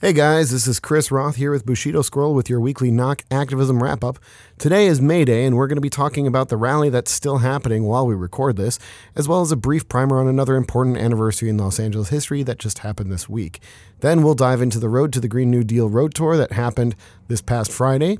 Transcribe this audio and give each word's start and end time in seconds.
Hey 0.00 0.12
guys, 0.12 0.52
this 0.52 0.68
is 0.68 0.78
Chris 0.78 1.10
Roth 1.10 1.34
here 1.34 1.50
with 1.50 1.66
Bushido 1.66 2.02
Scroll 2.02 2.32
with 2.32 2.48
your 2.48 2.60
weekly 2.60 2.92
knock 2.92 3.24
activism 3.32 3.82
wrap 3.82 4.04
up. 4.04 4.20
Today 4.56 4.86
is 4.86 5.00
May 5.00 5.24
Day, 5.24 5.44
and 5.44 5.56
we're 5.56 5.66
going 5.66 5.76
to 5.76 5.80
be 5.80 5.90
talking 5.90 6.24
about 6.24 6.50
the 6.50 6.56
rally 6.56 6.88
that's 6.88 7.10
still 7.10 7.38
happening 7.38 7.82
while 7.82 8.06
we 8.06 8.14
record 8.14 8.56
this, 8.56 8.78
as 9.16 9.26
well 9.26 9.40
as 9.40 9.50
a 9.50 9.56
brief 9.56 9.88
primer 9.88 10.20
on 10.20 10.28
another 10.28 10.54
important 10.54 10.98
anniversary 10.98 11.48
in 11.48 11.58
Los 11.58 11.80
Angeles 11.80 12.10
history 12.10 12.44
that 12.44 12.60
just 12.60 12.78
happened 12.78 13.10
this 13.10 13.28
week. 13.28 13.60
Then 13.98 14.22
we'll 14.22 14.34
dive 14.34 14.62
into 14.62 14.78
the 14.78 14.88
Road 14.88 15.12
to 15.14 15.20
the 15.20 15.26
Green 15.26 15.50
New 15.50 15.64
Deal 15.64 15.88
road 15.88 16.14
tour 16.14 16.36
that 16.36 16.52
happened 16.52 16.94
this 17.26 17.40
past 17.40 17.72
Friday, 17.72 18.18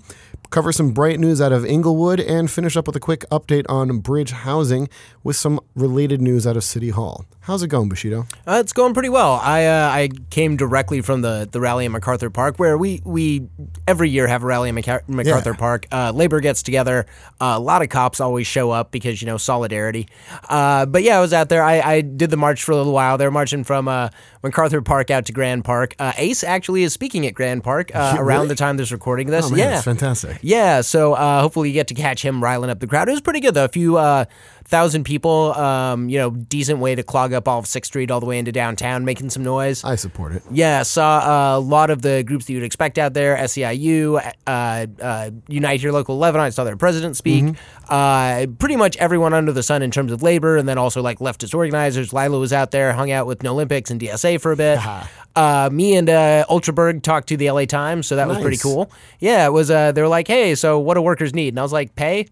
cover 0.50 0.72
some 0.72 0.90
bright 0.90 1.20
news 1.20 1.40
out 1.40 1.52
of 1.52 1.64
Inglewood, 1.64 2.18
and 2.18 2.50
finish 2.50 2.76
up 2.76 2.86
with 2.86 2.96
a 2.96 3.00
quick 3.00 3.24
update 3.30 3.64
on 3.68 3.98
bridge 3.98 4.32
housing 4.32 4.88
with 5.22 5.36
some 5.36 5.60
related 5.76 6.20
news 6.20 6.46
out 6.46 6.56
of 6.56 6.64
City 6.64 6.90
Hall. 6.90 7.24
How's 7.40 7.62
it 7.62 7.68
going, 7.68 7.88
Bushido? 7.88 8.26
Uh, 8.46 8.58
it's 8.60 8.74
going 8.74 8.92
pretty 8.92 9.08
well. 9.08 9.40
I 9.42 9.64
uh, 9.64 9.88
I 9.88 10.10
came 10.30 10.56
directly 10.56 11.00
from 11.00 11.22
the, 11.22 11.48
the 11.50 11.60
rally 11.68 11.84
in 11.84 11.92
MacArthur 11.92 12.30
Park, 12.30 12.56
where 12.58 12.78
we, 12.78 13.02
we 13.04 13.46
every 13.86 14.08
year 14.08 14.26
have 14.26 14.42
a 14.42 14.46
rally 14.46 14.70
in 14.70 14.74
Maca- 14.74 15.06
MacArthur 15.06 15.50
Yeah. 15.50 15.56
Park. 15.56 15.86
Uh, 15.92 16.12
labor 16.14 16.40
gets 16.40 16.62
together. 16.62 17.04
Uh, 17.38 17.54
a 17.56 17.60
lot 17.60 17.82
of 17.82 17.90
cops 17.90 18.20
always 18.20 18.46
show 18.46 18.70
up 18.70 18.90
because 18.90 19.20
you 19.20 19.26
know 19.26 19.36
solidarity. 19.36 20.08
Uh, 20.48 20.86
but 20.86 21.02
yeah, 21.02 21.18
I 21.18 21.20
was 21.20 21.34
out 21.34 21.50
there. 21.50 21.62
I, 21.62 21.80
I 21.80 22.00
did 22.00 22.30
the 22.30 22.38
march 22.38 22.62
for 22.64 22.72
a 22.72 22.76
little 22.76 22.94
while. 22.94 23.18
They 23.18 23.26
were 23.26 23.30
marching 23.30 23.64
from 23.64 23.86
uh, 23.86 24.08
MacArthur 24.42 24.80
Park 24.80 25.10
out 25.10 25.26
to 25.26 25.32
Grand 25.32 25.62
Park. 25.62 25.94
Uh, 25.98 26.12
Ace 26.16 26.42
actually 26.42 26.84
is 26.84 26.94
speaking 26.94 27.26
at 27.26 27.34
Grand 27.34 27.62
Park 27.62 27.90
uh, 27.94 28.12
Yeah, 28.16 28.22
around 28.22 28.48
the 28.48 28.54
time 28.54 28.78
this 28.78 28.90
recording 28.90 29.26
this. 29.26 29.44
Oh, 29.46 29.50
man, 29.50 29.58
yeah, 29.58 29.80
fantastic. 29.82 30.38
yeah, 30.40 30.80
so 30.80 31.12
uh, 31.12 31.42
hopefully 31.42 31.68
you 31.68 31.74
get 31.74 31.88
to 31.88 31.94
catch 31.94 32.24
him 32.24 32.42
riling 32.42 32.70
up 32.70 32.80
the 32.80 32.86
crowd. 32.86 33.08
It 33.08 33.12
was 33.12 33.20
pretty 33.20 33.40
good 33.40 33.52
though. 33.52 33.66
A 33.66 33.68
few 33.68 33.98
uh, 33.98 34.24
thousand 34.68 35.04
people, 35.04 35.54
um, 35.54 36.08
you 36.10 36.18
know, 36.18 36.30
decent 36.30 36.78
way 36.78 36.94
to 36.94 37.02
clog 37.02 37.32
up 37.32 37.48
all 37.48 37.58
of 37.58 37.66
Sixth 37.66 37.88
Street 37.88 38.10
all 38.10 38.20
the 38.20 38.26
way 38.26 38.38
into 38.38 38.52
downtown, 38.52 39.04
making 39.04 39.30
some 39.30 39.42
noise. 39.42 39.82
I 39.82 39.96
support 39.96 40.32
it. 40.32 40.42
Yeah, 40.50 40.82
saw 40.82 41.56
a 41.56 41.58
lot 41.58 41.88
of 41.88 42.02
the 42.02 42.22
groups 42.22 42.46
that 42.46 42.52
you'd 42.52 42.62
expect 42.62 42.98
out 42.98 43.14
there: 43.14 43.36
SEIU, 43.36 44.32
uh, 44.46 44.86
uh, 45.02 45.30
UNITE 45.48 45.80
HERE 45.80 45.92
Local 45.92 46.14
11. 46.16 46.40
I 46.40 46.50
saw 46.50 46.64
their 46.64 46.76
president 46.76 47.16
speak. 47.16 47.56
Uh, 47.88 48.46
pretty 48.58 48.76
much 48.76 48.96
everyone 48.98 49.32
under 49.32 49.52
the 49.52 49.62
sun 49.62 49.82
in 49.82 49.90
terms 49.90 50.12
of 50.12 50.22
labor, 50.22 50.58
and 50.58 50.68
then 50.68 50.76
also 50.76 51.00
like 51.00 51.18
leftist 51.18 51.54
organizers. 51.54 52.12
Lila 52.12 52.38
was 52.38 52.52
out 52.52 52.70
there, 52.70 52.92
hung 52.92 53.10
out 53.10 53.26
with 53.26 53.42
No 53.42 53.52
Olympics 53.52 53.90
and 53.90 53.98
DSA 53.98 54.40
for 54.40 54.52
a 54.52 54.56
bit. 54.56 54.78
uh, 55.36 55.70
me 55.72 55.96
and 55.96 56.10
uh, 56.10 56.44
Ultraberg 56.50 57.02
talked 57.02 57.28
to 57.28 57.36
the 57.38 57.50
LA 57.50 57.64
Times, 57.64 58.06
so 58.06 58.16
that 58.16 58.28
was 58.28 58.38
pretty 58.38 58.58
cool. 58.58 58.90
Yeah, 59.18 59.46
it 59.46 59.52
was. 59.52 59.70
Uh, 59.70 59.92
they 59.92 60.02
were 60.02 60.08
like, 60.08 60.28
"Hey, 60.28 60.54
so 60.54 60.78
what 60.78 60.94
do 60.94 61.00
workers 61.00 61.32
need?" 61.32 61.48
And 61.48 61.58
I 61.58 61.62
was 61.62 61.72
like, 61.72 61.94
"Pay." 61.94 62.28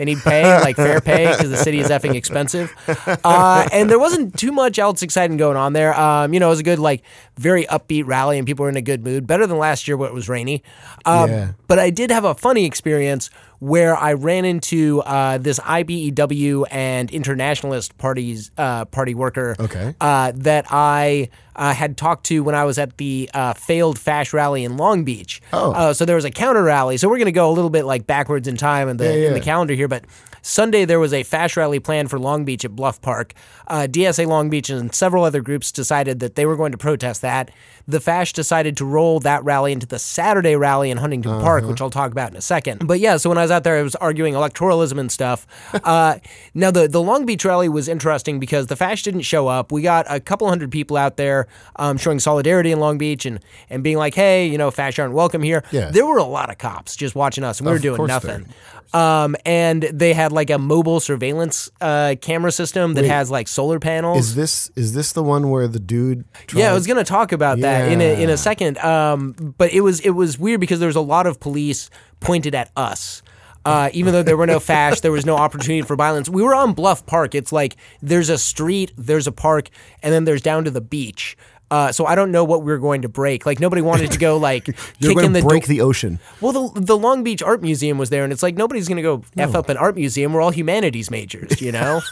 They 0.00 0.06
need 0.06 0.20
pay, 0.22 0.44
like 0.62 0.76
fair 0.76 0.98
pay, 1.02 1.30
because 1.30 1.50
the 1.50 1.58
city 1.58 1.78
is 1.78 1.88
effing 1.90 2.14
expensive. 2.14 2.74
Uh, 3.22 3.68
and 3.70 3.90
there 3.90 3.98
wasn't 3.98 4.34
too 4.38 4.50
much 4.50 4.78
else 4.78 5.02
exciting 5.02 5.36
going 5.36 5.58
on 5.58 5.74
there. 5.74 5.92
Um, 5.92 6.32
you 6.32 6.40
know, 6.40 6.46
it 6.46 6.50
was 6.56 6.60
a 6.60 6.62
good, 6.62 6.78
like, 6.78 7.02
very 7.36 7.66
upbeat 7.66 8.06
rally, 8.06 8.38
and 8.38 8.46
people 8.46 8.62
were 8.62 8.70
in 8.70 8.78
a 8.78 8.80
good 8.80 9.04
mood. 9.04 9.26
Better 9.26 9.46
than 9.46 9.58
last 9.58 9.86
year, 9.86 9.98
where 9.98 10.08
it 10.08 10.14
was 10.14 10.26
rainy. 10.26 10.62
Um, 11.04 11.28
Yeah. 11.28 11.52
But 11.66 11.78
I 11.78 11.90
did 11.90 12.10
have 12.10 12.24
a 12.24 12.34
funny 12.34 12.64
experience 12.64 13.28
where 13.60 13.94
I 13.96 14.14
ran 14.14 14.44
into 14.44 15.00
uh, 15.02 15.38
this 15.38 15.58
IBEW 15.60 16.64
and 16.70 17.10
internationalist 17.10 17.96
parties 17.98 18.50
uh, 18.58 18.86
party 18.86 19.14
worker. 19.14 19.54
Okay. 19.60 19.94
Uh, 20.00 20.32
that 20.34 20.66
I 20.70 21.28
uh, 21.54 21.74
had 21.74 21.96
talked 21.96 22.24
to 22.26 22.42
when 22.42 22.54
I 22.54 22.64
was 22.64 22.78
at 22.78 22.96
the 22.96 23.30
uh, 23.32 23.52
failed 23.52 23.98
Fash 23.98 24.32
rally 24.32 24.64
in 24.64 24.76
Long 24.76 25.04
Beach. 25.04 25.40
Oh. 25.52 25.72
Uh, 25.72 25.92
so 25.92 26.04
there 26.04 26.16
was 26.16 26.24
a 26.24 26.30
counter 26.30 26.62
rally. 26.62 26.96
So 26.96 27.08
we're 27.08 27.18
going 27.18 27.26
to 27.26 27.32
go 27.32 27.50
a 27.50 27.52
little 27.52 27.70
bit 27.70 27.84
like 27.84 28.06
backwards 28.06 28.48
in 28.48 28.56
time 28.56 28.88
in 28.88 28.96
the 28.96 29.04
Yeah, 29.04 29.28
in 29.28 29.34
the 29.34 29.40
calendar 29.40 29.74
here, 29.74 29.88
but. 29.88 30.04
Sunday, 30.42 30.84
there 30.84 31.00
was 31.00 31.12
a 31.12 31.22
Fash 31.22 31.56
rally 31.56 31.78
planned 31.80 32.10
for 32.10 32.18
Long 32.18 32.44
Beach 32.44 32.64
at 32.64 32.74
Bluff 32.76 33.00
Park. 33.00 33.34
Uh, 33.66 33.86
DSA 33.90 34.26
Long 34.26 34.50
Beach 34.50 34.70
and 34.70 34.94
several 34.94 35.24
other 35.24 35.40
groups 35.40 35.70
decided 35.72 36.20
that 36.20 36.34
they 36.34 36.46
were 36.46 36.56
going 36.56 36.72
to 36.72 36.78
protest 36.78 37.22
that. 37.22 37.50
The 37.86 38.00
Fash 38.00 38.32
decided 38.32 38.76
to 38.78 38.84
roll 38.84 39.20
that 39.20 39.42
rally 39.44 39.72
into 39.72 39.86
the 39.86 39.98
Saturday 39.98 40.54
rally 40.56 40.90
in 40.90 40.98
Huntington 40.98 41.32
Uh-huh. 41.32 41.42
Park, 41.42 41.64
which 41.64 41.80
I'll 41.80 41.90
talk 41.90 42.12
about 42.12 42.30
in 42.30 42.36
a 42.36 42.40
second. 42.40 42.86
But 42.86 43.00
yeah, 43.00 43.16
so 43.16 43.28
when 43.28 43.38
I 43.38 43.42
was 43.42 43.50
out 43.50 43.64
there, 43.64 43.76
I 43.76 43.82
was 43.82 43.94
arguing 43.96 44.34
electoralism 44.34 44.98
and 44.98 45.10
stuff. 45.10 45.46
uh, 45.84 46.18
now, 46.54 46.70
the, 46.70 46.88
the 46.88 47.00
Long 47.02 47.26
Beach 47.26 47.44
rally 47.44 47.68
was 47.68 47.88
interesting 47.88 48.38
because 48.40 48.68
the 48.68 48.76
Fash 48.76 49.02
didn't 49.02 49.22
show 49.22 49.48
up. 49.48 49.72
We 49.72 49.82
got 49.82 50.06
a 50.08 50.20
couple 50.20 50.48
hundred 50.48 50.70
people 50.70 50.96
out 50.96 51.16
there 51.16 51.46
um, 51.76 51.96
showing 51.98 52.18
solidarity 52.20 52.70
in 52.72 52.80
Long 52.80 52.98
Beach 52.98 53.26
and, 53.26 53.40
and 53.68 53.82
being 53.82 53.96
like, 53.96 54.14
hey, 54.14 54.46
you 54.46 54.58
know, 54.58 54.70
Fash 54.70 54.98
aren't 54.98 55.14
welcome 55.14 55.42
here. 55.42 55.64
Yeah. 55.70 55.90
There 55.90 56.06
were 56.06 56.18
a 56.18 56.24
lot 56.24 56.50
of 56.50 56.58
cops 56.58 56.96
just 56.96 57.14
watching 57.14 57.44
us, 57.44 57.58
and 57.58 57.66
we 57.66 57.72
were 57.72 57.76
Of 57.76 57.82
doing 57.82 57.96
course 57.96 58.08
nothing. 58.08 58.46
Um, 58.92 59.36
and 59.44 59.82
they 59.84 60.12
had 60.12 60.32
like 60.32 60.50
a 60.50 60.58
mobile 60.58 60.98
surveillance 60.98 61.70
uh, 61.80 62.16
camera 62.20 62.50
system 62.50 62.94
that 62.94 63.02
Wait. 63.02 63.08
has 63.08 63.30
like 63.30 63.46
solar 63.46 63.78
panels. 63.78 64.18
Is 64.18 64.34
this 64.34 64.70
is 64.74 64.94
this 64.94 65.12
the 65.12 65.22
one 65.22 65.50
where 65.50 65.68
the 65.68 65.78
dude? 65.78 66.24
Tried, 66.46 66.60
Yeah, 66.60 66.70
I 66.70 66.74
was 66.74 66.86
gonna 66.86 67.04
talk 67.04 67.32
about 67.32 67.60
that 67.60 67.92
in 67.92 68.00
a 68.00 68.22
in 68.22 68.30
a 68.30 68.36
second. 68.36 68.78
Um, 68.78 69.54
but 69.58 69.72
it 69.72 69.82
was 69.82 70.00
it 70.00 70.10
was 70.10 70.38
weird 70.38 70.60
because 70.60 70.80
there 70.80 70.88
was 70.88 70.96
a 70.96 71.00
lot 71.00 71.26
of 71.26 71.38
police 71.38 71.88
pointed 72.20 72.54
at 72.54 72.70
us. 72.76 73.22
Uh, 73.64 73.90
even 73.92 74.12
though 74.14 74.22
there 74.22 74.36
were 74.36 74.46
no 74.46 74.58
fash, 74.60 75.00
there 75.00 75.12
was 75.12 75.26
no 75.26 75.36
opportunity 75.36 75.82
for 75.82 75.94
violence. 75.94 76.28
We 76.28 76.42
were 76.42 76.54
on 76.54 76.72
Bluff 76.72 77.04
Park. 77.06 77.34
It's 77.34 77.52
like 77.52 77.76
there's 78.00 78.30
a 78.30 78.38
street, 78.38 78.92
there's 78.96 79.26
a 79.26 79.32
park, 79.32 79.68
and 80.02 80.12
then 80.12 80.24
there's 80.24 80.42
down 80.42 80.64
to 80.64 80.70
the 80.70 80.80
beach. 80.80 81.36
Uh, 81.70 81.92
so 81.92 82.04
I 82.04 82.16
don't 82.16 82.32
know 82.32 82.42
what 82.42 82.62
we 82.64 82.72
are 82.72 82.78
going 82.78 83.02
to 83.02 83.08
break. 83.08 83.46
Like 83.46 83.60
nobody 83.60 83.80
wanted 83.80 84.10
to 84.10 84.18
go 84.18 84.36
like 84.38 84.66
You're 84.98 85.10
kick 85.10 85.14
going 85.16 85.26
in 85.26 85.32
to 85.34 85.40
the 85.40 85.46
break 85.46 85.62
door. 85.62 85.68
the 85.68 85.80
ocean. 85.82 86.18
Well, 86.40 86.52
the 86.72 86.80
the 86.80 86.96
Long 86.98 87.22
Beach 87.22 87.42
Art 87.42 87.62
Museum 87.62 87.96
was 87.96 88.10
there, 88.10 88.24
and 88.24 88.32
it's 88.32 88.42
like 88.42 88.56
nobody's 88.56 88.88
gonna 88.88 89.02
go 89.02 89.22
f 89.36 89.54
up 89.54 89.68
an 89.68 89.76
art 89.76 89.94
museum. 89.94 90.32
We're 90.32 90.40
all 90.40 90.50
humanities 90.50 91.10
majors, 91.10 91.60
you 91.60 91.70
know. 91.72 92.00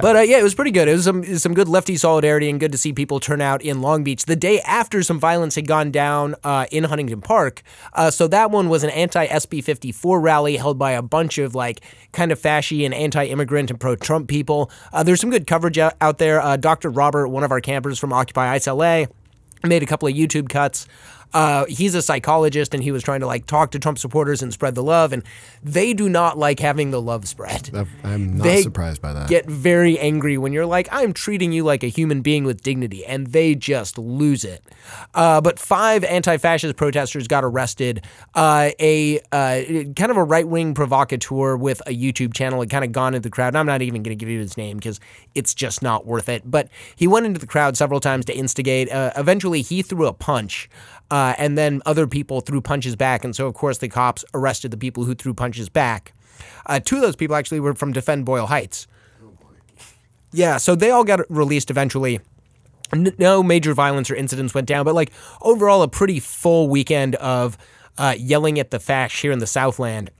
But 0.00 0.16
uh, 0.16 0.20
yeah, 0.20 0.38
it 0.38 0.42
was 0.42 0.54
pretty 0.54 0.70
good. 0.70 0.86
It 0.86 0.92
was 0.92 1.04
some 1.04 1.24
some 1.38 1.52
good 1.52 1.68
lefty 1.68 1.96
solidarity 1.96 2.48
and 2.48 2.60
good 2.60 2.70
to 2.72 2.78
see 2.78 2.92
people 2.92 3.18
turn 3.18 3.40
out 3.40 3.62
in 3.62 3.80
Long 3.80 4.04
Beach 4.04 4.24
the 4.24 4.36
day 4.36 4.60
after 4.60 5.02
some 5.02 5.18
violence 5.18 5.56
had 5.56 5.66
gone 5.66 5.90
down 5.90 6.36
uh, 6.44 6.66
in 6.70 6.84
Huntington 6.84 7.20
Park. 7.20 7.62
Uh, 7.92 8.10
so 8.10 8.28
that 8.28 8.50
one 8.52 8.68
was 8.68 8.84
an 8.84 8.90
anti 8.90 9.26
SB 9.26 9.64
54 9.64 10.20
rally 10.20 10.56
held 10.56 10.78
by 10.78 10.92
a 10.92 11.02
bunch 11.02 11.38
of 11.38 11.54
like 11.54 11.80
kind 12.12 12.30
of 12.30 12.40
fashy 12.40 12.84
and 12.84 12.94
anti 12.94 13.24
immigrant 13.24 13.70
and 13.70 13.80
pro 13.80 13.96
Trump 13.96 14.28
people. 14.28 14.70
Uh, 14.92 15.02
there's 15.02 15.20
some 15.20 15.30
good 15.30 15.46
coverage 15.46 15.78
out, 15.78 15.94
out 16.00 16.18
there. 16.18 16.40
Uh, 16.40 16.56
Dr. 16.56 16.90
Robert, 16.90 17.28
one 17.28 17.42
of 17.42 17.50
our 17.50 17.60
campers 17.60 17.98
from 17.98 18.12
Occupy 18.12 18.48
Ice 18.48 18.66
LA, 18.68 19.06
made 19.64 19.82
a 19.82 19.86
couple 19.86 20.06
of 20.06 20.14
YouTube 20.14 20.48
cuts. 20.48 20.86
Uh, 21.32 21.64
he's 21.66 21.94
a 21.94 22.02
psychologist 22.02 22.74
and 22.74 22.82
he 22.82 22.92
was 22.92 23.02
trying 23.02 23.20
to 23.20 23.26
like 23.26 23.46
talk 23.46 23.70
to 23.72 23.78
Trump 23.78 23.98
supporters 23.98 24.42
and 24.42 24.52
spread 24.52 24.74
the 24.74 24.82
love, 24.82 25.12
and 25.12 25.22
they 25.62 25.92
do 25.92 26.08
not 26.08 26.38
like 26.38 26.60
having 26.60 26.90
the 26.90 27.00
love 27.00 27.28
spread. 27.28 27.70
I'm 28.04 28.36
not 28.36 28.44
They 28.44 28.62
surprised 28.62 29.02
by 29.02 29.12
that. 29.12 29.28
Get 29.28 29.46
very 29.46 29.98
angry 29.98 30.38
when 30.38 30.52
you're 30.52 30.66
like, 30.66 30.88
I'm 30.90 31.12
treating 31.12 31.52
you 31.52 31.64
like 31.64 31.82
a 31.82 31.88
human 31.88 32.22
being 32.22 32.44
with 32.44 32.62
dignity, 32.62 33.04
and 33.04 33.28
they 33.28 33.54
just 33.54 33.98
lose 33.98 34.44
it. 34.44 34.64
Uh, 35.14 35.40
but 35.40 35.58
five 35.58 36.04
anti-fascist 36.04 36.76
protesters 36.76 37.28
got 37.28 37.44
arrested. 37.44 38.04
Uh, 38.34 38.70
a 38.80 39.20
uh, 39.32 39.62
kind 39.94 40.10
of 40.10 40.16
a 40.16 40.24
right-wing 40.24 40.74
provocateur 40.74 41.56
with 41.56 41.80
a 41.86 41.90
YouTube 41.90 42.34
channel 42.34 42.60
had 42.60 42.70
kind 42.70 42.84
of 42.84 42.92
gone 42.92 43.14
into 43.14 43.28
the 43.28 43.30
crowd. 43.30 43.48
And 43.48 43.58
I'm 43.58 43.66
not 43.66 43.82
even 43.82 44.02
going 44.02 44.16
to 44.16 44.20
give 44.20 44.28
you 44.28 44.40
his 44.40 44.56
name 44.56 44.78
because 44.78 45.00
it's 45.34 45.54
just 45.54 45.82
not 45.82 46.06
worth 46.06 46.28
it. 46.28 46.50
But 46.50 46.68
he 46.96 47.06
went 47.06 47.26
into 47.26 47.40
the 47.40 47.46
crowd 47.46 47.76
several 47.76 48.00
times 48.00 48.24
to 48.26 48.36
instigate. 48.36 48.90
Uh, 48.90 49.12
eventually, 49.16 49.62
he 49.62 49.82
threw 49.82 50.06
a 50.06 50.12
punch. 50.12 50.68
Uh, 51.10 51.34
and 51.38 51.58
then 51.58 51.82
other 51.86 52.06
people 52.06 52.40
threw 52.40 52.60
punches 52.60 52.94
back. 52.96 53.24
And 53.24 53.34
so, 53.34 53.46
of 53.46 53.54
course, 53.54 53.78
the 53.78 53.88
cops 53.88 54.24
arrested 54.32 54.70
the 54.70 54.76
people 54.76 55.04
who 55.04 55.14
threw 55.14 55.34
punches 55.34 55.68
back. 55.68 56.12
Uh, 56.66 56.78
two 56.78 56.96
of 56.96 57.02
those 57.02 57.16
people 57.16 57.34
actually 57.36 57.60
were 57.60 57.74
from 57.74 57.92
Defend 57.92 58.24
Boyle 58.24 58.46
Heights. 58.46 58.86
Yeah, 60.32 60.58
so 60.58 60.74
they 60.74 60.90
all 60.90 61.04
got 61.04 61.20
released 61.28 61.70
eventually. 61.70 62.20
N- 62.92 63.14
No 63.18 63.42
major 63.42 63.74
violence 63.74 64.10
or 64.10 64.14
incidents 64.14 64.54
went 64.54 64.68
down, 64.68 64.84
but 64.84 64.94
like 64.94 65.10
overall, 65.42 65.82
a 65.82 65.88
pretty 65.88 66.20
full 66.20 66.68
weekend 66.68 67.16
of 67.16 67.58
uh, 67.98 68.14
yelling 68.16 68.58
at 68.58 68.70
the 68.70 68.78
fash 68.78 69.20
here 69.22 69.32
in 69.32 69.40
the 69.40 69.46
Southland, 69.46 70.10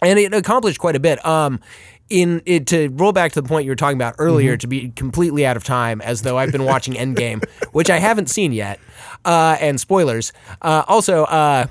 and 0.00 0.18
it 0.18 0.32
accomplished 0.32 0.78
quite 0.78 0.96
a 0.96 1.00
bit. 1.00 1.24
Um, 1.26 1.60
in 2.08 2.42
it 2.44 2.66
to 2.66 2.88
roll 2.94 3.12
back 3.12 3.30
to 3.32 3.40
the 3.40 3.46
point 3.48 3.64
you 3.64 3.70
were 3.70 3.76
talking 3.76 3.96
about 3.96 4.16
earlier, 4.18 4.56
to 4.56 4.66
be 4.66 4.88
completely 4.96 5.46
out 5.46 5.56
of 5.56 5.62
time, 5.62 6.00
as 6.00 6.22
though 6.22 6.36
I've 6.38 6.50
been 6.50 6.64
watching 6.64 6.94
Endgame, 7.14 7.44
which 7.70 7.88
I 7.88 7.98
haven't 7.98 8.28
seen 8.28 8.52
yet, 8.52 8.80
uh, 9.24 9.56
and 9.60 9.80
spoilers. 9.80 10.32
Uh, 10.62 10.84
also, 10.88 11.24
uh, 11.24 11.66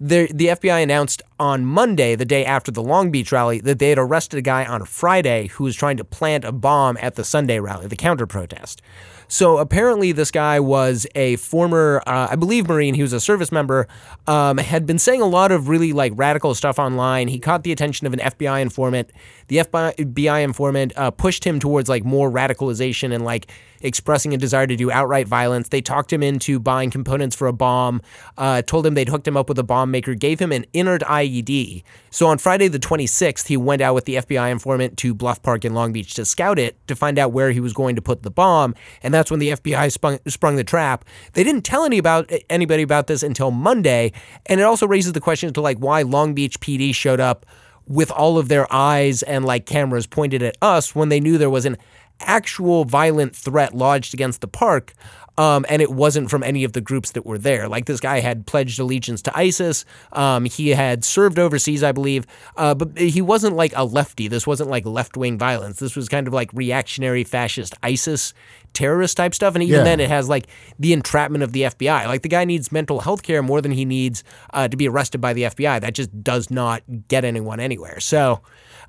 the 0.00 0.26
the 0.32 0.46
FBI 0.46 0.82
announced 0.82 1.22
on 1.38 1.64
Monday, 1.64 2.14
the 2.14 2.24
day 2.24 2.44
after 2.44 2.70
the 2.70 2.82
Long 2.82 3.10
Beach 3.10 3.30
rally, 3.30 3.60
that 3.60 3.78
they 3.78 3.90
had 3.90 3.98
arrested 3.98 4.38
a 4.38 4.42
guy 4.42 4.64
on 4.64 4.84
Friday 4.84 5.46
who 5.48 5.64
was 5.64 5.76
trying 5.76 5.96
to 5.96 6.04
plant 6.04 6.44
a 6.44 6.52
bomb 6.52 6.98
at 7.00 7.14
the 7.14 7.24
Sunday 7.24 7.60
rally, 7.60 7.86
the 7.86 7.96
counter 7.96 8.26
protest. 8.26 8.82
So 9.28 9.56
apparently, 9.56 10.12
this 10.12 10.30
guy 10.30 10.60
was 10.60 11.06
a 11.14 11.36
former, 11.36 12.02
uh, 12.06 12.28
I 12.30 12.36
believe, 12.36 12.68
Marine. 12.68 12.94
He 12.94 13.00
was 13.00 13.14
a 13.14 13.20
service 13.20 13.50
member. 13.50 13.88
Um, 14.26 14.58
had 14.58 14.84
been 14.84 14.98
saying 14.98 15.22
a 15.22 15.26
lot 15.26 15.52
of 15.52 15.68
really 15.68 15.94
like 15.94 16.12
radical 16.16 16.54
stuff 16.54 16.78
online. 16.78 17.28
He 17.28 17.38
caught 17.38 17.62
the 17.62 17.72
attention 17.72 18.06
of 18.06 18.12
an 18.12 18.18
FBI 18.18 18.60
informant. 18.60 19.10
The 19.48 19.56
FBI 19.56 20.42
informant 20.42 20.92
uh, 20.96 21.12
pushed 21.12 21.44
him 21.44 21.60
towards 21.60 21.88
like 21.88 22.04
more 22.04 22.30
radicalization 22.30 23.14
and 23.14 23.24
like 23.24 23.50
expressing 23.82 24.32
a 24.34 24.36
desire 24.36 24.66
to 24.66 24.76
do 24.76 24.90
outright 24.90 25.28
violence. 25.28 25.68
They 25.68 25.80
talked 25.80 26.12
him 26.12 26.22
into 26.22 26.58
buying 26.58 26.90
components 26.90 27.36
for 27.36 27.46
a 27.46 27.52
bomb. 27.52 28.02
Uh, 28.38 28.62
told 28.62 28.86
him 28.86 28.94
they'd 28.94 29.08
hooked 29.08 29.28
him 29.28 29.36
up 29.36 29.48
with 29.48 29.58
a 29.58 29.64
bomb 29.64 29.90
maker. 29.90 30.14
Gave 30.14 30.38
him 30.38 30.52
an 30.52 30.64
inert 30.72 31.02
IED. 31.02 31.82
So 32.10 32.26
on 32.26 32.38
Friday 32.38 32.68
the 32.68 32.78
26th, 32.78 33.46
he 33.48 33.56
went 33.56 33.82
out 33.82 33.94
with 33.94 34.04
the 34.04 34.16
FBI 34.16 34.50
informant 34.50 34.98
to 34.98 35.14
Bluff 35.14 35.42
Park 35.42 35.64
in 35.64 35.74
Long 35.74 35.92
Beach 35.92 36.14
to 36.14 36.24
scout 36.24 36.58
it 36.58 36.76
to 36.86 36.94
find 36.94 37.18
out 37.18 37.32
where 37.32 37.50
he 37.50 37.60
was 37.60 37.72
going 37.72 37.96
to 37.96 38.02
put 38.02 38.22
the 38.22 38.30
bomb. 38.30 38.74
And 39.02 39.12
that's 39.12 39.30
when 39.30 39.40
the 39.40 39.50
FBI 39.50 39.90
sprung, 40.30 40.56
the 40.56 40.64
trap. 40.64 41.04
They 41.32 41.44
didn't 41.44 41.62
tell 41.62 41.84
any 41.84 41.98
about 41.98 42.30
anybody 42.50 42.82
about 42.82 43.06
this 43.06 43.22
until 43.22 43.50
Monday, 43.50 44.12
and 44.46 44.60
it 44.60 44.64
also 44.64 44.86
raises 44.86 45.12
the 45.12 45.20
question 45.20 45.46
as 45.46 45.52
to 45.54 45.60
like 45.60 45.78
why 45.78 46.02
Long 46.02 46.34
Beach 46.34 46.60
PD 46.60 46.94
showed 46.94 47.20
up 47.20 47.46
with 47.86 48.10
all 48.10 48.38
of 48.38 48.48
their 48.48 48.72
eyes 48.72 49.22
and 49.22 49.44
like 49.44 49.66
cameras 49.66 50.06
pointed 50.06 50.42
at 50.42 50.56
us 50.62 50.94
when 50.94 51.08
they 51.08 51.20
knew 51.20 51.38
there 51.38 51.50
was 51.50 51.66
an 51.66 51.76
actual 52.22 52.84
violent 52.84 53.34
threat 53.34 53.74
lodged 53.74 54.14
against 54.14 54.40
the 54.40 54.48
park. 54.48 54.94
Um, 55.38 55.64
and 55.68 55.80
it 55.80 55.90
wasn't 55.90 56.28
from 56.28 56.42
any 56.42 56.62
of 56.62 56.74
the 56.74 56.82
groups 56.82 57.12
that 57.12 57.24
were 57.24 57.38
there. 57.38 57.66
Like 57.66 57.86
this 57.86 58.00
guy 58.00 58.20
had 58.20 58.46
pledged 58.46 58.78
allegiance 58.78 59.22
to 59.22 59.36
ISIS. 59.36 59.86
Um, 60.12 60.44
he 60.44 60.70
had 60.70 61.04
served 61.04 61.38
overseas, 61.38 61.82
I 61.82 61.92
believe, 61.92 62.26
uh, 62.56 62.74
but 62.74 62.98
he 62.98 63.22
wasn't 63.22 63.56
like 63.56 63.72
a 63.74 63.84
lefty. 63.84 64.28
This 64.28 64.46
wasn't 64.46 64.68
like 64.68 64.84
left 64.84 65.16
wing 65.16 65.38
violence. 65.38 65.78
This 65.78 65.96
was 65.96 66.08
kind 66.10 66.26
of 66.26 66.34
like 66.34 66.50
reactionary 66.52 67.24
fascist 67.24 67.74
ISIS 67.82 68.34
terrorist 68.72 69.16
type 69.16 69.34
stuff. 69.34 69.54
And 69.54 69.62
even 69.62 69.78
Yeah. 69.78 69.84
then, 69.84 70.00
it 70.00 70.08
has 70.08 70.28
like 70.28 70.46
the 70.78 70.92
entrapment 70.92 71.42
of 71.44 71.52
the 71.52 71.62
FBI. 71.64 72.06
Like 72.06 72.22
the 72.22 72.28
guy 72.28 72.44
needs 72.44 72.72
mental 72.72 73.00
health 73.00 73.22
care 73.22 73.42
more 73.42 73.60
than 73.60 73.72
he 73.72 73.84
needs 73.84 74.24
uh, 74.52 74.68
to 74.68 74.76
be 74.76 74.88
arrested 74.88 75.20
by 75.20 75.32
the 75.32 75.42
FBI. 75.44 75.80
That 75.80 75.94
just 75.94 76.22
does 76.22 76.50
not 76.50 76.82
get 77.08 77.24
anyone 77.24 77.60
anywhere. 77.60 78.00
So. 78.00 78.40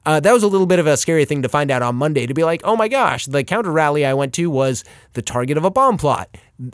Uh, 0.05 0.19
that 0.19 0.33
was 0.33 0.43
a 0.43 0.47
little 0.49 0.67
bit 0.67 0.79
of 0.79 0.85
a 0.85 0.97
scary 0.97 1.23
thing 1.23 1.41
to 1.43 1.47
find 1.47 1.71
out 1.71 1.81
on 1.81 1.95
Monday 1.95 2.27
to 2.27 2.33
be 2.33 2.43
like, 2.43 2.59
oh 2.65 2.75
my 2.75 2.89
gosh, 2.89 3.25
the 3.25 3.41
counter 3.41 3.71
rally 3.71 4.05
I 4.05 4.13
went 4.13 4.33
to 4.33 4.49
was 4.49 4.83
the 5.13 5.21
target 5.21 5.55
of 5.57 5.63
a 5.63 5.71
bomb 5.71 5.97
plot. 5.97 6.27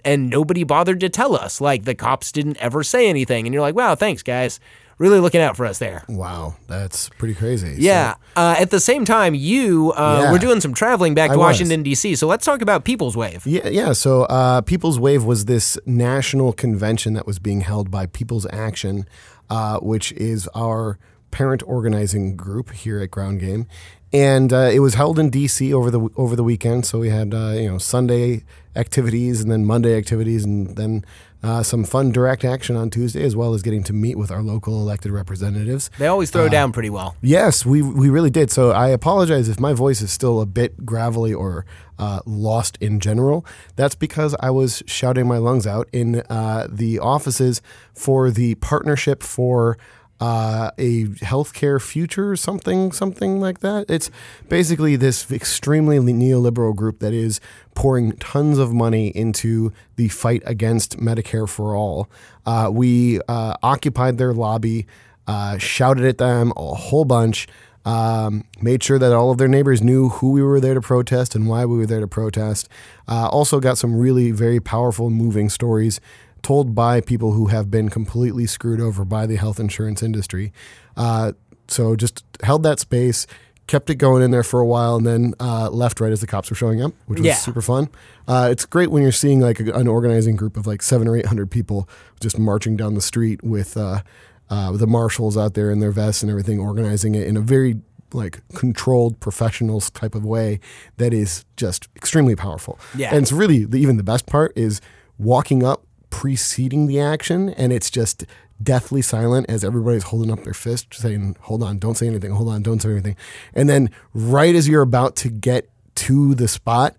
And 0.04 0.32
nobody 0.32 0.64
bothered 0.64 1.00
to 1.02 1.10
tell 1.10 1.36
us. 1.36 1.62
Like, 1.62 1.84
the 1.86 1.94
cops 1.94 2.32
didn't 2.32 2.58
ever 2.58 2.82
say 2.82 3.08
anything. 3.08 3.46
And 3.46 3.54
you're 3.54 3.62
like, 3.62 3.76
wow, 3.76 3.94
thanks, 3.94 4.24
guys. 4.24 4.60
Really 5.00 5.20
looking 5.20 5.40
out 5.42 5.56
for 5.58 5.66
us 5.66 5.80
there. 5.80 6.04
Wow, 6.10 6.56
that's 6.68 7.08
pretty 7.18 7.34
crazy. 7.34 7.76
So- 7.76 7.82
Yeah. 7.82 8.16
Uh, 8.36 8.56
at 8.60 8.70
the 8.70 8.80
same 8.82 9.06
time, 9.06 9.34
you 9.34 9.92
uh, 9.96 10.20
Yeah. 10.24 10.32
were 10.34 10.38
doing 10.40 10.60
some 10.60 10.74
traveling 10.74 11.14
back 11.16 11.32
I 11.32 11.34
to 11.34 11.40
was. 11.40 11.46
Washington, 11.46 11.84
D.C. 11.84 12.16
So 12.16 12.28
let's 12.28 12.46
talk 12.46 12.62
about 12.62 12.84
People's 12.84 13.16
Wave. 13.16 13.48
Yeah, 13.48 13.70
yeah. 13.70 13.94
So, 13.94 14.24
uh, 14.24 14.60
People's 14.62 15.00
Wave 15.00 15.24
was 15.24 15.46
this 15.46 15.78
national 15.86 16.52
convention 16.54 17.14
that 17.14 17.26
was 17.26 17.40
being 17.40 17.62
held 17.62 17.90
by 17.90 18.08
People's 18.08 18.46
Action, 18.52 19.06
uh, 19.50 19.80
which 19.80 20.12
is 20.14 20.48
our 20.54 21.00
parent 21.32 21.64
organizing 21.66 22.36
group 22.36 22.72
here 22.74 23.00
at 23.00 23.10
Ground 23.10 23.40
Game, 23.40 23.68
and 24.12 24.52
uh, 24.52 24.70
it 24.74 24.80
was 24.80 24.96
held 24.96 25.18
in 25.18 25.30
D.C. 25.30 25.74
over 25.74 25.90
the 25.90 26.10
over 26.18 26.36
the 26.36 26.44
weekend. 26.44 26.86
So 26.86 27.00
we 27.00 27.10
had 27.10 27.34
uh, 27.34 27.52
you 27.56 27.70
know 27.72 27.78
Sunday 27.78 28.44
activities 28.76 29.42
and 29.42 29.50
then 29.52 29.64
Monday 29.66 29.96
activities, 29.98 30.44
and 30.44 30.76
then 30.76 31.06
uh, 31.42 31.64
some 31.64 31.84
fun 31.84 32.12
direct 32.12 32.44
action 32.44 32.76
on 32.76 32.90
Tuesday, 32.90 33.24
as 33.24 33.36
well 33.36 33.54
as 33.54 33.62
getting 33.62 33.84
to 33.84 33.94
meet 33.94 34.18
with 34.18 34.30
our 34.32 34.42
local 34.42 34.80
elected 34.82 35.12
representatives. 35.12 35.90
They 35.98 36.08
always 36.08 36.30
Uh, 36.30 36.34
throw 36.34 36.50
down 36.50 36.72
pretty 36.72 36.90
well. 36.90 37.16
Yes, 37.22 37.66
we 37.66 37.82
we 37.82 38.10
really 38.10 38.30
did. 38.30 38.52
So 38.52 38.72
I 38.72 38.90
apologize 38.90 39.48
if 39.50 39.60
my 39.60 39.74
voice 39.74 40.02
is 40.02 40.12
still 40.12 40.42
a 40.42 40.46
bit 40.46 40.86
gravelly 40.86 41.34
or 41.34 41.66
uh, 41.98 42.20
lost 42.26 42.78
in 42.82 43.00
general. 43.00 43.46
That's 43.76 43.96
because 43.96 44.36
I 44.40 44.50
was 44.52 44.84
shouting 44.86 45.28
my 45.28 45.38
lungs 45.38 45.66
out 45.68 45.88
in 45.94 46.24
uh, 46.30 46.68
the 46.70 47.00
offices 47.00 47.62
for 47.94 48.32
the 48.32 48.56
partnership 48.56 49.24
for. 49.24 49.78
Uh, 50.20 50.72
a 50.78 51.06
healthcare 51.06 51.82
future, 51.82 52.36
something, 52.36 52.92
something 52.92 53.40
like 53.40 53.60
that. 53.60 53.86
It's 53.90 54.12
basically 54.50 54.98
this 54.98 55.32
extremely 55.32 55.98
neoliberal 56.00 56.76
group 56.76 57.00
that 57.00 57.14
is 57.14 57.40
pouring 57.74 58.12
tons 58.14 58.58
of 58.58 58.74
money 58.74 59.10
into 59.10 59.72
the 59.96 60.10
fight 60.10 60.44
against 60.46 60.98
Medicare 60.98 61.48
for 61.48 61.74
all. 61.74 62.10
Uh, 62.46 62.70
we 62.72 63.22
uh, 63.30 63.56
occupied 63.64 64.18
their 64.18 64.34
lobby 64.34 64.86
uh, 65.30 65.60
shouted 65.60 66.04
at 66.06 66.18
them 66.18 66.52
a 66.58 66.74
whole 66.74 67.06
bunch, 67.06 67.48
um, 67.86 68.44
made 68.62 68.82
sure 68.82 68.98
that 68.98 69.14
all 69.14 69.30
of 69.30 69.38
their 69.38 69.48
neighbors 69.48 69.80
knew 69.80 70.10
who 70.10 70.32
we 70.32 70.42
were 70.42 70.60
there 70.60 70.74
to 70.74 70.82
protest 70.82 71.36
and 71.36 71.48
why 71.48 71.66
we 71.66 71.78
were 71.78 71.86
there 71.86 72.00
to 72.00 72.08
protest. 72.08 72.68
Uh, 73.08 73.28
also, 73.28 73.60
got 73.60 73.78
some 73.78 73.96
really 73.96 74.32
very 74.32 74.60
powerful, 74.60 75.12
moving 75.12 75.48
stories 75.48 76.02
told 76.44 76.74
by 76.76 77.02
people 77.02 77.34
who 77.34 77.48
have 77.48 77.70
been 77.70 77.90
completely 77.90 78.46
screwed 78.46 78.80
over 78.82 79.06
by 79.06 79.26
the 79.26 79.36
health 79.36 79.60
insurance 79.60 80.02
industry. 80.04 80.52
Uh, 80.98 81.34
so, 81.68 81.96
just 81.96 82.24
held 82.44 82.64
that 82.64 82.80
space. 82.80 83.28
Kept 83.68 83.90
it 83.92 83.96
going 83.96 84.24
in 84.24 84.32
there 84.32 84.42
for 84.42 84.60
a 84.60 84.66
while, 84.66 84.96
and 84.96 85.06
then 85.06 85.36
uh, 85.40 85.70
left 85.70 86.02
right 86.02 86.12
as 86.12 86.22
the 86.22 86.26
cops 86.28 86.50
were 86.50 86.56
showing 86.56 86.82
up, 86.82 86.92
which 87.06 87.20
was 87.20 87.28
Yeah. 87.28 87.36
super 87.36 87.62
fun. 87.62 87.88
Uh, 88.28 88.50
it's 88.52 88.66
great 88.66 88.90
when 88.90 89.04
you're 89.04 89.12
seeing 89.12 89.40
like 89.42 89.60
an 89.60 89.88
organizing 89.88 90.36
group 90.36 90.58
of 90.58 90.66
like 90.66 90.82
seven 90.82 91.08
or 91.08 91.16
eight 91.16 91.28
hundred 91.28 91.52
people 91.52 91.88
just 92.20 92.40
marching 92.40 92.76
down 92.76 92.96
the 92.96 93.02
street 93.02 93.44
with 93.44 93.78
uh, 93.78 94.02
uh, 94.50 94.72
the 94.72 94.88
marshals 94.88 95.38
out 95.38 95.54
there 95.54 95.70
in 95.70 95.80
their 95.80 95.92
vests 95.92 96.24
and 96.24 96.32
everything, 96.32 96.60
organizing 96.60 97.14
it 97.14 97.28
in 97.28 97.38
a 97.38 97.42
very 97.42 97.80
like 98.12 98.42
controlled 98.56 99.20
professionals 99.20 99.92
type 99.92 100.16
of 100.16 100.26
way 100.26 100.60
that 100.98 101.14
is 101.14 101.46
just 101.56 101.88
extremely 101.96 102.36
powerful. 102.36 102.80
Yeah. 102.98 103.10
and 103.10 103.22
it's 103.22 103.32
really 103.32 103.66
the, 103.66 103.78
even 103.78 103.98
the 103.98 104.04
best 104.04 104.26
part 104.26 104.52
is 104.56 104.82
walking 105.20 105.64
up 105.64 105.86
preceding 106.10 106.88
the 106.88 107.00
action, 107.00 107.50
and 107.50 107.72
it's 107.72 107.90
just 107.90 108.26
deathly 108.62 109.02
silent 109.02 109.46
as 109.50 109.64
everybody's 109.64 110.04
holding 110.04 110.32
up 110.32 110.44
their 110.44 110.54
fist, 110.54 110.94
saying, 110.94 111.36
"Hold 111.42 111.64
on, 111.64 111.80
don't 111.80 111.96
say 111.96 112.08
anything. 112.08 112.32
Hold 112.32 112.50
on, 112.50 112.62
don't 112.62 112.82
say 112.82 112.92
anything." 112.92 113.16
And 113.54 113.70
then 113.70 113.90
right 114.14 114.56
as 114.56 114.68
you're 114.68 114.82
about 114.82 115.16
to 115.18 115.30
get 115.30 115.70
to 115.96 116.36
the 116.36 116.48
spot, 116.48 116.96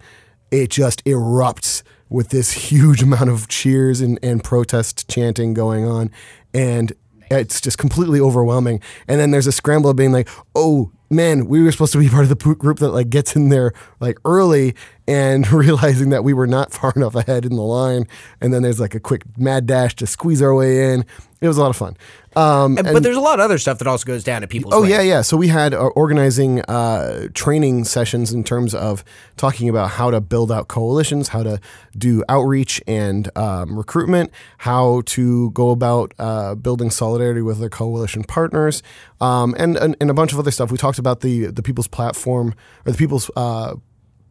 it 0.50 0.70
just 0.70 1.04
erupts 1.04 1.82
with 2.08 2.28
this 2.28 2.52
huge 2.52 3.02
amount 3.08 3.30
of 3.30 3.48
cheers 3.48 4.00
and, 4.00 4.18
and 4.22 4.42
protest 4.44 5.08
chanting 5.08 5.54
going 5.54 5.84
on. 5.86 6.10
And 6.52 6.92
it's 7.30 7.60
just 7.60 7.78
completely 7.78 8.20
overwhelming. 8.20 8.82
And 9.06 9.20
then 9.20 9.30
there's 9.30 9.46
a 9.46 9.52
scramble 9.52 9.90
of 9.90 9.96
being 9.96 10.12
like, 10.12 10.28
oh, 10.54 10.90
man, 11.10 11.46
we 11.46 11.62
were 11.62 11.72
supposed 11.72 11.92
to 11.92 11.98
be 11.98 12.08
part 12.08 12.22
of 12.22 12.28
the 12.28 12.54
group 12.54 12.78
that 12.78 12.90
like 12.90 13.10
gets 13.10 13.34
in 13.34 13.48
there 13.48 13.72
like 13.98 14.18
early 14.24 14.74
and 15.08 15.50
realizing 15.52 16.10
that 16.10 16.22
we 16.22 16.32
were 16.32 16.46
not 16.46 16.72
far 16.72 16.92
enough 16.94 17.14
ahead 17.16 17.44
in 17.44 17.56
the 17.56 17.62
line. 17.62 18.06
And 18.40 18.54
then 18.54 18.62
there's 18.62 18.78
like 18.80 18.94
a 18.94 19.00
quick 19.00 19.22
mad 19.36 19.66
dash 19.66 19.96
to 19.96 20.06
squeeze 20.06 20.40
our 20.40 20.54
way 20.54 20.92
in. 20.94 21.04
It 21.40 21.48
was 21.48 21.56
a 21.56 21.60
lot 21.62 21.70
of 21.70 21.76
fun. 21.76 21.96
Um, 22.36 22.76
And- 22.78 22.92
but 22.92 23.02
there's 23.02 23.16
a 23.16 23.20
lot 23.20 23.40
of 23.40 23.44
other 23.44 23.56
stuff 23.58 23.78
that 23.78 23.86
also 23.88 24.04
goes 24.04 24.22
down 24.22 24.42
at 24.42 24.50
People's 24.50 24.74
Oh 24.74 24.82
Wave. 24.82 24.90
yeah, 24.90 25.00
yeah. 25.00 25.22
So 25.22 25.36
we 25.38 25.48
had 25.48 25.72
uh, 25.72 25.78
organizing 25.96 26.60
uh, 26.62 27.28
training 27.32 27.84
sessions 27.84 28.30
in 28.32 28.44
terms 28.44 28.74
of 28.74 29.02
talking 29.38 29.68
about 29.70 29.90
how 29.92 30.10
to 30.10 30.20
build 30.20 30.52
out 30.52 30.68
coalitions, 30.68 31.28
how 31.28 31.42
to 31.42 31.58
do 31.96 32.22
outreach 32.28 32.80
and 32.86 33.36
um, 33.36 33.76
recruitment, 33.76 34.30
how 34.58 35.00
to 35.06 35.50
go 35.52 35.70
about 35.70 36.12
uh, 36.18 36.54
building 36.54 36.90
solidarity 36.90 37.40
with 37.42 37.58
their 37.58 37.70
coalition 37.70 38.22
partners, 38.22 38.82
um, 39.20 39.54
and, 39.58 39.76
and 39.76 39.96
and 40.00 40.10
a 40.10 40.14
bunch 40.14 40.32
of 40.32 40.38
other 40.38 40.50
stuff. 40.50 40.70
We 40.70 40.78
talked 40.78 40.98
about 40.98 41.20
the 41.20 41.46
the 41.46 41.62
People's 41.62 41.88
Platform 41.88 42.54
or 42.86 42.92
the 42.92 42.98
People's. 42.98 43.30
Uh, 43.36 43.76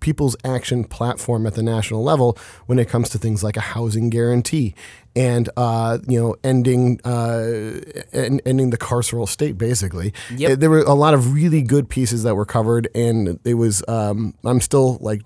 People's 0.01 0.37
Action 0.45 0.85
platform 0.85 1.45
at 1.45 1.55
the 1.55 1.61
national 1.61 2.01
level 2.01 2.37
when 2.67 2.79
it 2.79 2.87
comes 2.87 3.09
to 3.09 3.17
things 3.17 3.43
like 3.43 3.57
a 3.57 3.59
housing 3.61 4.09
guarantee 4.09 4.73
and 5.13 5.49
uh, 5.57 5.97
you 6.07 6.17
know 6.19 6.35
ending 6.43 7.01
uh, 7.03 7.81
en- 8.13 8.39
ending 8.45 8.69
the 8.69 8.77
carceral 8.77 9.27
state 9.27 9.57
basically. 9.57 10.13
Yep. 10.35 10.59
There 10.59 10.69
were 10.69 10.83
a 10.83 10.93
lot 10.93 11.13
of 11.13 11.33
really 11.33 11.61
good 11.61 11.89
pieces 11.89 12.23
that 12.23 12.35
were 12.35 12.45
covered, 12.45 12.87
and 12.95 13.39
it 13.43 13.55
was 13.55 13.83
um, 13.89 14.35
I'm 14.45 14.61
still 14.61 14.97
like 15.01 15.21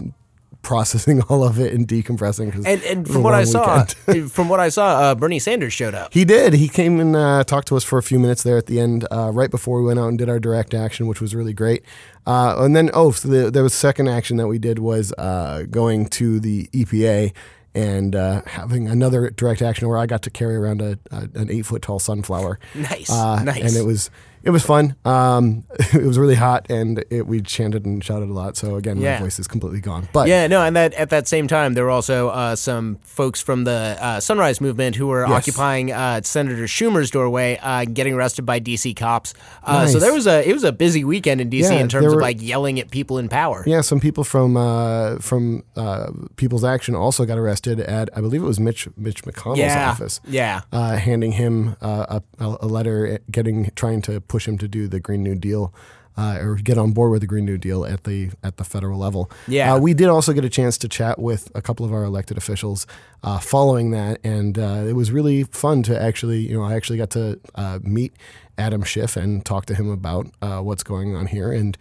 processing 0.64 1.22
all 1.30 1.44
of 1.44 1.60
it 1.60 1.74
and 1.74 1.88
decompressing. 1.88 2.52
'cause 2.52 2.66
And, 2.66 2.82
and 2.84 3.00
it 3.06 3.08
was 3.08 3.10
a 3.10 3.14
from 3.14 3.24
what 3.24 3.34
I 3.36 3.44
saw, 3.44 3.86
from 4.30 4.50
what 4.50 4.60
I 4.60 4.70
saw, 4.70 5.14
Bernie 5.14 5.40
Sanders 5.40 5.74
showed 5.74 5.94
up. 5.94 6.14
He 6.14 6.26
did. 6.26 6.54
He 6.54 6.68
came 6.68 7.00
and 7.00 7.16
uh, 7.16 7.44
talked 7.44 7.68
to 7.68 7.78
us 7.78 7.84
for 7.84 8.00
a 8.00 8.04
few 8.04 8.18
minutes 8.20 8.42
there 8.44 8.58
at 8.58 8.66
the 8.66 8.80
end, 8.80 9.06
uh, 9.12 9.30
right 9.32 9.52
before 9.52 9.80
we 9.82 9.88
went 9.88 10.00
out 10.00 10.08
and 10.08 10.18
did 10.18 10.30
our 10.30 10.40
direct 10.40 10.74
action, 10.74 11.06
which 11.08 11.22
was 11.22 11.36
really 11.36 11.54
great. 11.54 11.84
Uh, 12.26 12.56
and 12.60 12.76
then, 12.76 12.90
oh, 12.94 13.12
so 13.12 13.28
the, 13.28 13.52
there 13.52 13.64
was 13.64 13.74
second 13.74 14.08
action 14.08 14.38
that 14.38 14.48
we 14.48 14.58
did 14.58 14.80
was 14.80 15.14
uh, 15.18 15.66
going 15.70 16.08
to 16.08 16.40
the 16.40 16.68
EPA 16.74 17.34
and 17.76 18.16
uh, 18.16 18.42
having 18.46 18.88
another 18.88 19.30
direct 19.32 19.62
action 19.62 19.88
where 19.90 19.98
I 19.98 20.06
got 20.06 20.22
to 20.24 20.30
carry 20.30 20.56
around 20.56 20.82
a, 20.82 20.98
a 21.12 21.28
an 21.36 21.50
eight 21.50 21.66
foot 21.66 21.82
tall 21.82 22.00
sunflower. 22.00 22.60
Nice, 22.76 23.10
Uh, 23.10 23.44
nice. 23.44 23.62
And 23.64 23.76
it 23.76 23.84
was 23.86 24.10
it 24.44 24.50
was 24.50 24.64
fun. 24.66 24.96
Um, 25.06 25.64
it 25.94 26.04
was 26.04 26.18
really 26.20 26.36
hot, 26.36 26.66
and 26.70 27.04
it, 27.10 27.26
we 27.28 27.42
chanted 27.42 27.86
and 27.86 28.04
shouted 28.04 28.30
a 28.30 28.34
lot. 28.34 28.58
So 28.58 28.76
again, 28.76 28.98
Yeah. 28.98 29.16
my 29.16 29.22
voice 29.26 29.40
is 29.40 29.48
completely 29.48 29.80
gone. 29.80 30.08
But 30.14 30.28
Yeah, 30.28 30.48
no, 30.48 30.62
and 30.62 30.76
that 30.76 30.94
at 30.96 31.10
that 31.10 31.28
same 31.28 31.48
time, 31.48 31.74
there 31.74 31.86
were 31.86 31.90
also 31.92 32.30
uh, 32.30 32.56
some 32.56 32.98
folks 33.04 33.42
from 33.42 33.64
the 33.64 33.98
uh, 34.00 34.20
Sunrise 34.20 34.60
Movement 34.62 34.96
who 34.98 35.08
were 35.08 35.26
Yes. 35.28 35.32
occupying 35.48 35.92
uh, 35.92 36.22
Senator 36.24 36.64
Schumer's 36.66 37.10
doorway, 37.10 37.58
uh, 37.62 37.86
getting 37.86 38.14
arrested 38.14 38.46
by 38.46 38.60
DC 38.60 38.96
cops. 38.96 39.34
Uh, 39.64 39.88
So 39.88 40.00
there 40.00 40.14
was 40.14 40.28
a 40.28 40.48
it 40.48 40.54
was 40.54 40.64
a 40.64 40.72
busy 40.72 41.04
weekend 41.04 41.40
in 41.42 41.50
DC 41.50 41.62
Yeah, 41.64 41.80
in 41.80 41.88
terms 41.88 42.06
there 42.06 42.16
of 42.16 42.22
like 42.22 42.42
yelling 42.42 42.80
at 42.80 42.92
people 42.92 43.18
in 43.18 43.30
power. 43.30 43.64
Yeah, 43.66 43.82
some 43.82 44.00
people 44.00 44.24
from 44.24 44.58
uh, 44.58 45.18
from 45.20 45.64
uh, 45.76 46.12
People's 46.36 46.64
Action 46.64 46.96
also 46.96 47.26
got 47.26 47.38
arrested 47.38 47.80
at 47.80 48.10
I 48.18 48.22
believe 48.22 48.42
it 48.44 48.48
was 48.48 48.60
Mitch 48.60 48.88
Mitch 48.98 49.24
McConnell's 49.24 49.60
Yeah, 49.60 49.90
office. 49.92 50.20
yeah. 50.28 50.62
uh, 50.72 50.98
handing 50.98 51.34
him 51.34 51.76
uh, 51.82 52.20
a, 52.40 52.46
a 52.62 52.68
letter, 52.68 53.20
getting 53.32 53.70
trying 53.76 54.02
to 54.04 54.20
push 54.34 54.48
him 54.48 54.58
to 54.58 54.68
do 54.68 54.82
the 54.88 55.00
Green 55.00 55.24
New 55.24 55.36
Deal. 55.36 55.74
Uh, 56.16 56.38
or 56.46 56.56
get 56.70 56.78
on 56.78 56.92
board 56.92 57.10
with 57.10 57.22
the 57.22 57.28
Green 57.34 57.44
New 57.44 57.58
Deal 57.58 57.84
at 57.94 58.04
the 58.04 58.30
at 58.44 58.58
the 58.58 58.64
federal 58.64 59.00
level. 59.00 59.32
Yeah. 59.48 59.74
uh, 59.74 59.80
we 59.80 59.96
did 59.96 60.10
also 60.10 60.32
get 60.32 60.46
a 60.46 60.50
chance 60.60 60.78
to 60.84 60.88
chat 60.88 61.18
with 61.18 61.50
a 61.56 61.62
couple 61.68 61.84
of 61.88 61.92
our 61.92 62.04
elected 62.04 62.38
officials 62.38 62.86
uh, 63.24 63.40
following 63.40 63.90
that, 63.92 64.20
and 64.24 64.60
uh, 64.60 64.86
it 64.88 64.94
was 64.94 65.10
really 65.10 65.44
fun 65.46 65.82
to 65.90 66.00
actually, 66.00 66.42
you 66.48 66.56
know, 66.56 66.64
I 66.64 66.76
actually 66.76 67.00
got 67.00 67.10
to 67.12 67.40
uh, 67.56 67.80
meet 67.82 68.14
Adam 68.60 68.84
Schiff 68.84 69.18
and 69.18 69.44
talk 69.44 69.66
to 69.66 69.74
him 69.74 69.90
about 69.90 70.28
uh, 70.40 70.60
what's 70.60 70.84
going 70.84 71.16
on 71.16 71.26
here. 71.26 71.52
And 71.52 71.76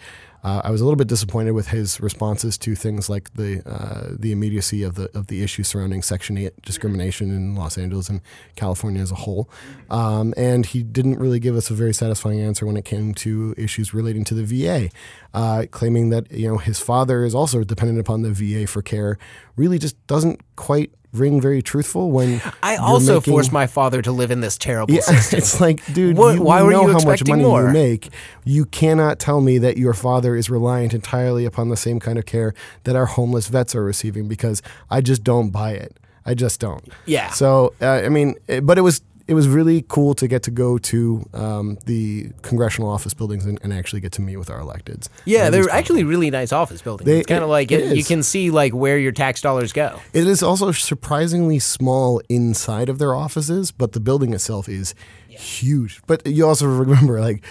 uh, 0.45 0.61
I 0.65 0.71
was 0.71 0.81
a 0.81 0.85
little 0.85 0.97
bit 0.97 1.07
disappointed 1.07 1.53
with 1.53 1.69
his 1.69 2.01
responses 2.01 2.59
to 2.59 2.75
things 2.75 3.09
like 3.09 3.33
the 3.35 3.63
uh, 3.65 4.17
the 4.19 4.33
immediacy 4.33 4.83
of 4.83 4.97
the 4.97 5.09
of 5.17 5.29
the 5.29 5.43
issue 5.43 5.63
surrounding 5.63 6.03
Section 6.03 6.37
Eight 6.37 6.61
discrimination 6.63 7.31
in 7.31 7.55
Los 7.55 7.79
Angeles 7.79 8.09
and 8.09 8.21
California 8.57 9.01
as 9.01 9.13
a 9.13 9.17
whole, 9.17 9.49
um, 9.89 10.35
and 10.37 10.67
he 10.67 10.83
didn't 10.83 11.19
really 11.19 11.39
give 11.39 11.55
us 11.55 11.71
a 11.71 11.75
very 11.75 11.95
satisfying 11.95 12.41
answer 12.41 12.67
when 12.67 12.77
it 12.77 12.85
came 12.85 13.15
to 13.15 13.55
issues 13.57 13.95
relating 13.95 14.25
to 14.25 14.35
the 14.35 14.45
VA, 14.45 14.91
uh, 15.33 15.67
claiming 15.71 16.11
that 16.11 16.31
you 16.33 16.49
know 16.49 16.59
his 16.59 16.81
father 16.81 17.25
is 17.25 17.35
also 17.35 17.63
dependent 17.63 18.01
upon 18.01 18.23
the 18.23 18.33
VA 18.33 18.67
for 18.67 18.83
care. 18.83 19.19
Really, 19.57 19.79
just 19.79 20.05
doesn't 20.07 20.41
quite 20.57 20.93
ring 21.13 21.41
very 21.41 21.61
truthful 21.63 22.11
when 22.11 22.41
I 22.63 22.77
also 22.77 23.17
making- 23.17 23.33
forced 23.33 23.53
my 23.53 23.67
father 23.67 24.01
to 24.03 24.11
live 24.13 24.31
in 24.31 24.41
this 24.41 24.57
terrible 24.57 24.95
yeah, 24.95 25.01
system. 25.03 25.39
it's 25.39 25.61
like, 25.61 25.85
dude, 25.93 26.17
What- 26.17 26.37
you, 26.37 26.43
why 26.43 26.61
we 26.63 26.67
were 26.69 26.73
know 26.73 26.87
you 26.89 26.93
how 26.99 27.05
much 27.05 27.27
money 27.27 27.43
more? 27.43 27.67
you 27.67 27.73
make. 27.73 28.09
You 28.45 28.65
cannot 28.65 29.19
tell 29.19 29.41
me 29.41 29.59
that 29.59 29.77
your 29.77 29.93
father 29.95 30.35
is 30.37 30.49
reliant 30.49 30.95
entirely 30.95 31.45
upon 31.45 31.69
the 31.69 31.77
same 31.77 32.01
kind 32.01 32.19
of 32.19 32.25
care 32.27 32.55
that 32.85 32.97
our 32.97 33.07
homeless 33.07 33.49
vets 33.49 33.75
are 33.75 33.85
receiving 33.85 34.27
because 34.27 34.63
I 34.91 35.01
just 35.03 35.23
don't 35.23 35.51
buy 35.51 35.73
it. 35.73 35.97
I 36.25 36.35
just 36.35 36.61
don't. 36.61 36.87
Yeah. 37.05 37.31
So 37.31 37.75
uh, 37.83 37.87
I 37.87 38.09
mean, 38.09 38.37
it, 38.49 38.65
but 38.65 38.79
it 38.79 38.83
was 38.83 39.03
it 39.29 39.35
was 39.35 39.47
really 39.49 39.85
cool 39.89 40.15
to 40.15 40.27
get 40.29 40.43
to 40.45 40.51
go 40.51 40.79
to 40.79 41.25
um, 41.33 41.79
the 41.87 42.31
congressional 42.43 42.89
office 42.91 43.15
buildings 43.15 43.47
and, 43.47 43.59
and 43.63 43.73
actually 43.73 44.01
get 44.01 44.13
to 44.13 44.23
meet 44.23 44.37
with 44.37 44.51
our 44.51 44.59
electeds. 44.61 45.09
Yeah, 45.25 45.51
they're 45.51 45.71
actually 45.71 46.05
really 46.05 46.31
nice 46.31 46.53
office 46.53 46.83
buildings. 46.83 47.07
They- 47.07 47.19
it's 47.21 47.27
kind 47.29 47.43
of 47.43 47.49
it- 47.49 47.53
like 47.53 47.71
it 47.73 47.81
it, 47.93 47.97
you 47.97 48.05
can 48.05 48.23
see 48.23 48.51
like 48.51 48.73
where 48.75 48.99
your 48.99 49.13
tax 49.13 49.41
dollars 49.41 49.73
go. 49.73 50.01
It 50.13 50.27
is 50.27 50.43
also 50.43 50.73
surprisingly 50.73 51.59
small 51.59 52.21
inside 52.29 52.89
of 52.89 52.99
their 52.99 53.15
offices, 53.15 53.71
but 53.71 53.93
the 53.93 54.01
building 54.01 54.35
itself 54.35 54.69
is 54.69 54.95
huge. 55.29 56.01
But 56.07 56.27
you 56.27 56.47
also 56.47 56.67
remember, 56.85 57.21
like, 57.21 57.45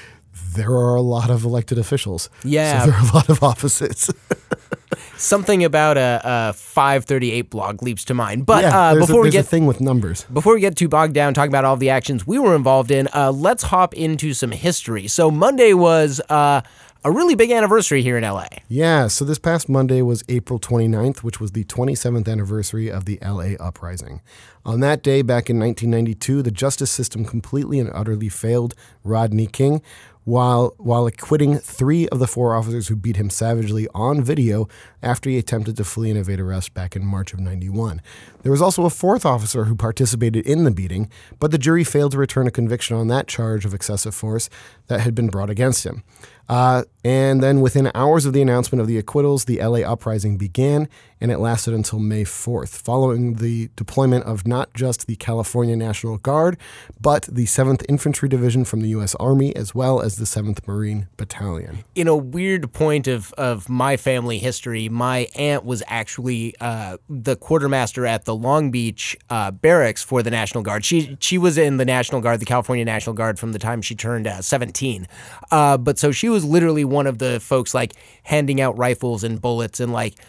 there 0.55 0.71
are 0.71 0.95
a 0.95 1.01
lot 1.01 1.29
of 1.29 1.43
elected 1.43 1.77
officials. 1.77 2.29
Yeah. 2.43 2.81
So 2.81 2.91
there 2.91 2.99
are 2.99 3.09
a 3.09 3.13
lot 3.13 3.29
of 3.29 3.43
offices. 3.43 4.09
Something 5.17 5.63
about 5.63 5.97
a, 5.97 6.21
a 6.23 6.53
538 6.53 7.49
blog 7.49 7.83
leaps 7.83 8.03
to 8.05 8.13
mind. 8.13 8.45
But 8.45 8.63
yeah. 8.63 8.79
uh, 8.79 8.95
before 8.95 9.21
a, 9.21 9.23
we 9.23 9.29
get 9.29 9.45
thing 9.45 9.65
with 9.65 9.79
numbers. 9.79 10.25
Before 10.33 10.53
we 10.53 10.61
get 10.61 10.75
too 10.75 10.87
bogged 10.87 11.13
down 11.13 11.33
talking 11.33 11.51
about 11.51 11.63
all 11.63 11.77
the 11.77 11.91
actions 11.91 12.25
we 12.25 12.39
were 12.39 12.55
involved 12.55 12.91
in, 12.91 13.07
uh, 13.13 13.31
let's 13.31 13.63
hop 13.63 13.93
into 13.93 14.33
some 14.33 14.51
history. 14.51 15.07
So 15.07 15.29
Monday 15.29 15.73
was 15.73 16.19
uh, 16.29 16.61
a 17.03 17.11
really 17.11 17.35
big 17.35 17.51
anniversary 17.51 18.03
here 18.03 18.17
in 18.17 18.23
LA. 18.23 18.47
Yeah. 18.67 19.07
So 19.07 19.25
this 19.25 19.39
past 19.39 19.67
Monday 19.67 20.01
was 20.01 20.23
April 20.29 20.59
29th, 20.59 21.19
which 21.19 21.39
was 21.39 21.51
the 21.51 21.63
27th 21.63 22.27
anniversary 22.27 22.89
of 22.89 23.05
the 23.05 23.17
LA 23.23 23.55
uprising. 23.59 24.21
On 24.65 24.79
that 24.81 25.01
day, 25.01 25.23
back 25.23 25.49
in 25.49 25.59
1992, 25.59 26.43
the 26.43 26.51
justice 26.51 26.91
system 26.91 27.25
completely 27.25 27.79
and 27.79 27.89
utterly 27.93 28.29
failed 28.29 28.75
Rodney 29.03 29.47
King. 29.47 29.81
While, 30.23 30.75
while 30.77 31.07
acquitting 31.07 31.57
three 31.57 32.07
of 32.09 32.19
the 32.19 32.27
four 32.27 32.55
officers 32.55 32.87
who 32.87 32.95
beat 32.95 33.15
him 33.15 33.31
savagely 33.31 33.87
on 33.95 34.23
video 34.23 34.67
after 35.01 35.29
he 35.29 35.37
attempted 35.37 35.77
to 35.77 35.83
flee 35.83 36.11
and 36.11 36.19
evade 36.19 36.39
arrest 36.39 36.73
back 36.75 36.95
in 36.95 37.03
March 37.03 37.33
of 37.33 37.39
91. 37.39 38.01
There 38.43 38.51
was 38.51 38.61
also 38.61 38.85
a 38.85 38.89
fourth 38.89 39.25
officer 39.25 39.65
who 39.65 39.75
participated 39.75 40.45
in 40.45 40.63
the 40.63 40.71
beating, 40.71 41.09
but 41.39 41.51
the 41.51 41.57
jury 41.57 41.83
failed 41.83 42.11
to 42.11 42.17
return 42.17 42.47
a 42.47 42.51
conviction 42.51 42.95
on 42.95 43.07
that 43.07 43.27
charge 43.27 43.65
of 43.65 43.73
excessive 43.73 44.13
force 44.13 44.49
that 44.87 45.01
had 45.01 45.15
been 45.15 45.29
brought 45.29 45.49
against 45.49 45.85
him. 45.85 46.03
Uh, 46.51 46.83
and 47.05 47.41
then 47.41 47.61
within 47.61 47.89
hours 47.95 48.25
of 48.25 48.33
the 48.33 48.41
announcement 48.41 48.81
of 48.81 48.87
the 48.87 48.97
acquittals, 48.97 49.45
the 49.45 49.63
LA 49.63 49.79
uprising 49.79 50.37
began, 50.37 50.89
and 51.21 51.31
it 51.31 51.37
lasted 51.37 51.73
until 51.73 51.97
May 51.97 52.25
4th, 52.25 52.69
following 52.69 53.35
the 53.35 53.69
deployment 53.77 54.25
of 54.25 54.45
not 54.45 54.73
just 54.73 55.07
the 55.07 55.15
California 55.15 55.77
National 55.77 56.17
Guard, 56.17 56.57
but 56.99 57.23
the 57.23 57.45
7th 57.45 57.85
Infantry 57.87 58.27
Division 58.27 58.65
from 58.65 58.81
the 58.81 58.89
U.S. 58.89 59.15
Army, 59.15 59.55
as 59.55 59.73
well 59.73 60.01
as 60.01 60.17
the 60.21 60.25
7th 60.27 60.67
Marine 60.67 61.07
Battalion. 61.17 61.83
In 61.95 62.07
a 62.07 62.15
weird 62.15 62.71
point 62.73 63.07
of, 63.07 63.33
of 63.33 63.67
my 63.67 63.97
family 63.97 64.37
history, 64.37 64.87
my 64.87 65.27
aunt 65.35 65.65
was 65.65 65.81
actually 65.87 66.53
uh, 66.61 66.97
the 67.09 67.35
quartermaster 67.35 68.05
at 68.05 68.25
the 68.25 68.35
Long 68.35 68.69
Beach 68.69 69.17
uh, 69.31 69.49
barracks 69.49 70.03
for 70.03 70.21
the 70.21 70.29
National 70.29 70.63
Guard. 70.63 70.85
She 70.85 71.17
she 71.19 71.39
was 71.39 71.57
in 71.57 71.77
the 71.77 71.85
National 71.85 72.21
Guard, 72.21 72.39
the 72.39 72.45
California 72.45 72.85
National 72.85 73.15
Guard, 73.15 73.39
from 73.39 73.51
the 73.51 73.59
time 73.59 73.81
she 73.81 73.95
turned 73.95 74.27
uh, 74.27 74.43
17. 74.43 75.07
Uh, 75.49 75.77
but 75.77 75.97
so 75.97 76.11
she 76.11 76.29
was 76.29 76.45
literally 76.45 76.85
one 76.85 77.07
of 77.07 77.17
the 77.17 77.39
folks 77.39 77.73
like 77.73 77.93
handing 78.21 78.61
out 78.61 78.77
rifles 78.77 79.23
and 79.23 79.41
bullets 79.41 79.79
and 79.79 79.91
like 79.91 80.19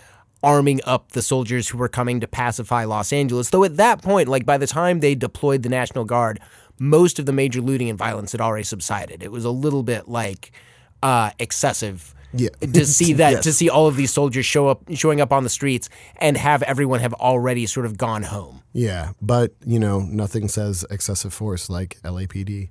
arming 0.42 0.80
up 0.84 1.12
the 1.12 1.22
soldiers 1.22 1.68
who 1.68 1.78
were 1.78 1.88
coming 1.88 2.18
to 2.20 2.26
pacify 2.26 2.84
Los 2.84 3.12
Angeles. 3.12 3.50
Though 3.50 3.64
at 3.64 3.76
that 3.76 4.02
point, 4.02 4.28
like 4.28 4.46
by 4.46 4.56
the 4.56 4.66
time 4.66 5.00
they 5.00 5.14
deployed 5.14 5.62
the 5.62 5.68
National 5.68 6.04
Guard, 6.04 6.40
most 6.82 7.18
of 7.20 7.26
the 7.26 7.32
major 7.32 7.60
looting 7.60 7.88
and 7.88 7.96
violence 7.98 8.32
had 8.32 8.40
already 8.40 8.64
subsided. 8.64 9.22
It 9.22 9.30
was 9.30 9.44
a 9.44 9.50
little 9.50 9.84
bit 9.84 10.08
like 10.08 10.50
uh, 11.02 11.30
excessive. 11.38 12.12
Yeah. 12.34 12.48
to 12.60 12.86
see 12.86 13.12
that 13.14 13.30
Yes. 13.32 13.44
to 13.44 13.52
see 13.52 13.68
all 13.70 13.86
of 13.86 13.94
these 13.96 14.10
soldiers 14.10 14.46
show 14.46 14.66
up 14.66 14.82
showing 14.94 15.20
up 15.20 15.32
on 15.32 15.44
the 15.44 15.50
streets 15.50 15.88
and 16.16 16.36
have 16.36 16.62
everyone 16.62 17.00
have 17.00 17.12
already 17.14 17.66
sort 17.66 17.86
of 17.86 17.96
gone 17.98 18.22
home. 18.22 18.62
Yeah, 18.72 19.12
but 19.20 19.52
you 19.66 19.78
know, 19.78 20.00
nothing 20.00 20.48
says 20.48 20.84
excessive 20.90 21.32
force 21.34 21.68
like 21.70 21.98
LAPD. 22.02 22.68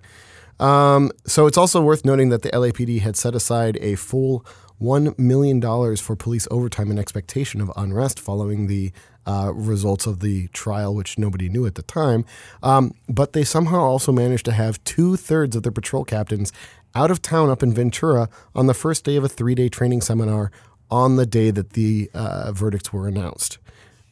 Um, 0.60 1.12
so 1.25 1.48
it's 1.48 1.58
also 1.58 1.82
worth 1.82 2.06
noting 2.06 2.30
that 2.30 2.41
the 2.41 2.50
LAPD 2.50 3.01
had 3.01 3.15
set 3.15 3.34
aside 3.36 3.77
a 3.82 3.96
full 3.96 4.46
one 4.77 5.13
million 5.18 5.60
dollars 5.60 6.01
for 6.01 6.15
police 6.15 6.48
overtime 6.50 6.89
in 6.91 6.98
expectation 7.00 7.62
of 7.62 7.72
unrest 7.77 8.20
following 8.20 8.65
the 8.68 8.91
uh, 9.25 9.51
results 9.54 10.08
of 10.08 10.20
the 10.20 10.48
trial, 10.50 10.94
which 10.96 11.18
nobody 11.18 11.50
knew 11.50 11.66
at 11.66 11.75
the 11.75 11.84
time. 11.84 12.25
Um, 12.63 12.94
but 13.08 13.34
they 13.34 13.44
somehow 13.44 13.80
also 13.80 14.12
managed 14.12 14.46
to 14.46 14.51
have 14.51 14.84
two 14.84 15.16
thirds 15.16 15.56
of 15.56 15.63
their 15.63 15.72
patrol 15.72 16.04
captains 16.04 16.51
out 16.96 17.12
of 17.12 17.22
town 17.22 17.50
up 17.50 17.63
in 17.63 17.74
Ventura 17.74 18.30
on 18.56 18.68
the 18.68 18.74
first 18.74 19.04
day 19.04 19.16
of 19.16 19.24
a 19.24 19.30
three 19.30 19.56
day 19.56 19.70
training 19.70 20.01
seminar 20.01 20.51
on 20.90 21.16
the 21.16 21.25
day 21.25 21.51
that 21.51 21.72
the 21.72 22.10
uh, 22.13 22.51
verdicts 22.51 22.92
were 22.92 23.08
announced, 23.08 23.58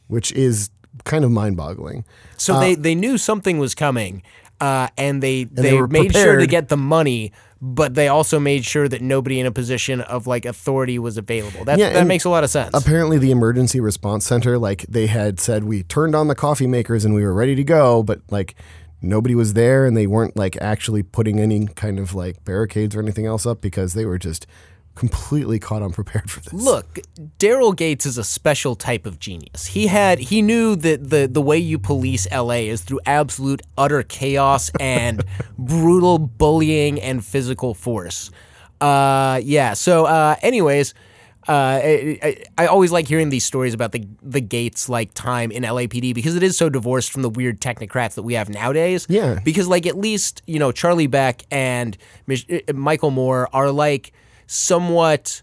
which 0.08 0.32
is 0.32 0.70
kind 1.04 1.24
of 1.24 1.30
mind 1.30 1.56
boggling. 1.56 2.04
So 2.36 2.58
they 2.58 2.74
they 2.74 2.94
knew 2.94 3.18
something 3.18 3.58
was 3.58 3.74
coming, 3.74 4.22
uh, 4.60 4.88
and 4.96 5.22
they 5.22 5.44
they, 5.44 5.62
they 5.62 5.74
were 5.74 5.88
made 5.88 6.12
sure 6.12 6.36
to 6.38 6.46
get 6.46 6.68
the 6.68 6.76
money, 6.76 7.32
but 7.60 7.94
they 7.94 8.08
also 8.08 8.40
made 8.40 8.64
sure 8.64 8.88
that 8.88 9.02
nobody 9.02 9.38
in 9.38 9.46
a 9.46 9.52
position 9.52 10.00
of 10.00 10.26
like 10.26 10.44
authority 10.44 10.98
was 10.98 11.18
available. 11.18 11.64
That 11.64 11.78
Yeah, 11.78 11.90
that 11.90 12.06
makes 12.06 12.24
a 12.24 12.30
lot 12.30 12.42
of 12.42 12.50
sense. 12.50 12.70
Apparently, 12.72 13.18
the 13.18 13.30
emergency 13.30 13.80
response 13.80 14.24
center, 14.24 14.58
like 14.58 14.86
they 14.88 15.06
had 15.06 15.38
said, 15.38 15.64
we 15.64 15.82
turned 15.82 16.14
on 16.14 16.28
the 16.28 16.34
coffee 16.34 16.66
makers 16.66 17.04
and 17.04 17.14
we 17.14 17.22
were 17.22 17.34
ready 17.34 17.54
to 17.54 17.64
go, 17.64 18.02
but 18.02 18.22
like 18.30 18.54
nobody 19.02 19.34
was 19.34 19.54
there 19.54 19.84
and 19.84 19.96
they 19.96 20.06
weren't 20.06 20.36
like 20.36 20.56
actually 20.60 21.02
putting 21.02 21.38
any 21.38 21.66
kind 21.66 21.98
of 21.98 22.14
like 22.14 22.44
barricades 22.44 22.94
or 22.94 23.00
anything 23.00 23.26
else 23.26 23.46
up 23.46 23.60
because 23.60 23.94
they 23.94 24.04
were 24.04 24.18
just 24.18 24.46
completely 24.94 25.58
caught 25.58 25.82
unprepared 25.82 26.30
for 26.30 26.40
this. 26.40 26.52
Look, 26.52 27.00
Daryl 27.38 27.74
Gates 27.74 28.06
is 28.06 28.18
a 28.18 28.24
special 28.24 28.74
type 28.74 29.06
of 29.06 29.18
genius. 29.18 29.66
He 29.66 29.86
had 29.86 30.18
he 30.18 30.42
knew 30.42 30.76
that 30.76 31.10
the 31.10 31.26
the 31.26 31.40
way 31.40 31.58
you 31.58 31.78
police 31.78 32.26
LA 32.30 32.66
is 32.68 32.82
through 32.82 33.00
absolute 33.06 33.62
utter 33.78 34.02
chaos 34.02 34.70
and 34.78 35.24
brutal 35.58 36.18
bullying 36.18 37.00
and 37.00 37.24
physical 37.24 37.74
force. 37.74 38.30
Uh, 38.80 39.40
yeah. 39.42 39.74
So, 39.74 40.06
uh, 40.06 40.36
anyways. 40.42 40.94
Uh, 41.48 41.80
I, 41.82 42.18
I, 42.22 42.36
I 42.58 42.66
always 42.66 42.92
like 42.92 43.08
hearing 43.08 43.30
these 43.30 43.44
stories 43.46 43.72
about 43.72 43.92
the 43.92 44.06
the 44.22 44.42
Gates 44.42 44.90
like 44.90 45.14
time 45.14 45.50
in 45.50 45.62
LAPD 45.62 46.14
because 46.14 46.36
it 46.36 46.42
is 46.42 46.56
so 46.56 46.68
divorced 46.68 47.10
from 47.10 47.22
the 47.22 47.30
weird 47.30 47.62
technocrats 47.62 48.14
that 48.14 48.22
we 48.22 48.34
have 48.34 48.50
nowadays. 48.50 49.06
Yeah. 49.08 49.40
Because 49.42 49.66
like 49.66 49.86
at 49.86 49.96
least 49.96 50.42
you 50.46 50.58
know 50.58 50.70
Charlie 50.70 51.06
Beck 51.06 51.42
and 51.50 51.96
Mich- 52.26 52.46
uh, 52.52 52.72
Michel 52.74 53.10
Moore 53.10 53.48
are 53.54 53.72
like 53.72 54.12
somewhat 54.50 55.42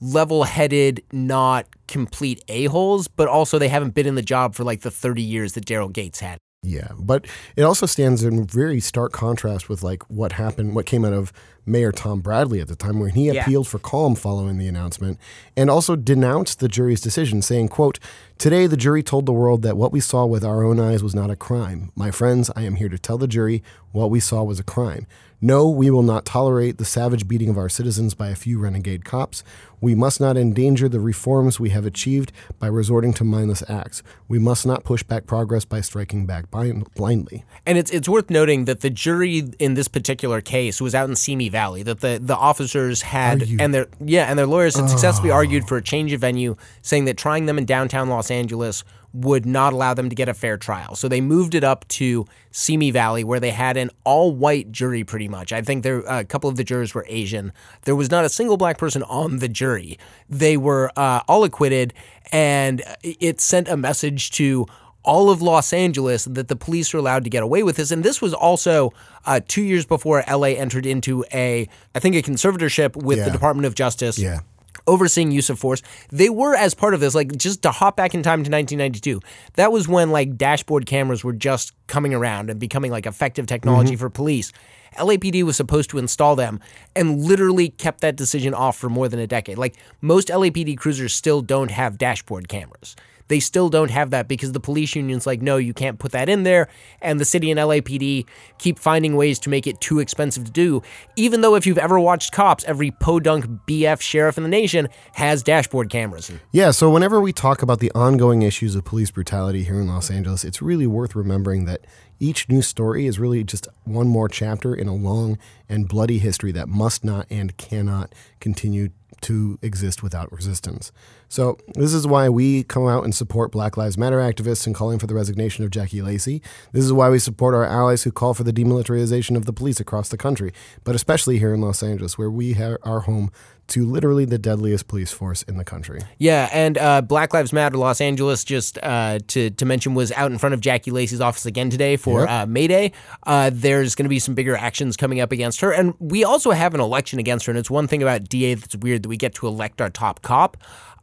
level-headed, 0.00 1.02
not 1.12 1.66
complete 1.86 2.42
a-holes, 2.48 3.06
but 3.08 3.28
also 3.28 3.58
they 3.58 3.68
haven't 3.68 3.90
been 3.94 4.06
in 4.06 4.14
the 4.14 4.22
job 4.22 4.54
for 4.54 4.64
like 4.64 4.80
the 4.80 4.90
30 4.90 5.22
years 5.22 5.52
that 5.52 5.66
Daryl 5.66 5.92
Gates 5.92 6.20
had. 6.20 6.38
Yeah, 6.62 6.88
but 6.98 7.26
it 7.56 7.62
also 7.62 7.86
stands 7.86 8.24
in 8.24 8.44
very 8.44 8.80
stark 8.80 9.12
contrast 9.12 9.68
with 9.68 9.82
like 9.82 10.02
what 10.10 10.32
happened, 10.32 10.74
what 10.74 10.86
came 10.86 11.04
out 11.04 11.12
of 11.12 11.32
Mayor 11.66 11.92
Tom 11.92 12.20
Bradley 12.20 12.60
at 12.60 12.66
the 12.68 12.74
time, 12.74 12.98
when 12.98 13.10
he 13.10 13.26
Yeah. 13.26 13.42
appealed 13.42 13.68
for 13.68 13.78
calm 13.78 14.14
following 14.16 14.58
the 14.58 14.66
announcement, 14.66 15.18
and 15.56 15.70
also 15.70 15.94
denounced 15.94 16.58
the 16.58 16.66
jury's 16.66 17.00
decision, 17.00 17.42
saying, 17.42 17.68
"quote 17.68 18.00
Today, 18.38 18.66
the 18.66 18.76
jury 18.76 19.02
told 19.02 19.26
the 19.26 19.32
world 19.32 19.62
that 19.62 19.76
what 19.76 19.92
we 19.92 20.00
saw 20.00 20.24
with 20.24 20.44
our 20.44 20.64
own 20.64 20.80
eyes 20.80 21.02
was 21.02 21.14
not 21.14 21.30
a 21.30 21.36
crime. 21.36 21.90
My 21.94 22.10
friends, 22.10 22.50
I 22.56 22.62
am 22.62 22.76
here 22.76 22.88
to 22.88 22.98
tell 22.98 23.18
the 23.18 23.26
jury 23.28 23.62
what 23.98 24.10
we 24.10 24.20
saw 24.20 24.42
was 24.42 24.60
a 24.60 24.64
crime. 24.64 25.06
No, 25.40 25.68
we 25.68 25.88
will 25.88 26.02
not 26.02 26.24
tolerate 26.24 26.78
the 26.78 26.84
savage 26.84 27.28
beating 27.28 27.48
of 27.48 27.56
our 27.56 27.68
citizens 27.68 28.12
by 28.12 28.28
a 28.28 28.34
few 28.34 28.58
renegade 28.58 29.04
cops. 29.04 29.44
We 29.80 29.94
must 29.94 30.20
not 30.20 30.36
endanger 30.36 30.88
the 30.88 30.98
reforms 30.98 31.60
we 31.60 31.70
have 31.70 31.86
achieved 31.86 32.32
by 32.58 32.66
resorting 32.66 33.12
to 33.14 33.24
mindless 33.24 33.62
acts. 33.70 34.02
We 34.26 34.40
must 34.40 34.66
not 34.66 34.82
push 34.82 35.04
back 35.04 35.26
progress 35.26 35.64
by 35.64 35.80
striking 35.80 36.26
back 36.26 36.50
blind, 36.50 36.92
blindly. 36.94 37.44
And 37.64 37.78
it's 37.78 37.92
it's 37.92 38.08
worth 38.08 38.30
noting 38.30 38.64
that 38.64 38.80
the 38.80 38.90
jury 38.90 39.44
in 39.60 39.74
this 39.74 39.86
particular 39.86 40.40
case 40.40 40.80
was 40.80 40.92
out 40.92 41.08
in 41.08 41.14
Simi 41.14 41.48
Valley 41.48 41.84
that 41.84 42.00
the, 42.00 42.18
the 42.20 42.36
officers 42.36 43.02
had 43.02 43.42
and 43.60 43.72
their 43.72 43.86
yeah 44.00 44.24
and 44.24 44.36
their 44.36 44.46
lawyers 44.46 44.74
had 44.74 44.90
successfully 44.90 45.30
ah. 45.30 45.36
argued 45.36 45.68
for 45.68 45.76
a 45.76 45.82
change 45.82 46.12
of 46.12 46.20
venue, 46.20 46.56
saying 46.82 47.04
that 47.04 47.16
trying 47.16 47.46
them 47.46 47.58
in 47.58 47.64
downtown 47.64 48.08
Los 48.08 48.32
Angeles 48.32 48.82
would 49.12 49.46
not 49.46 49.72
allow 49.72 49.94
them 49.94 50.08
to 50.08 50.14
get 50.14 50.28
a 50.28 50.34
fair 50.34 50.56
trial. 50.56 50.94
So 50.94 51.08
they 51.08 51.20
moved 51.20 51.54
it 51.54 51.64
up 51.64 51.86
to 51.88 52.26
Simi 52.50 52.90
Valley, 52.90 53.24
where 53.24 53.40
they 53.40 53.50
had 53.50 53.76
an 53.76 53.90
all-white 54.04 54.70
jury, 54.70 55.02
pretty 55.04 55.28
much. 55.28 55.52
I 55.52 55.62
think 55.62 55.82
there 55.82 56.00
a 56.00 56.24
couple 56.24 56.50
of 56.50 56.56
the 56.56 56.64
jurors 56.64 56.94
were 56.94 57.06
Asian. 57.08 57.52
There 57.82 57.96
was 57.96 58.10
not 58.10 58.24
a 58.24 58.28
single 58.28 58.56
black 58.56 58.78
person 58.78 59.02
on 59.04 59.38
the 59.38 59.48
jury. 59.48 59.98
They 60.28 60.56
were 60.56 60.90
uh, 60.96 61.22
all 61.26 61.44
acquitted, 61.44 61.94
and 62.32 62.82
it 63.02 63.40
sent 63.40 63.68
a 63.68 63.76
message 63.76 64.30
to 64.32 64.66
all 65.04 65.30
of 65.30 65.40
Los 65.40 65.72
Angeles 65.72 66.24
that 66.24 66.48
the 66.48 66.56
police 66.56 66.92
are 66.92 66.98
allowed 66.98 67.24
to 67.24 67.30
get 67.30 67.42
away 67.42 67.62
with 67.62 67.76
this. 67.76 67.90
And 67.90 68.04
this 68.04 68.20
was 68.20 68.34
also 68.34 68.92
uh, 69.24 69.40
two 69.48 69.62
years 69.62 69.86
before 69.86 70.22
LA 70.28 70.48
entered 70.48 70.84
into 70.84 71.24
a, 71.32 71.66
I 71.94 71.98
think, 71.98 72.14
a 72.14 72.20
conservatorship 72.22 72.94
with 72.94 73.24
the 73.24 73.30
Department 73.30 73.64
of 73.64 73.74
Justice 73.74 74.18
Yeah. 74.18 74.40
Overseeing 74.88 75.30
use 75.30 75.50
of 75.50 75.58
force. 75.58 75.82
They 76.10 76.30
were 76.30 76.56
as 76.56 76.74
part 76.74 76.94
of 76.94 77.00
this, 77.00 77.14
like 77.14 77.36
just 77.36 77.62
to 77.62 77.70
hop 77.70 77.96
back 77.96 78.14
in 78.14 78.22
time 78.22 78.42
to 78.42 78.50
1992. 78.50 79.20
That 79.54 79.70
was 79.70 79.86
when 79.86 80.10
like 80.10 80.36
dashboard 80.36 80.86
cameras 80.86 81.22
were 81.22 81.32
just 81.32 81.72
coming 81.86 82.14
around 82.14 82.50
and 82.50 82.58
becoming 82.58 82.90
like 82.90 83.06
effective 83.06 83.46
technology 83.46 83.92
mm-hmm. 83.92 84.00
for 84.00 84.10
police. 84.10 84.52
LAPD 84.96 85.42
was 85.42 85.56
supposed 85.56 85.90
to 85.90 85.98
install 85.98 86.34
them 86.34 86.60
and 86.96 87.22
literally 87.22 87.68
kept 87.68 88.00
that 88.00 88.16
decision 88.16 88.54
off 88.54 88.76
for 88.76 88.88
more 88.88 89.08
than 89.08 89.20
a 89.20 89.26
decade. 89.26 89.58
Like 89.58 89.76
most 90.00 90.28
LAPD 90.28 90.76
cruisers 90.78 91.12
still 91.12 91.42
don't 91.42 91.70
have 91.70 91.98
dashboard 91.98 92.48
cameras. 92.48 92.96
They 93.28 93.40
still 93.40 93.68
don't 93.68 93.90
have 93.90 94.10
that 94.10 94.28
because 94.28 94.52
the 94.52 94.60
police 94.60 94.94
union's 94.94 95.26
like, 95.26 95.40
no, 95.40 95.56
you 95.56 95.72
can't 95.72 95.98
put 95.98 96.12
that 96.12 96.28
in 96.28 96.42
there. 96.42 96.68
And 97.00 97.20
the 97.20 97.24
city 97.24 97.50
and 97.50 97.60
LAPD 97.60 98.26
keep 98.58 98.78
finding 98.78 99.16
ways 99.16 99.38
to 99.40 99.50
make 99.50 99.66
it 99.66 99.80
too 99.80 99.98
expensive 100.00 100.44
to 100.44 100.50
do. 100.50 100.82
Even 101.16 101.40
though 101.40 101.54
if 101.54 101.66
you've 101.66 101.78
ever 101.78 102.00
watched 102.00 102.32
Cops, 102.32 102.64
every 102.64 102.90
podunk 102.90 103.46
BF 103.66 104.00
sheriff 104.00 104.36
in 104.36 104.42
the 104.42 104.48
nation 104.48 104.88
has 105.14 105.42
dashboard 105.42 105.90
cameras. 105.90 106.30
Yeah, 106.52 106.70
so 106.70 106.90
whenever 106.90 107.20
we 107.20 107.32
talk 107.32 107.62
about 107.62 107.80
the 107.80 107.92
ongoing 107.92 108.42
issues 108.42 108.74
of 108.74 108.84
police 108.84 109.10
brutality 109.10 109.64
here 109.64 109.80
in 109.80 109.86
Los 109.88 110.10
Angeles, 110.10 110.44
it's 110.44 110.60
really 110.60 110.86
worth 110.86 111.14
remembering 111.14 111.64
that 111.66 111.86
each 112.20 112.48
new 112.48 112.62
story 112.62 113.06
is 113.06 113.18
really 113.18 113.44
just 113.44 113.68
one 113.84 114.08
more 114.08 114.28
chapter 114.28 114.74
in 114.74 114.88
a 114.88 114.94
long 114.94 115.38
and 115.68 115.88
bloody 115.88 116.18
history 116.18 116.52
that 116.52 116.68
must 116.68 117.04
not 117.04 117.26
and 117.30 117.56
cannot 117.56 118.12
continue 118.40 118.88
to 119.20 119.58
exist 119.62 120.02
without 120.02 120.30
resistance. 120.32 120.92
So, 121.28 121.58
this 121.74 121.92
is 121.92 122.06
why 122.06 122.28
we 122.30 122.62
come 122.64 122.86
out 122.86 123.04
and 123.04 123.14
support 123.14 123.52
Black 123.52 123.76
Lives 123.76 123.98
Matter 123.98 124.16
activists 124.18 124.66
in 124.66 124.72
calling 124.72 124.98
for 124.98 125.06
the 125.06 125.14
resignation 125.14 125.62
of 125.64 125.70
Jackie 125.70 126.00
Lacey. 126.00 126.40
This 126.72 126.84
is 126.84 126.92
why 126.92 127.10
we 127.10 127.18
support 127.18 127.54
our 127.54 127.66
allies 127.66 128.04
who 128.04 128.10
call 128.12 128.32
for 128.34 128.44
the 128.44 128.52
demilitarization 128.52 129.36
of 129.36 129.44
the 129.44 129.52
police 129.52 129.78
across 129.78 130.08
the 130.08 130.16
country, 130.16 130.52
but 130.84 130.94
especially 130.94 131.38
here 131.38 131.52
in 131.52 131.60
Los 131.60 131.82
Angeles, 131.82 132.16
where 132.16 132.30
we 132.30 132.54
ha- 132.54 132.76
are 132.82 133.00
home 133.00 133.30
to 133.68 133.84
literally 133.84 134.24
the 134.24 134.38
deadliest 134.38 134.88
police 134.88 135.12
force 135.12 135.42
in 135.42 135.58
the 135.58 135.64
country. 135.64 136.00
Yeah, 136.16 136.48
and 136.50 136.78
uh, 136.78 137.02
Black 137.02 137.34
Lives 137.34 137.52
Matter 137.52 137.76
Los 137.76 138.00
Angeles, 138.00 138.42
just 138.42 138.78
uh, 138.82 139.18
to, 139.28 139.50
to 139.50 139.66
mention, 139.66 139.92
was 139.92 140.10
out 140.12 140.32
in 140.32 140.38
front 140.38 140.54
of 140.54 140.62
Jackie 140.62 140.90
Lacey's 140.90 141.20
office 141.20 141.44
again 141.44 141.68
today 141.68 141.98
for 141.98 142.20
Yep. 142.20 142.30
uh, 142.30 142.46
May 142.46 142.66
Day. 142.66 142.92
Uh, 143.26 143.50
there's 143.52 143.94
going 143.94 144.06
to 144.06 144.08
be 144.08 144.18
some 144.18 144.34
bigger 144.34 144.56
actions 144.56 144.96
coming 144.96 145.20
up 145.20 145.30
against 145.32 145.60
her. 145.60 145.70
And 145.70 145.92
we 145.98 146.24
also 146.24 146.52
have 146.52 146.72
an 146.72 146.80
election 146.80 147.18
against 147.18 147.44
her. 147.44 147.50
And 147.52 147.58
it's 147.58 147.70
one 147.70 147.86
thing 147.86 148.02
about 148.02 148.30
DA 148.30 148.54
that's 148.54 148.74
weird 148.76 149.02
that 149.02 149.08
we 149.10 149.18
get 149.18 149.34
to 149.34 149.46
elect 149.46 149.82
our 149.82 149.90
top 149.90 150.22
cop. 150.22 150.56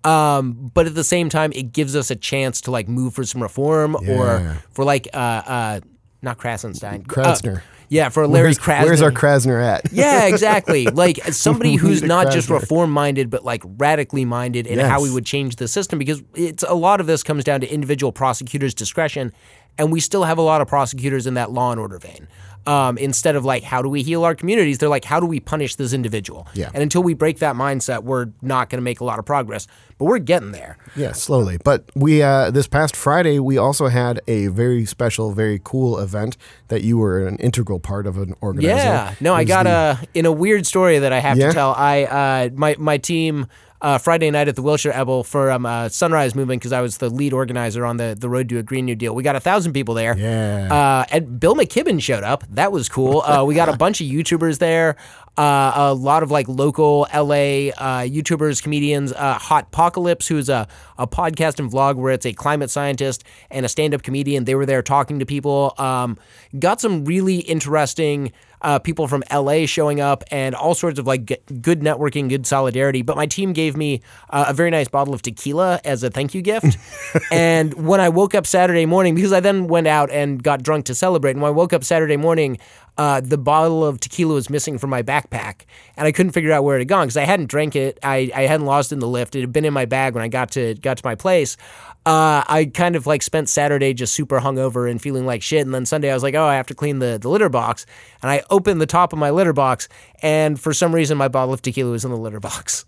Um, 0.06 0.72
but 0.74 0.86
at 0.86 0.96
the 0.96 1.04
same 1.04 1.30
time, 1.30 1.52
it 1.54 1.72
gives 1.74 1.96
us 1.96 2.12
a 2.12 2.16
chance 2.16 2.62
to 2.62 2.72
like 2.72 2.88
move 2.88 3.14
for 3.14 3.24
some 3.26 3.42
reform 3.42 3.98
Yeah. 4.02 4.12
or 4.18 4.58
for 4.72 4.84
like, 4.86 5.08
uh, 5.14 5.18
uh, 5.18 5.80
not 6.22 6.38
Krasenstein. 6.38 7.06
Krasner. 7.06 7.58
Uh, 7.58 7.62
yeah, 7.88 8.10
for 8.10 8.26
Larry 8.28 8.48
Where's, 8.48 8.58
Krasner. 8.60 8.86
where's 8.86 9.02
our 9.04 9.12
Krasner 9.12 9.64
at? 9.64 9.92
Yeah, 9.92 10.26
exactly. 10.26 10.86
Like 10.94 11.18
somebody 11.26 11.76
who's 11.76 12.02
not 12.02 12.32
just 12.32 12.50
reform 12.50 12.90
minded, 12.92 13.30
but 13.30 13.46
like 13.46 13.62
radically 13.66 14.26
minded 14.26 14.66
in 14.66 14.80
how 14.80 15.02
we 15.04 15.12
would 15.12 15.26
change 15.26 15.58
the 15.58 15.68
system. 15.68 16.00
Because 16.00 16.24
it's 16.34 16.64
a 16.64 16.74
lot 16.74 17.00
of 17.00 17.06
this 17.06 17.22
comes 17.22 17.44
down 17.44 17.62
to 17.62 17.68
individual 17.72 18.12
prosecutors' 18.12 18.74
discretion, 18.74 19.34
and 19.78 19.92
we 19.92 20.00
still 20.00 20.24
have 20.24 20.38
a 20.38 20.42
lot 20.42 20.62
of 20.62 20.68
prosecutors 20.68 21.28
in 21.28 21.34
that 21.36 21.52
law 21.52 21.72
and 21.72 21.80
order 21.80 21.98
vein. 21.98 22.28
Um, 22.68 22.98
instead 22.98 23.36
of 23.36 23.46
like, 23.46 23.62
how 23.62 23.84
do 23.84 23.90
we 23.90 24.02
heal 24.02 24.24
our 24.24 24.34
communities? 24.34 24.80
They're 24.80 24.90
like, 24.90 25.06
how 25.06 25.20
do 25.20 25.28
we 25.28 25.40
punish 25.40 25.76
this 25.76 25.94
individual? 25.94 26.48
Yeah. 26.56 26.72
And 26.74 26.82
until 26.82 27.04
we 27.04 27.14
break 27.14 27.38
that 27.38 27.56
mindset, 27.56 28.02
we're 28.04 28.30
not 28.42 28.72
going 28.72 28.80
to 28.80 28.84
make 28.84 29.02
a 29.02 29.04
lot 29.04 29.20
of 29.20 29.26
progress. 29.26 29.68
But 30.00 30.06
we're 30.06 30.18
getting 30.18 30.52
there. 30.52 30.78
Yeah, 30.96 31.12
slowly. 31.12 31.60
But 31.64 31.84
we 31.94 32.24
uh, 32.24 32.50
this 32.50 32.66
past 32.68 32.96
Friday 32.96 33.38
we 33.38 33.60
also 33.60 33.88
had 33.88 34.20
a 34.28 34.48
very 34.48 34.84
special, 34.86 35.32
very 35.32 35.62
cool 35.64 36.00
event 36.00 36.38
that 36.70 36.82
you 36.82 36.98
were 36.98 37.28
an 37.28 37.38
integral 37.38 37.80
part 37.80 38.08
of 38.08 38.18
an 38.18 38.34
organizer. 38.42 38.76
Yeah. 38.76 39.14
No, 39.22 39.36
I 39.36 39.44
got 39.44 39.64
the- 39.66 40.00
a 40.04 40.08
in 40.16 40.26
a 40.26 40.32
weird 40.32 40.66
story 40.66 40.98
that 40.98 41.14
I 41.14 41.20
have 41.20 41.38
Yeah? 41.38 41.50
to 41.50 41.54
tell. 41.54 41.76
I 41.78 42.04
uh, 42.06 42.50
my 42.56 42.76
my 42.80 42.98
team. 42.98 43.46
Uh, 43.86 44.00
Friday 44.00 44.32
night 44.32 44.48
at 44.48 44.56
the 44.56 44.64
Wilshire 44.64 44.92
Ebell 44.92 45.24
for 45.24 45.52
um, 45.52 45.64
uh, 45.64 45.90
Sunrise 45.90 46.34
Movement 46.34 46.60
because 46.60 46.74
I 46.74 46.82
was 46.82 46.98
the 46.98 47.08
lead 47.08 47.34
organizer 47.34 47.86
on 47.86 47.98
the, 47.98 48.18
the 48.20 48.28
road 48.28 48.50
to 48.50 48.58
a 48.58 48.64
Green 48.64 48.86
New 48.86 48.96
Deal. 48.96 49.14
We 49.14 49.22
got 49.22 49.36
a 49.36 49.40
thousand 49.40 49.74
people 49.74 49.94
there. 49.94 50.18
Yeah. 50.18 50.74
Uh, 50.74 51.06
and 51.12 51.40
Bill 51.40 51.54
McKibben 51.54 52.02
showed 52.02 52.24
up. 52.24 52.44
That 52.50 52.72
was 52.72 52.90
cool. 52.90 53.22
Uh, 53.22 53.44
we 53.46 53.54
got 53.54 53.70
a 53.70 53.78
bunch 53.78 54.02
of 54.02 54.08
YouTubers 54.08 54.58
there. 54.58 54.96
Uh, 55.38 55.74
a 55.76 55.94
lot 55.94 56.24
of 56.24 56.32
like 56.32 56.48
local 56.48 57.02
LA 57.14 57.70
uh, 57.78 58.02
YouTubers, 58.02 58.64
comedians. 58.64 59.14
Uh, 59.14 59.38
Hot 59.38 59.66
Apocalypse, 59.66 60.28
who's 60.28 60.50
a, 60.50 60.68
a 60.98 61.06
podcast 61.06 61.60
and 61.60 61.72
vlog 61.72 61.98
where 61.98 62.12
it's 62.12 62.26
a 62.26 62.34
climate 62.34 62.72
scientist 62.72 63.24
and 63.52 63.68
a 63.68 63.70
stand 63.70 63.94
up 63.94 64.02
comedian. 64.02 64.46
They 64.46 64.56
were 64.56 64.66
there 64.66 64.82
talking 64.82 65.20
to 65.20 65.28
people. 65.28 65.76
Um, 65.78 66.18
got 66.58 66.82
some 66.82 67.06
really 67.06 67.38
interesting 67.38 68.32
uh, 68.66 68.80
people 68.80 69.08
from 69.08 69.24
LA 69.32 69.68
showing 69.68 70.02
up 70.02 70.24
and 70.32 70.56
all 70.56 70.74
sorts 70.74 70.98
of 70.98 71.06
like 71.06 71.26
g- 71.26 71.38
good 71.62 71.82
networking, 71.82 72.28
good 72.28 72.48
solidarity. 72.48 73.04
But 73.04 73.16
my 73.16 73.28
team 73.28 73.54
gave 73.54 73.78
me 73.78 74.02
uh, 74.32 74.46
a 74.48 74.54
very 74.54 74.72
nice 74.72 74.88
bottle 74.88 75.14
of 75.14 75.22
tequila 75.22 75.80
as 75.86 76.02
a 76.02 76.10
thank 76.10 76.34
you 76.34 76.42
gift. 76.42 76.78
and 77.32 77.76
when 77.86 78.02
I 78.02 78.10
woke 78.10 78.34
up 78.34 78.48
Saturday 78.48 78.88
morning, 78.88 79.14
because 79.14 79.32
I 79.32 79.40
then 79.40 79.68
went 79.68 79.86
out 79.86 80.10
and 80.10 80.42
got 80.42 80.64
drunk 80.64 80.86
to 80.86 80.96
celebrate, 80.96 81.32
and 81.32 81.44
when 81.44 81.50
I 81.50 81.54
woke 81.54 81.74
up 81.74 81.84
Saturday 81.84 82.18
morning, 82.18 82.58
uh, 82.98 83.20
the 83.22 83.38
bottle 83.38 83.86
of 83.86 84.00
tequila 84.00 84.34
was 84.34 84.50
missing 84.50 84.78
from 84.78 84.90
my 84.90 85.04
backpack, 85.04 85.62
and 85.98 86.08
I 86.08 86.12
couldn't 86.12 86.32
figure 86.32 86.52
out 86.52 86.64
where 86.64 86.78
it 86.78 86.80
had 86.80 86.88
gone 86.88 87.06
because 87.06 87.18
I 87.18 87.24
hadn't 87.24 87.48
drank 87.48 87.76
it. 87.76 88.00
I, 88.04 88.32
I 88.34 88.44
hadn't 88.44 88.66
lost 88.66 88.92
it 88.92 88.96
in 88.96 89.00
the 89.00 89.08
lift. 89.08 89.36
It 89.36 89.42
had 89.42 89.52
been 89.52 89.66
in 89.66 89.74
my 89.74 89.86
bag 89.86 90.14
when 90.14 90.24
I 90.24 90.28
got 90.28 90.52
to 90.52 90.76
got 90.76 90.98
to 90.98 91.06
my 91.06 91.16
place. 91.16 91.58
Uh, 92.06 92.44
I 92.48 92.72
kind 92.74 92.96
of 92.96 93.08
like 93.08 93.24
spent 93.24 93.50
Saturday 93.50 93.94
just 93.94 94.14
super 94.14 94.40
hungover 94.40 94.90
and 94.90 95.02
feeling 95.02 95.26
like 95.26 95.42
shit, 95.42 95.66
and 95.66 95.74
then 95.74 95.86
Sunday 95.86 96.12
I 96.12 96.14
was 96.14 96.24
like, 96.24 96.36
oh, 96.36 96.46
I 96.46 96.56
have 96.56 96.68
to 96.68 96.76
clean 96.76 97.00
the, 97.00 97.18
the 97.20 97.30
litter 97.30 97.50
box, 97.50 97.86
and 98.22 98.32
I 98.32 98.44
opened 98.50 98.80
the 98.80 98.86
top 98.86 99.12
of 99.12 99.20
my 99.20 99.30
litter 99.30 99.54
box, 99.54 99.90
and 100.22 100.60
for 100.60 100.74
some 100.74 100.94
reason 100.94 101.18
my 101.18 101.28
bottle 101.28 101.54
of 101.54 101.62
tequila 101.62 101.92
was 101.92 102.06
in 102.06 102.12
the 102.12 102.18
litter 102.18 102.40
box. 102.40 102.86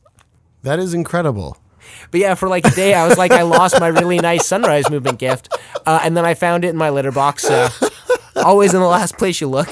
that 0.63 0.79
is 0.79 0.93
incredible. 0.93 1.57
But 2.11 2.19
yeah, 2.19 2.35
for 2.35 2.47
like 2.49 2.65
a 2.65 2.71
day, 2.71 2.93
I 2.93 3.07
was 3.07 3.17
like, 3.17 3.31
I 3.31 3.43
lost 3.43 3.79
my 3.79 3.87
really 3.87 4.19
nice 4.19 4.45
sunrise 4.45 4.89
movement 4.89 5.19
gift, 5.19 5.49
uh, 5.85 5.99
and 6.03 6.15
then 6.15 6.25
I 6.25 6.33
found 6.33 6.63
it 6.63 6.69
in 6.69 6.77
my 6.77 6.89
litter 6.89 7.11
box. 7.11 7.43
So 7.43 7.69
always 8.35 8.73
in 8.73 8.79
the 8.79 8.87
last 8.87 9.17
place 9.17 9.41
you 9.41 9.47
look. 9.47 9.69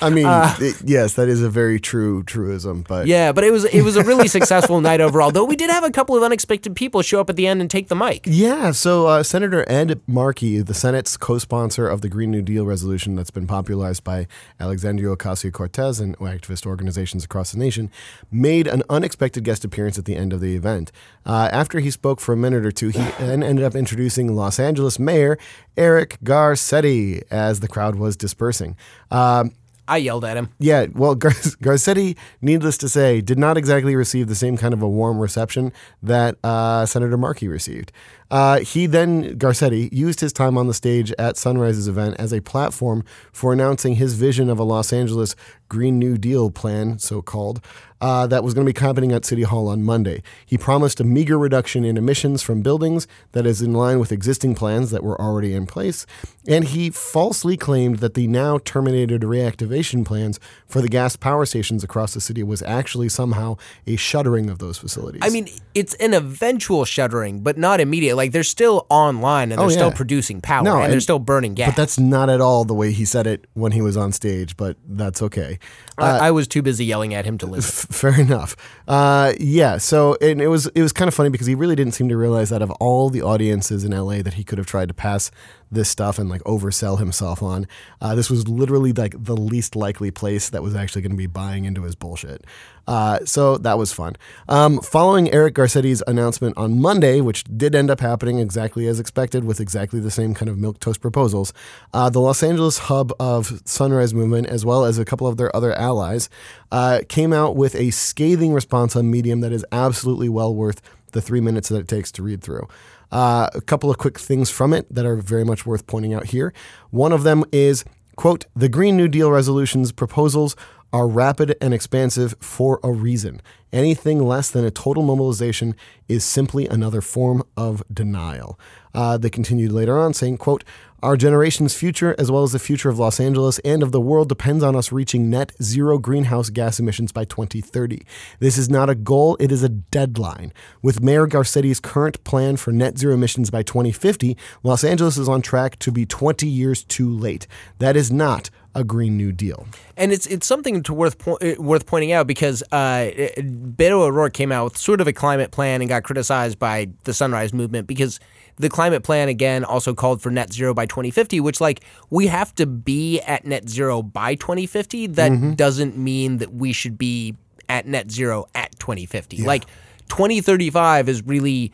I 0.00 0.10
mean, 0.10 0.26
it- 0.60 0.76
yes, 0.84 1.14
that 1.14 1.28
is 1.28 1.42
a 1.42 1.48
very 1.50 1.80
true 1.80 2.22
truism. 2.24 2.84
But 2.86 3.02
Uh, 3.02 3.04
Yeah, 3.06 3.32
but 3.32 3.44
it 3.44 3.50
was 3.52 3.64
it 3.64 3.82
was 3.82 3.96
a 3.96 4.04
really 4.04 4.28
successful 4.28 4.80
night 4.80 5.00
overall. 5.00 5.30
Though 5.30 5.44
we 5.44 5.56
did 5.56 5.70
have 5.70 5.84
a 5.84 5.90
couple 5.90 6.16
of 6.16 6.22
unexpected 6.22 6.74
people 6.76 7.02
show 7.02 7.20
up 7.20 7.28
at 7.30 7.36
the 7.36 7.46
end 7.46 7.60
and 7.60 7.70
take 7.70 7.88
the 7.88 7.96
mic. 7.96 8.22
Yeah, 8.26 8.70
so 8.72 9.06
uh, 9.06 9.22
Senator 9.22 9.64
Ed 9.68 10.00
Markey, 10.06 10.60
the 10.60 10.74
Senate's 10.74 11.16
co-sponsor 11.16 11.88
of 11.88 12.00
the 12.00 12.08
Green 12.08 12.30
New 12.30 12.42
Deal 12.42 12.64
resolution 12.66 13.14
that's 13.16 13.30
been 13.30 13.46
popularized 13.46 14.04
by 14.04 14.26
Alexandria 14.60 15.14
Ocasio-Cortez 15.16 16.00
and 16.00 16.16
activist 16.18 16.66
organizations 16.66 17.24
across 17.24 17.52
the 17.52 17.58
nation, 17.58 17.90
made 18.30 18.66
an 18.66 18.82
unexpected 18.90 19.44
guest 19.44 19.64
appearance 19.64 19.98
at 19.98 20.04
the 20.04 20.16
end 20.16 20.32
of 20.32 20.40
the 20.40 20.54
event. 20.54 20.92
Uh, 21.26 21.48
after 21.52 21.80
he 21.80 21.90
spoke 21.90 22.20
for 22.20 22.32
a 22.32 22.36
minute 22.36 22.64
or 22.64 22.70
two, 22.72 22.88
he 22.88 23.00
then 23.18 23.42
ended 23.42 23.64
up 23.64 23.74
introducing 23.74 24.34
Los 24.34 24.58
Angeles 24.58 24.98
Mayor 24.98 25.38
Eric 25.76 26.18
Garcetti 26.24 27.22
as 27.30 27.60
the 27.60 27.68
crowd 27.68 27.94
was 27.96 28.16
dispersing. 28.16 28.76
Um, 29.10 29.52
I 29.88 29.96
yelled 29.96 30.24
at 30.24 30.36
him. 30.36 30.50
yeah, 30.58 30.86
well, 30.92 31.14
Gar- 31.16 31.30
Garcetti, 31.32 32.16
needless 32.40 32.76
to 32.78 32.88
say, 32.88 33.20
did 33.20 33.38
not 33.38 33.56
exactly 33.56 33.96
receive 33.96 34.28
the 34.28 34.34
same 34.34 34.56
kind 34.56 34.74
of 34.74 34.82
a 34.82 34.88
warm 34.88 35.18
reception 35.18 35.72
that 36.02 36.36
uh, 36.44 36.86
Senator 36.86 37.16
Markey 37.16 37.48
received. 37.48 37.90
Uh, 38.30 38.60
he 38.60 38.86
then, 38.86 39.38
Garcetti, 39.38 39.88
used 39.92 40.20
his 40.20 40.32
time 40.32 40.58
on 40.58 40.66
the 40.66 40.74
stage 40.74 41.12
at 41.18 41.36
Sunrise's 41.36 41.88
event 41.88 42.16
as 42.18 42.32
a 42.32 42.42
platform 42.42 43.04
for 43.32 43.52
announcing 43.52 43.94
his 43.94 44.14
vision 44.14 44.50
of 44.50 44.58
a 44.58 44.64
Los 44.64 44.92
Angeles 44.92 45.34
Green 45.68 45.98
New 45.98 46.16
Deal 46.16 46.50
plan, 46.50 46.98
so 46.98 47.20
called, 47.20 47.60
uh, 48.00 48.26
that 48.26 48.44
was 48.44 48.54
going 48.54 48.66
to 48.66 48.72
be 48.72 48.78
happening 48.78 49.12
at 49.12 49.24
City 49.24 49.42
Hall 49.42 49.68
on 49.68 49.82
Monday. 49.82 50.22
He 50.46 50.56
promised 50.56 51.00
a 51.00 51.04
meager 51.04 51.38
reduction 51.38 51.84
in 51.84 51.96
emissions 51.96 52.42
from 52.42 52.62
buildings 52.62 53.06
that 53.32 53.44
is 53.44 53.60
in 53.60 53.72
line 53.72 53.98
with 53.98 54.12
existing 54.12 54.54
plans 54.54 54.90
that 54.90 55.02
were 55.02 55.20
already 55.20 55.52
in 55.54 55.66
place, 55.66 56.06
and 56.46 56.64
he 56.64 56.90
falsely 56.90 57.56
claimed 57.56 57.98
that 57.98 58.14
the 58.14 58.26
now 58.26 58.58
terminated 58.58 59.22
reactivation 59.22 60.06
plans 60.06 60.38
for 60.66 60.80
the 60.80 60.88
gas 60.88 61.16
power 61.16 61.44
stations 61.44 61.84
across 61.84 62.14
the 62.14 62.20
city 62.20 62.42
was 62.42 62.62
actually 62.62 63.08
somehow 63.08 63.56
a 63.86 63.96
shuttering 63.96 64.48
of 64.48 64.58
those 64.58 64.78
facilities. 64.78 65.20
I 65.22 65.28
mean, 65.28 65.48
it's 65.74 65.94
an 65.94 66.14
eventual 66.14 66.84
shuttering, 66.84 67.40
but 67.40 67.58
not 67.58 67.80
immediate. 67.80 68.16
Like 68.18 68.32
they're 68.32 68.42
still 68.42 68.84
online 68.90 69.50
and 69.52 69.58
they're 69.58 69.66
Oh, 69.66 69.70
still 69.70 69.88
yeah. 69.88 69.94
producing 69.96 70.40
power 70.42 70.62
No, 70.62 70.82
and, 70.82 70.92
they're 70.92 71.00
still 71.00 71.18
burning 71.18 71.54
gas. 71.54 71.70
But 71.70 71.76
that's 71.76 71.98
not 71.98 72.28
at 72.28 72.42
all 72.42 72.64
the 72.66 72.74
way 72.74 72.92
he 72.92 73.06
said 73.06 73.26
it 73.26 73.46
when 73.54 73.72
he 73.72 73.80
was 73.80 73.96
on 73.96 74.12
stage, 74.12 74.56
but 74.58 74.76
that's 74.86 75.22
okay. 75.22 75.58
I, 75.96 76.28
I 76.28 76.30
was 76.32 76.46
too 76.46 76.60
busy 76.62 76.84
yelling 76.84 77.14
at 77.14 77.24
him 77.24 77.38
to 77.38 77.46
listen. 77.46 77.88
F- 77.90 77.96
Fair 78.00 78.20
enough. 78.20 78.54
Uh, 78.86 79.32
yeah. 79.40 79.78
So 79.78 80.16
and 80.20 80.42
it 80.42 80.48
was 80.48 80.66
it 80.74 80.82
was 80.82 80.92
kind 80.92 81.08
of 81.08 81.14
funny 81.14 81.30
because 81.30 81.46
he 81.46 81.54
really 81.54 81.74
didn't 81.76 81.94
seem 81.94 82.08
to 82.10 82.16
realize 82.16 82.50
that 82.50 82.60
of 82.62 82.70
all 82.72 83.08
the 83.08 83.22
audiences 83.22 83.82
in 83.84 83.92
LA 83.92 84.20
that 84.22 84.34
he 84.34 84.44
could 84.44 84.58
have 84.58 84.66
tried 84.66 84.88
to 84.88 84.94
pass 84.94 85.30
this 85.70 85.88
stuff 85.88 86.18
and 86.18 86.28
like 86.28 86.42
oversell 86.44 86.98
himself 86.98 87.42
on, 87.42 87.66
uh, 88.00 88.14
this 88.14 88.30
was 88.30 88.48
literally 88.48 88.92
like 88.92 89.14
the 89.16 89.36
least 89.36 89.76
likely 89.76 90.10
place 90.10 90.50
that 90.50 90.62
was 90.62 90.74
actually 90.74 91.02
going 91.02 91.12
to 91.12 91.16
be 91.16 91.26
buying 91.26 91.64
into 91.64 91.82
his 91.82 91.94
bullshit. 91.94 92.44
Uh, 92.86 93.22
so 93.26 93.58
that 93.58 93.76
was 93.76 93.92
fun. 93.92 94.16
Um, 94.48 94.80
following 94.80 95.30
Eric 95.30 95.54
Garcetti's 95.54 96.02
announcement 96.06 96.56
on 96.56 96.80
Monday, 96.80 97.20
which 97.20 97.44
did 97.44 97.74
end 97.74 97.90
up 97.90 98.00
happening 98.00 98.38
exactly 98.38 98.86
as 98.86 98.98
expected 98.98 99.44
with 99.44 99.60
exactly 99.60 100.00
the 100.00 100.10
same 100.10 100.32
kind 100.32 100.48
of 100.48 100.56
milk 100.56 100.80
toast 100.80 101.02
proposals, 101.02 101.52
uh, 101.92 102.08
the 102.08 102.20
Los 102.20 102.42
Angeles 102.42 102.78
hub 102.78 103.12
of 103.20 103.60
Sunrise 103.66 104.14
Movement, 104.14 104.46
as 104.46 104.64
well 104.64 104.86
as 104.86 104.98
a 104.98 105.04
couple 105.04 105.26
of 105.26 105.36
their 105.36 105.54
other 105.54 105.74
allies, 105.74 106.30
uh, 106.72 107.00
came 107.10 107.34
out 107.34 107.56
with 107.56 107.74
a 107.74 107.90
scathing 107.90 108.54
response 108.54 108.96
on 108.96 109.10
Medium 109.10 109.40
that 109.40 109.52
is 109.52 109.66
absolutely 109.70 110.30
well 110.30 110.54
worth 110.54 110.80
the 111.12 111.20
three 111.20 111.40
minutes 111.40 111.68
that 111.68 111.78
it 111.78 111.88
takes 111.88 112.10
to 112.12 112.22
read 112.22 112.42
through. 112.42 112.66
Uh, 113.10 113.48
a 113.54 113.60
couple 113.60 113.90
of 113.90 113.98
quick 113.98 114.18
things 114.18 114.50
from 114.50 114.72
it 114.72 114.86
that 114.94 115.06
are 115.06 115.16
very 115.16 115.44
much 115.44 115.64
worth 115.64 115.86
pointing 115.86 116.12
out 116.12 116.26
here. 116.26 116.52
One 116.90 117.12
of 117.12 117.22
them 117.22 117.44
is, 117.52 117.84
quote, 118.16 118.44
the 118.54 118.68
Green 118.68 118.96
New 118.96 119.08
Deal 119.08 119.30
resolutions 119.30 119.92
proposals 119.92 120.56
are 120.92 121.08
rapid 121.08 121.56
and 121.60 121.74
expansive 121.74 122.34
for 122.40 122.80
a 122.82 122.90
reason. 122.90 123.40
Anything 123.72 124.22
less 124.22 124.50
than 124.50 124.64
a 124.64 124.70
total 124.70 125.02
mobilization 125.02 125.74
is 126.08 126.24
simply 126.24 126.66
another 126.66 127.00
form 127.00 127.42
of 127.56 127.82
denial. 127.92 128.58
Uh, 128.94 129.18
they 129.18 129.28
continued 129.28 129.72
later 129.72 129.98
on 129.98 130.14
saying, 130.14 130.38
quote, 130.38 130.64
our 131.00 131.16
generation's 131.16 131.74
future, 131.74 132.16
as 132.18 132.28
well 132.28 132.42
as 132.42 132.50
the 132.50 132.58
future 132.58 132.88
of 132.88 132.98
Los 132.98 133.20
Angeles 133.20 133.60
and 133.60 133.84
of 133.84 133.92
the 133.92 134.00
world, 134.00 134.28
depends 134.28 134.64
on 134.64 134.74
us 134.74 134.90
reaching 134.90 135.30
net 135.30 135.52
zero 135.62 135.96
greenhouse 135.96 136.50
gas 136.50 136.80
emissions 136.80 137.12
by 137.12 137.24
2030. 137.24 138.02
This 138.40 138.58
is 138.58 138.68
not 138.68 138.90
a 138.90 138.96
goal, 138.96 139.36
it 139.38 139.52
is 139.52 139.62
a 139.62 139.68
deadline. 139.68 140.52
With 140.82 141.00
Mayor 141.00 141.28
Garcetti's 141.28 141.78
current 141.78 142.24
plan 142.24 142.56
for 142.56 142.72
net 142.72 142.98
zero 142.98 143.14
emissions 143.14 143.48
by 143.48 143.62
2050, 143.62 144.36
Los 144.64 144.82
Angeles 144.82 145.16
is 145.16 145.28
on 145.28 145.40
track 145.40 145.78
to 145.78 145.92
be 145.92 146.04
20 146.04 146.48
years 146.48 146.82
too 146.82 147.08
late. 147.08 147.46
That 147.78 147.94
is 147.94 148.10
not 148.10 148.50
a 148.74 148.84
Green 148.84 149.16
New 149.16 149.32
Deal. 149.32 149.66
And 149.96 150.12
it's 150.12 150.26
it's 150.26 150.46
something 150.46 150.82
to 150.84 150.94
worth 150.94 151.18
po- 151.18 151.38
uh, 151.42 151.54
worth 151.58 151.86
pointing 151.86 152.12
out 152.12 152.26
because 152.26 152.62
uh, 152.72 153.10
Beto 153.38 154.00
O'Rourke 154.02 154.34
came 154.34 154.52
out 154.52 154.64
with 154.64 154.76
sort 154.76 155.00
of 155.00 155.06
a 155.06 155.12
climate 155.12 155.50
plan 155.50 155.80
and 155.80 155.88
got 155.88 156.04
criticized 156.04 156.58
by 156.58 156.88
the 157.04 157.14
Sunrise 157.14 157.52
Movement 157.52 157.86
because 157.86 158.20
the 158.56 158.68
climate 158.68 159.02
plan 159.02 159.28
again 159.28 159.64
also 159.64 159.94
called 159.94 160.20
for 160.20 160.30
net 160.30 160.52
zero 160.52 160.74
by 160.74 160.86
2050, 160.86 161.40
which 161.40 161.60
like 161.60 161.80
we 162.10 162.26
have 162.26 162.54
to 162.56 162.66
be 162.66 163.20
at 163.20 163.44
net 163.44 163.68
zero 163.68 164.02
by 164.02 164.34
2050. 164.34 165.08
That 165.08 165.56
doesn't 165.56 165.96
mean 165.96 166.38
that 166.38 166.52
we 166.52 166.72
should 166.72 166.98
be 166.98 167.36
at 167.68 167.86
net 167.86 168.10
zero 168.10 168.46
at 168.54 168.78
2050. 168.78 169.42
Like 169.42 169.64
2035 170.08 171.08
is 171.08 171.22
really 171.24 171.72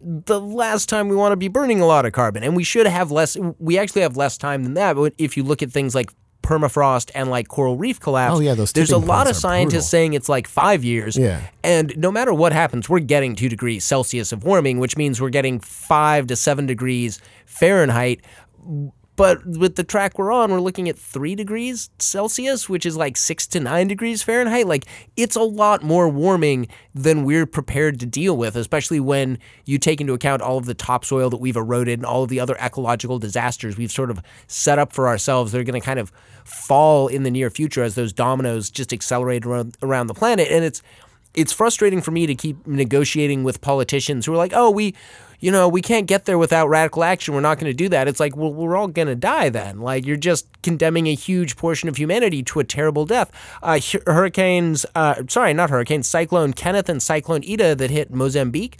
the 0.00 0.40
last 0.40 0.88
time 0.88 1.08
we 1.08 1.16
want 1.16 1.32
to 1.32 1.36
be 1.36 1.48
burning 1.48 1.80
a 1.80 1.86
lot 1.86 2.04
of 2.04 2.12
carbon 2.12 2.42
and 2.42 2.54
we 2.54 2.64
should 2.64 2.86
have 2.86 3.10
less 3.10 3.38
we 3.58 3.78
actually 3.78 4.02
have 4.02 4.18
less 4.18 4.36
time 4.36 4.62
than 4.62 4.74
that 4.74 4.96
but 4.96 5.14
if 5.16 5.34
you 5.34 5.42
look 5.42 5.62
at 5.62 5.70
things 5.70 5.94
like 5.94 6.10
permafrost 6.44 7.10
and 7.14 7.30
like 7.30 7.48
coral 7.48 7.76
reef 7.76 7.98
collapse 7.98 8.36
Oh, 8.36 8.40
yeah, 8.40 8.54
those 8.54 8.72
there's 8.72 8.90
a 8.92 8.98
lot 8.98 9.28
of 9.28 9.34
scientists 9.34 9.72
brutal. 9.72 9.88
saying 9.88 10.12
it's 10.14 10.28
like 10.28 10.46
five 10.46 10.84
years 10.84 11.16
Yeah. 11.16 11.40
and 11.64 11.96
no 11.96 12.12
matter 12.12 12.32
what 12.34 12.52
happens 12.52 12.88
we're 12.88 13.00
getting 13.00 13.34
two 13.34 13.48
degrees 13.48 13.84
celsius 13.84 14.30
of 14.30 14.44
warming 14.44 14.78
which 14.78 14.96
means 14.96 15.20
we're 15.20 15.30
getting 15.30 15.58
five 15.60 16.26
to 16.28 16.36
seven 16.36 16.66
degrees 16.66 17.20
fahrenheit 17.46 18.20
but 19.16 19.44
with 19.46 19.76
the 19.76 19.84
track 19.84 20.18
we're 20.18 20.32
on, 20.32 20.50
we're 20.50 20.60
looking 20.60 20.88
at 20.88 20.98
three 20.98 21.34
degrees 21.34 21.90
Celsius, 21.98 22.68
which 22.68 22.84
is 22.84 22.96
like 22.96 23.16
six 23.16 23.46
to 23.48 23.60
nine 23.60 23.88
degrees 23.88 24.22
Fahrenheit. 24.22 24.66
Like 24.66 24.86
it's 25.16 25.36
a 25.36 25.42
lot 25.42 25.82
more 25.82 26.08
warming 26.08 26.68
than 26.94 27.24
we're 27.24 27.46
prepared 27.46 28.00
to 28.00 28.06
deal 28.06 28.36
with, 28.36 28.56
especially 28.56 29.00
when 29.00 29.38
you 29.64 29.78
take 29.78 30.00
into 30.00 30.14
account 30.14 30.42
all 30.42 30.58
of 30.58 30.66
the 30.66 30.74
topsoil 30.74 31.30
that 31.30 31.36
we've 31.36 31.56
eroded 31.56 31.98
and 31.98 32.06
all 32.06 32.24
of 32.24 32.28
the 32.28 32.40
other 32.40 32.56
ecological 32.56 33.18
disasters 33.18 33.76
we've 33.76 33.92
sort 33.92 34.10
of 34.10 34.20
set 34.46 34.78
up 34.78 34.92
for 34.92 35.06
ourselves. 35.06 35.52
They're 35.52 35.64
going 35.64 35.80
to 35.80 35.84
kind 35.84 35.98
of 35.98 36.10
fall 36.44 37.08
in 37.08 37.22
the 37.22 37.30
near 37.30 37.50
future 37.50 37.82
as 37.82 37.94
those 37.94 38.12
dominoes 38.12 38.70
just 38.70 38.92
accelerate 38.92 39.46
around, 39.46 39.76
around 39.82 40.08
the 40.08 40.14
planet. 40.14 40.48
And 40.50 40.64
it's 40.64 40.82
it's 41.34 41.52
frustrating 41.52 42.00
for 42.00 42.10
me 42.10 42.26
to 42.26 42.34
keep 42.34 42.66
negotiating 42.66 43.44
with 43.44 43.60
politicians 43.60 44.26
who 44.26 44.32
are 44.32 44.36
like, 44.36 44.52
"Oh, 44.54 44.70
we, 44.70 44.94
you 45.40 45.50
know, 45.50 45.68
we 45.68 45.82
can't 45.82 46.06
get 46.06 46.24
there 46.24 46.38
without 46.38 46.68
radical 46.68 47.04
action. 47.04 47.34
We're 47.34 47.40
not 47.40 47.58
going 47.58 47.70
to 47.70 47.76
do 47.76 47.88
that." 47.90 48.08
It's 48.08 48.20
like, 48.20 48.36
well, 48.36 48.52
we're 48.52 48.76
all 48.76 48.88
going 48.88 49.08
to 49.08 49.14
die 49.14 49.48
then. 49.48 49.80
Like 49.80 50.06
you're 50.06 50.16
just 50.16 50.46
condemning 50.62 51.06
a 51.06 51.14
huge 51.14 51.56
portion 51.56 51.88
of 51.88 51.96
humanity 51.96 52.42
to 52.44 52.60
a 52.60 52.64
terrible 52.64 53.04
death. 53.04 53.30
Uh, 53.62 53.80
hurricanes, 54.06 54.86
uh, 54.94 55.22
sorry, 55.28 55.54
not 55.54 55.70
hurricanes, 55.70 56.06
Cyclone 56.08 56.52
Kenneth 56.52 56.88
and 56.88 57.02
Cyclone 57.02 57.42
Idai 57.42 57.76
that 57.76 57.90
hit 57.90 58.12
Mozambique 58.12 58.78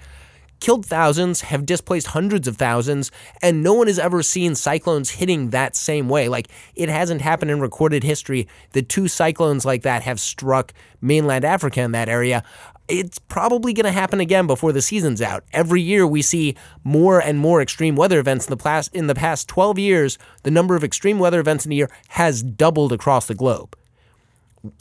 killed 0.64 0.86
thousands, 0.86 1.42
have 1.42 1.66
displaced 1.66 2.06
hundreds 2.06 2.48
of 2.48 2.56
thousands, 2.56 3.10
and 3.42 3.62
no 3.62 3.74
one 3.74 3.86
has 3.86 3.98
ever 3.98 4.22
seen 4.22 4.54
cyclones 4.54 5.10
hitting 5.10 5.50
that 5.50 5.76
same 5.76 6.08
way. 6.08 6.26
Like, 6.26 6.48
it 6.74 6.88
hasn't 6.88 7.20
happened 7.20 7.50
in 7.50 7.60
recorded 7.60 8.02
history 8.02 8.48
that 8.72 8.88
two 8.88 9.06
cyclones 9.06 9.66
like 9.66 9.82
that 9.82 10.04
have 10.04 10.18
struck 10.18 10.72
mainland 11.02 11.44
Africa 11.44 11.82
in 11.82 11.92
that 11.92 12.08
area. 12.08 12.42
It's 12.88 13.18
probably 13.18 13.74
going 13.74 13.84
to 13.84 13.92
happen 13.92 14.20
again 14.20 14.46
before 14.46 14.72
the 14.72 14.80
season's 14.80 15.20
out. 15.20 15.44
Every 15.52 15.82
year 15.82 16.06
we 16.06 16.22
see 16.22 16.56
more 16.82 17.20
and 17.20 17.38
more 17.38 17.60
extreme 17.60 17.94
weather 17.94 18.18
events. 18.18 18.46
In 18.46 18.50
the, 18.50 18.56
past, 18.56 18.94
in 18.94 19.06
the 19.06 19.14
past 19.14 19.46
12 19.48 19.78
years, 19.78 20.16
the 20.44 20.50
number 20.50 20.74
of 20.74 20.82
extreme 20.82 21.18
weather 21.18 21.40
events 21.40 21.66
in 21.66 21.72
a 21.72 21.74
year 21.74 21.90
has 22.08 22.42
doubled 22.42 22.90
across 22.90 23.26
the 23.26 23.34
globe. 23.34 23.76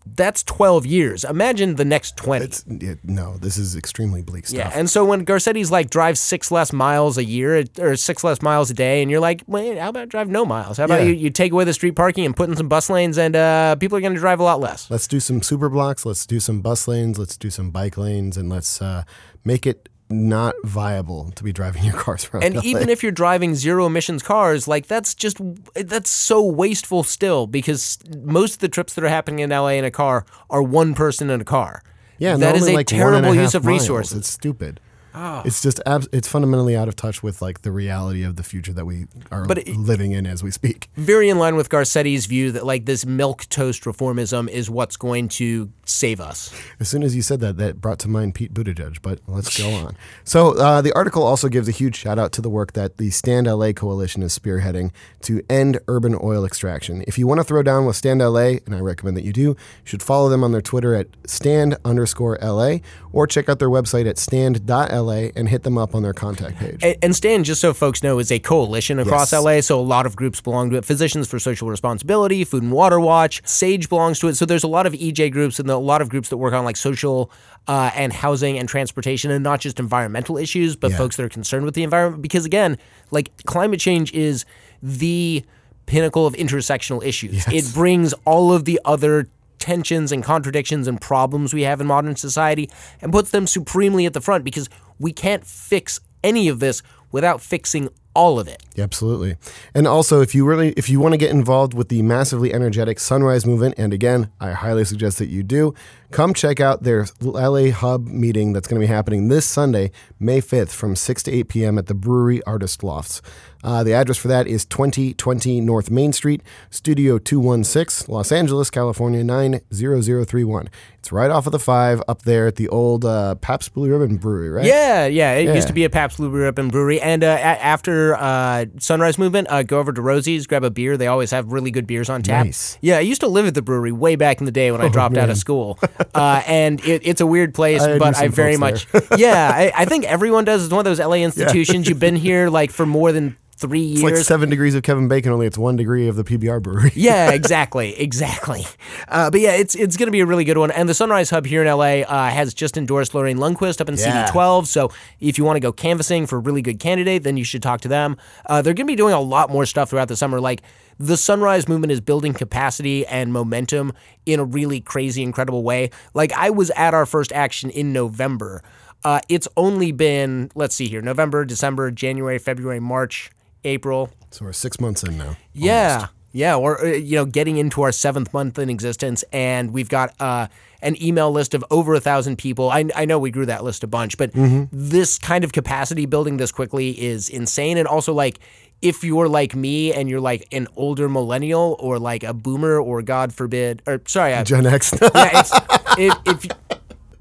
That's 0.06 0.44
12 0.44 0.86
years. 0.86 1.24
Imagine 1.26 1.76
the 1.76 1.84
next 1.86 2.16
20. 2.18 2.46
It's 2.46 2.64
it, 2.68 3.00
no, 3.04 3.38
this 3.38 3.58
is 3.58 3.76
extremely 3.76 4.22
bleak 4.22 4.48
stuff. 4.48 4.58
Yeah, 4.58 4.72
and 4.74 4.90
so 4.90 5.04
when 5.04 5.26
Garcetti's 5.26 5.72
like 5.72 5.90
drive 5.90 6.18
six 6.18 6.52
less 6.52 6.72
miles 6.72 7.18
a 7.18 7.24
year 7.26 7.66
or 7.80 7.96
six 7.98 8.24
less 8.24 8.42
miles 8.42 8.72
a 8.72 8.74
day, 8.74 9.02
and 9.02 9.12
you're 9.12 9.20
like, 9.20 9.44
wait, 9.48 9.78
how 9.78 9.90
about 9.90 10.08
drive 10.10 10.30
no 10.30 10.46
miles? 10.46 10.78
How 10.78 10.86
about 10.86 11.02
Yeah. 11.02 11.08
you, 11.08 11.14
you 11.16 11.30
take 11.30 11.52
away 11.52 11.66
the 11.66 11.74
street 11.74 11.96
parking 11.96 12.26
and 12.26 12.36
put 12.36 12.50
in 12.50 12.56
some 12.56 12.68
bus 12.70 12.90
lanes, 12.90 13.18
and 13.18 13.36
uh, 13.36 13.76
people 13.76 13.98
are 13.98 14.02
going 14.02 14.14
to 14.14 14.20
drive 14.20 14.40
a 14.40 14.44
lot 14.44 14.60
less. 14.60 14.90
Let's 14.90 15.08
do 15.08 15.20
some 15.20 15.42
super 15.42 15.68
blocks. 15.70 16.06
Let's 16.06 16.26
do 16.26 16.40
some 16.40 16.62
bus 16.62 16.88
lanes. 16.88 17.18
Let's 17.20 17.36
do 17.36 17.50
some 17.50 17.72
bike 17.72 17.98
lanes, 17.98 18.38
and 18.38 18.50
let's 18.50 18.82
uh, 18.82 19.04
make 19.44 19.68
it 19.68 19.90
not 20.10 20.56
viable 20.64 21.32
to 21.32 21.44
be 21.44 21.52
driving 21.52 21.84
your 21.84 21.94
cars 21.94 22.30
around. 22.32 22.44
And 22.44 22.56
LA. 22.56 22.62
even 22.64 22.90
if 22.90 23.04
you're 23.04 23.12
driving 23.12 23.56
zero 23.56 23.86
emissions 23.86 24.24
cars, 24.24 24.68
like 24.68 24.88
that's 24.88 25.16
just 25.16 25.38
that's 25.76 26.10
so 26.10 26.44
wasteful 26.44 27.04
still 27.04 27.48
because 27.48 28.00
most 28.24 28.54
of 28.54 28.60
the 28.60 28.70
trips 28.70 28.94
that 28.94 29.04
are 29.04 29.10
happening 29.10 29.40
in 29.40 29.50
LA 29.50 29.70
in 29.70 29.86
a 29.86 29.92
car 29.92 30.26
are 30.50 30.62
one 30.62 30.94
person 30.94 31.30
in 31.30 31.42
a 31.42 31.46
car. 31.46 31.82
yeah, 32.18 32.36
that 32.38 32.56
is 32.56 32.64
only 32.64 32.74
a 32.74 32.78
like 32.78 32.88
terrible 32.88 33.34
use 33.34 33.56
of 33.56 33.64
miles. 33.64 33.82
resources. 33.82 34.18
It's 34.20 34.30
stupid. 34.30 34.80
Ah. 35.14 35.44
It's 35.46 35.62
just 35.62 35.80
it's 36.12 36.28
fundamentally 36.28 36.76
out 36.76 36.88
of 36.88 36.96
touch 36.96 37.22
with 37.22 37.42
like 37.42 37.62
the 37.62 37.72
reality 37.72 38.24
of 38.24 38.36
the 38.36 38.44
future 38.44 38.74
that 38.74 38.86
we 38.86 39.06
are 39.32 39.46
But 39.46 39.60
it- 39.60 39.76
living 39.78 40.12
in 40.12 40.26
as 40.26 40.42
we 40.44 40.52
speak. 40.52 40.88
Very 40.96 41.30
in 41.30 41.38
line 41.38 41.56
with 41.56 41.70
Garcetti's 41.70 42.26
view 42.26 42.52
that 42.52 42.66
like 42.66 42.86
this 42.86 43.06
milk 43.06 43.46
toast 43.50 43.84
reformism 43.84 44.50
is 44.50 44.70
what's 44.70 44.98
going 44.98 45.28
to 45.30 45.70
save 45.86 46.20
us. 46.22 46.52
As 46.80 46.88
soon 46.90 47.04
as 47.04 47.16
you 47.16 47.22
said 47.22 47.40
that, 47.42 47.58
that 47.58 47.80
brought 47.82 48.00
to 48.00 48.08
mind 48.08 48.36
Pete 48.36 48.54
Buttigieg. 48.54 48.98
But 49.02 49.20
let's 49.28 49.58
go 49.58 49.70
on. 49.70 49.96
So 50.24 50.58
uh, 50.58 50.82
the 50.82 50.94
article 50.94 51.24
also 51.24 51.48
gives 51.50 51.68
a 51.68 51.72
huge 51.72 51.96
shout 51.96 52.18
out 52.18 52.32
to 52.34 52.42
the 52.42 52.50
work 52.50 52.74
that 52.74 52.98
the 52.98 53.10
Stand 53.12 53.48
LA 53.48 53.72
coalition 53.74 54.24
is 54.24 54.38
spearheading 54.38 54.92
to 55.22 55.42
end 55.50 55.80
urban 55.88 56.18
oil 56.24 56.46
extraction. 56.46 57.04
If 57.08 57.18
you 57.20 57.28
want 57.28 57.40
to 57.40 57.44
throw 57.44 57.62
down 57.64 57.86
with 57.86 57.96
Stand 57.96 58.20
LA, 58.22 58.58
and 58.66 58.74
I 58.74 58.80
recommend 58.80 59.16
that 59.18 59.24
you 59.26 59.34
do, 59.34 59.42
you 59.42 59.56
should 59.84 60.02
follow 60.02 60.30
them 60.30 60.44
on 60.44 60.52
their 60.52 60.62
Twitter 60.62 60.96
at 60.96 61.08
stand 61.26 61.78
underscore 61.86 62.38
LA 62.42 62.78
or 63.12 63.28
check 63.28 63.48
out 63.50 63.60
their 63.60 63.70
website 63.70 64.08
at 64.10 64.18
stand.la 64.18 65.03
and 65.10 65.50
hit 65.50 65.64
them 65.64 65.78
up 65.78 65.94
on 65.96 66.04
their 66.04 66.14
contact 66.14 66.58
page. 66.58 66.80
And- 66.84 66.96
And 67.02 67.16
STAND, 67.16 67.46
just 67.46 67.62
so 67.62 67.74
folks 67.74 68.02
know, 68.04 68.20
is 68.20 68.32
a 68.32 68.40
coalition 68.40 69.00
across 69.00 69.32
Yes. 69.32 69.44
LA. 69.44 69.62
So 69.62 69.80
a 69.80 69.82
lot 69.82 70.06
of 70.06 70.16
groups 70.16 70.42
belong 70.42 70.70
to 70.72 70.78
it. 70.78 70.86
Physicians 70.86 71.28
for 71.28 71.40
Social 71.40 71.68
Responsibility, 71.70 72.44
Food 72.44 72.64
and 72.64 72.72
Water 72.72 73.00
Watch, 73.00 73.42
SAJE 73.44 73.88
belongs 73.90 74.20
to 74.20 74.28
it. 74.28 74.36
So 74.38 74.46
there's 74.46 74.64
a 74.64 74.68
lot 74.68 74.86
of 74.86 74.94
EJ 74.94 75.30
groups 75.32 75.60
and 75.60 75.70
a 75.70 75.78
lot 75.78 76.02
of 76.02 76.10
groups 76.10 76.30
that 76.30 76.38
work 76.38 76.54
on 76.54 76.64
like 76.66 76.78
social 76.78 77.30
uh, 77.68 77.92
and 77.96 78.12
housing 78.12 78.58
and 78.58 78.68
transportation 78.68 79.32
and 79.32 79.44
not 79.44 79.60
just 79.62 79.80
environmental 79.80 80.38
issues, 80.38 80.76
but 80.76 80.92
Yeah. 80.92 80.98
folks 80.98 81.16
that 81.18 81.24
are 81.24 81.30
concerned 81.30 81.66
with 81.66 81.76
the 81.76 81.84
environment. 81.84 82.22
Because 82.22 82.46
again, 82.46 82.78
like 83.12 83.32
climate 83.46 83.80
change 83.80 84.12
is 84.14 84.46
the 84.82 85.44
pinnacle 85.86 86.26
of 86.26 86.34
intersectional 86.34 87.04
issues. 87.04 87.46
It 87.48 87.74
brings 87.74 88.14
all 88.26 88.52
of 88.54 88.66
the 88.66 88.80
other 88.86 89.28
tensions 89.60 90.12
and 90.12 90.22
contradictions 90.24 90.90
and 90.90 91.00
problems 91.00 91.54
we 91.54 91.62
have 91.62 91.80
in 91.80 91.88
modern 91.88 92.18
society 92.18 92.70
and 93.02 93.14
puts 93.14 93.32
them 93.32 93.48
supremely 93.48 94.06
at 94.06 94.12
the 94.12 94.20
front 94.20 94.44
because 94.44 94.68
we 95.04 95.14
can't 95.14 95.46
fix 95.46 96.00
any 96.24 96.48
of 96.48 96.60
this 96.60 96.82
without 97.12 97.42
fixing 97.42 97.90
all 98.16 98.40
of 98.40 98.48
it. 98.48 98.62
Absolutely. 98.78 99.36
And 99.74 99.88
also 99.88 100.22
if 100.22 100.34
you 100.34 100.46
really 100.46 100.70
if 100.78 100.90
you 100.90 101.00
want 101.00 101.14
to 101.14 101.18
get 101.18 101.32
involved 101.32 101.74
with 101.74 101.90
the 101.90 102.02
massively 102.04 102.54
energetic 102.54 103.00
Sunrise 103.00 103.46
movement 103.46 103.76
and 103.78 103.92
again, 103.92 104.32
I 104.40 104.52
highly 104.52 104.86
suggest 104.86 105.18
that 105.18 105.28
you 105.28 105.44
do, 105.44 105.74
come 106.12 106.34
check 106.34 106.60
out 106.60 106.84
their 106.84 107.08
LA 107.22 107.72
Hub 107.72 108.08
meeting 108.08 108.54
that's 108.54 108.68
going 108.68 108.80
to 108.80 108.88
be 108.88 108.92
happening 108.92 109.28
this 109.28 109.46
Sunday, 109.46 109.92
May 110.20 110.42
5th 110.42 110.70
from 110.70 110.96
6 110.96 111.24
to 111.24 111.32
8 111.32 111.50
p.m. 111.50 111.78
at 111.78 111.88
the 111.88 111.96
Brewery 111.96 112.42
Artist 112.44 112.84
Lofts. 112.84 113.22
Uh, 113.64 113.84
the 113.84 113.94
address 113.94 114.18
for 114.18 114.28
that 114.28 114.46
is 114.48 114.66
2020 114.66 115.62
North 115.62 115.90
Main 115.90 116.12
Street, 116.14 116.42
Studio 116.70 117.18
216, 117.18 118.14
Los 118.14 118.32
Angeles, 118.32 118.70
California 118.70 119.24
90031. 119.24 120.70
It's 121.00 121.12
right 121.12 121.30
off 121.32 121.46
of 121.46 121.52
the 121.52 121.60
5 121.60 122.02
up 122.08 122.22
there 122.22 122.48
at 122.48 122.56
the 122.56 122.70
old 122.70 123.04
uh, 123.04 123.36
Pabst 123.36 123.74
Blue 123.74 123.90
Ribbon 123.90 124.16
Brewery, 124.18 124.50
right? 124.50 124.66
Yeah, 124.66 125.06
yeah. 125.06 125.34
It 125.34 125.46
Yeah. 125.48 125.54
used 125.56 125.68
to 125.68 125.74
be 125.74 125.84
a 125.84 125.90
Pabst 125.90 126.18
Blue 126.18 126.30
Ribbon 126.30 126.70
brewery. 126.70 127.02
And 127.02 127.24
uh, 127.26 127.28
a- 127.28 127.40
after 127.42 128.16
uh, 128.16 128.66
Sunrise 128.80 129.18
Movement, 129.18 129.48
uh, 129.50 129.64
go 129.64 129.80
over 129.80 129.92
to 129.92 130.02
Rosie's, 130.02 130.48
grab 130.48 130.64
a 130.64 130.70
beer. 130.70 130.96
They 130.96 131.08
always 131.08 131.32
have 131.32 131.52
really 131.52 131.72
good 131.72 131.88
beers 131.88 132.10
on 132.10 132.22
tap. 132.22 132.46
Nice. 132.46 132.78
Yeah, 132.82 132.98
I 132.98 133.02
used 133.02 133.20
to 133.22 133.28
live 133.28 133.46
at 133.48 133.54
the 133.54 133.62
brewery 133.62 133.92
way 133.92 134.16
back 134.16 134.40
in 134.40 134.46
the 134.46 134.52
day 134.52 134.72
when 134.72 134.80
I 134.80 134.88
dropped 134.88 135.18
out 135.18 135.30
of 135.30 135.38
school. 135.38 135.78
Uh, 136.16 136.42
and 136.48 136.80
it, 136.86 137.02
it's 137.06 137.20
a 137.20 137.28
weird 137.28 137.54
place, 137.54 137.82
I 137.84 137.98
but 137.98 138.16
I 138.18 138.30
very 138.30 138.56
much. 138.56 138.88
yeah, 139.18 139.52
I, 139.54 139.72
I 139.76 139.86
think 139.86 140.06
everyone 140.06 140.46
does. 140.46 140.64
It's 140.64 140.72
one 140.72 140.80
of 140.80 140.86
those 140.86 141.00
LA 141.06 141.16
institutions. 141.26 141.90
You've 141.90 142.00
been 142.00 142.16
here 142.16 142.50
like 142.50 142.72
for 142.72 142.86
more 142.86 143.12
than 143.12 143.36
three 143.68 143.94
It's 143.94 144.02
years. 144.02 144.14
like 144.20 144.26
7 144.26 144.50
degrees 144.50 144.76
of 144.76 144.84
Kevin 144.84 145.08
Bacon 145.08 145.32
only 145.32 145.48
it's 145.48 145.58
1 145.58 145.76
degree 145.76 146.08
of 146.08 146.16
the 146.16 146.24
PBR 146.24 146.62
Brewery. 146.62 146.92
yeah, 146.96 147.32
exactly, 147.40 148.00
exactly. 148.00 148.66
Uh, 149.08 149.32
but 149.32 149.40
yeah, 149.42 149.54
it's 149.54 149.74
it's 149.76 149.98
going 149.98 150.08
to 150.08 150.12
be 150.12 150.20
a 150.20 150.26
really 150.26 150.44
good 150.44 150.58
one. 150.58 150.70
And 150.72 150.88
the 150.90 150.94
Sunrise 150.94 151.30
Hub 151.30 151.46
here 151.46 151.64
in 151.64 151.68
LA 151.68 152.02
uh, 152.02 152.30
has 152.30 152.54
just 152.54 152.78
endorsed 152.78 153.16
Lorraine 153.16 153.38
Lundquist 153.38 153.82
up 153.82 153.90
in 153.90 153.96
Yeah. 153.98 154.28
CD12. 154.30 154.68
So 154.68 154.92
if 155.20 155.38
you 155.38 155.44
want 155.44 155.56
to 155.56 155.62
go 155.62 155.72
canvassing 155.72 156.28
for 156.28 156.36
a 156.36 156.40
really 156.40 156.62
good 156.62 156.80
candidate, 156.80 157.24
then 157.24 157.38
you 157.38 157.44
should 157.44 157.64
talk 157.64 157.82
to 157.82 157.88
them. 157.88 158.18
Uh, 158.46 158.62
they're 158.62 158.74
going 158.74 158.86
to 158.88 158.92
be 158.92 158.96
doing 158.98 159.14
a 159.14 159.22
lot 159.22 159.50
more 159.50 159.66
stuff 159.66 159.90
throughout 159.90 160.08
the 160.10 160.16
summer. 160.18 160.40
Like 160.42 160.62
the 161.00 161.18
Sunrise 161.18 161.68
movement 161.68 161.92
is 161.92 162.02
building 162.02 162.34
capacity 162.34 163.06
and 163.08 163.34
momentum 163.34 163.94
in 164.26 164.40
a 164.40 164.44
really 164.44 164.80
crazy, 164.82 165.24
incredible 165.24 165.64
way. 165.64 165.90
Like 166.14 166.32
I 166.34 166.50
was 166.50 166.70
at 166.72 166.94
our 166.94 167.06
first 167.06 167.32
action 167.32 167.70
in 167.70 167.92
November. 167.94 168.62
Uh, 169.06 169.20
it's 169.28 169.48
only 169.58 169.92
been 169.92 170.50
let's 170.56 170.76
see 170.76 170.88
here 170.88 171.02
November, 171.02 171.44
December, 171.46 171.92
January, 171.92 172.38
February, 172.38 172.80
March, 172.80 173.30
April. 173.64 174.10
So 174.32 174.46
we're 174.46 174.54
6 174.54 174.80
months 174.80 175.04
in 175.04 175.18
now. 175.18 175.38
Yeah. 175.54 176.08
Yeah, 176.36 176.56
or 176.56 176.84
uh, 176.84 176.88
you 176.94 177.16
know, 177.16 177.26
getting 177.26 177.58
into 177.58 177.84
our 177.84 177.92
seventh 177.92 178.34
month 178.34 178.58
in 178.58 178.68
existence, 178.68 179.24
and 179.32 179.72
we've 179.72 179.88
got 179.88 180.20
uh, 180.20 180.48
an 180.82 181.02
email 181.02 181.32
list 181.32 181.54
of 181.54 181.64
over 181.70 181.94
a 181.94 182.00
thousand 182.00 182.38
people. 182.38 182.72
I, 182.72 182.86
I 182.96 183.06
know 183.06 183.20
we 183.20 183.30
grew 183.30 183.46
that 183.46 183.64
list 183.64 183.84
a 183.84 183.88
bunch, 183.88 184.18
but 184.18 184.32
this 184.72 185.20
kind 185.20 185.44
of 185.44 185.52
capacity 185.52 186.08
building 186.08 186.38
this 186.38 186.52
quickly 186.52 187.00
is 187.00 187.30
insane. 187.30 187.78
And 187.78 187.88
also, 187.88 188.14
like, 188.14 188.40
if 188.82 189.04
you're 189.04 189.30
like 189.30 189.56
me 189.56 189.94
and 189.94 190.10
you're 190.10 190.20
like 190.20 190.48
an 190.52 190.68
older 190.76 191.08
millennial 191.08 191.78
or 191.80 192.00
like 192.00 192.24
a 192.24 192.34
boomer 192.34 192.80
or 192.80 193.04
God 193.04 193.32
forbid, 193.32 193.84
or 193.86 194.02
sorry, 194.08 194.34
I, 194.34 194.44
Gen 194.44 194.66
X. 194.66 194.92
yeah, 195.02 195.40
it's, 195.40 195.52
if, 196.00 196.46
if 196.46 196.58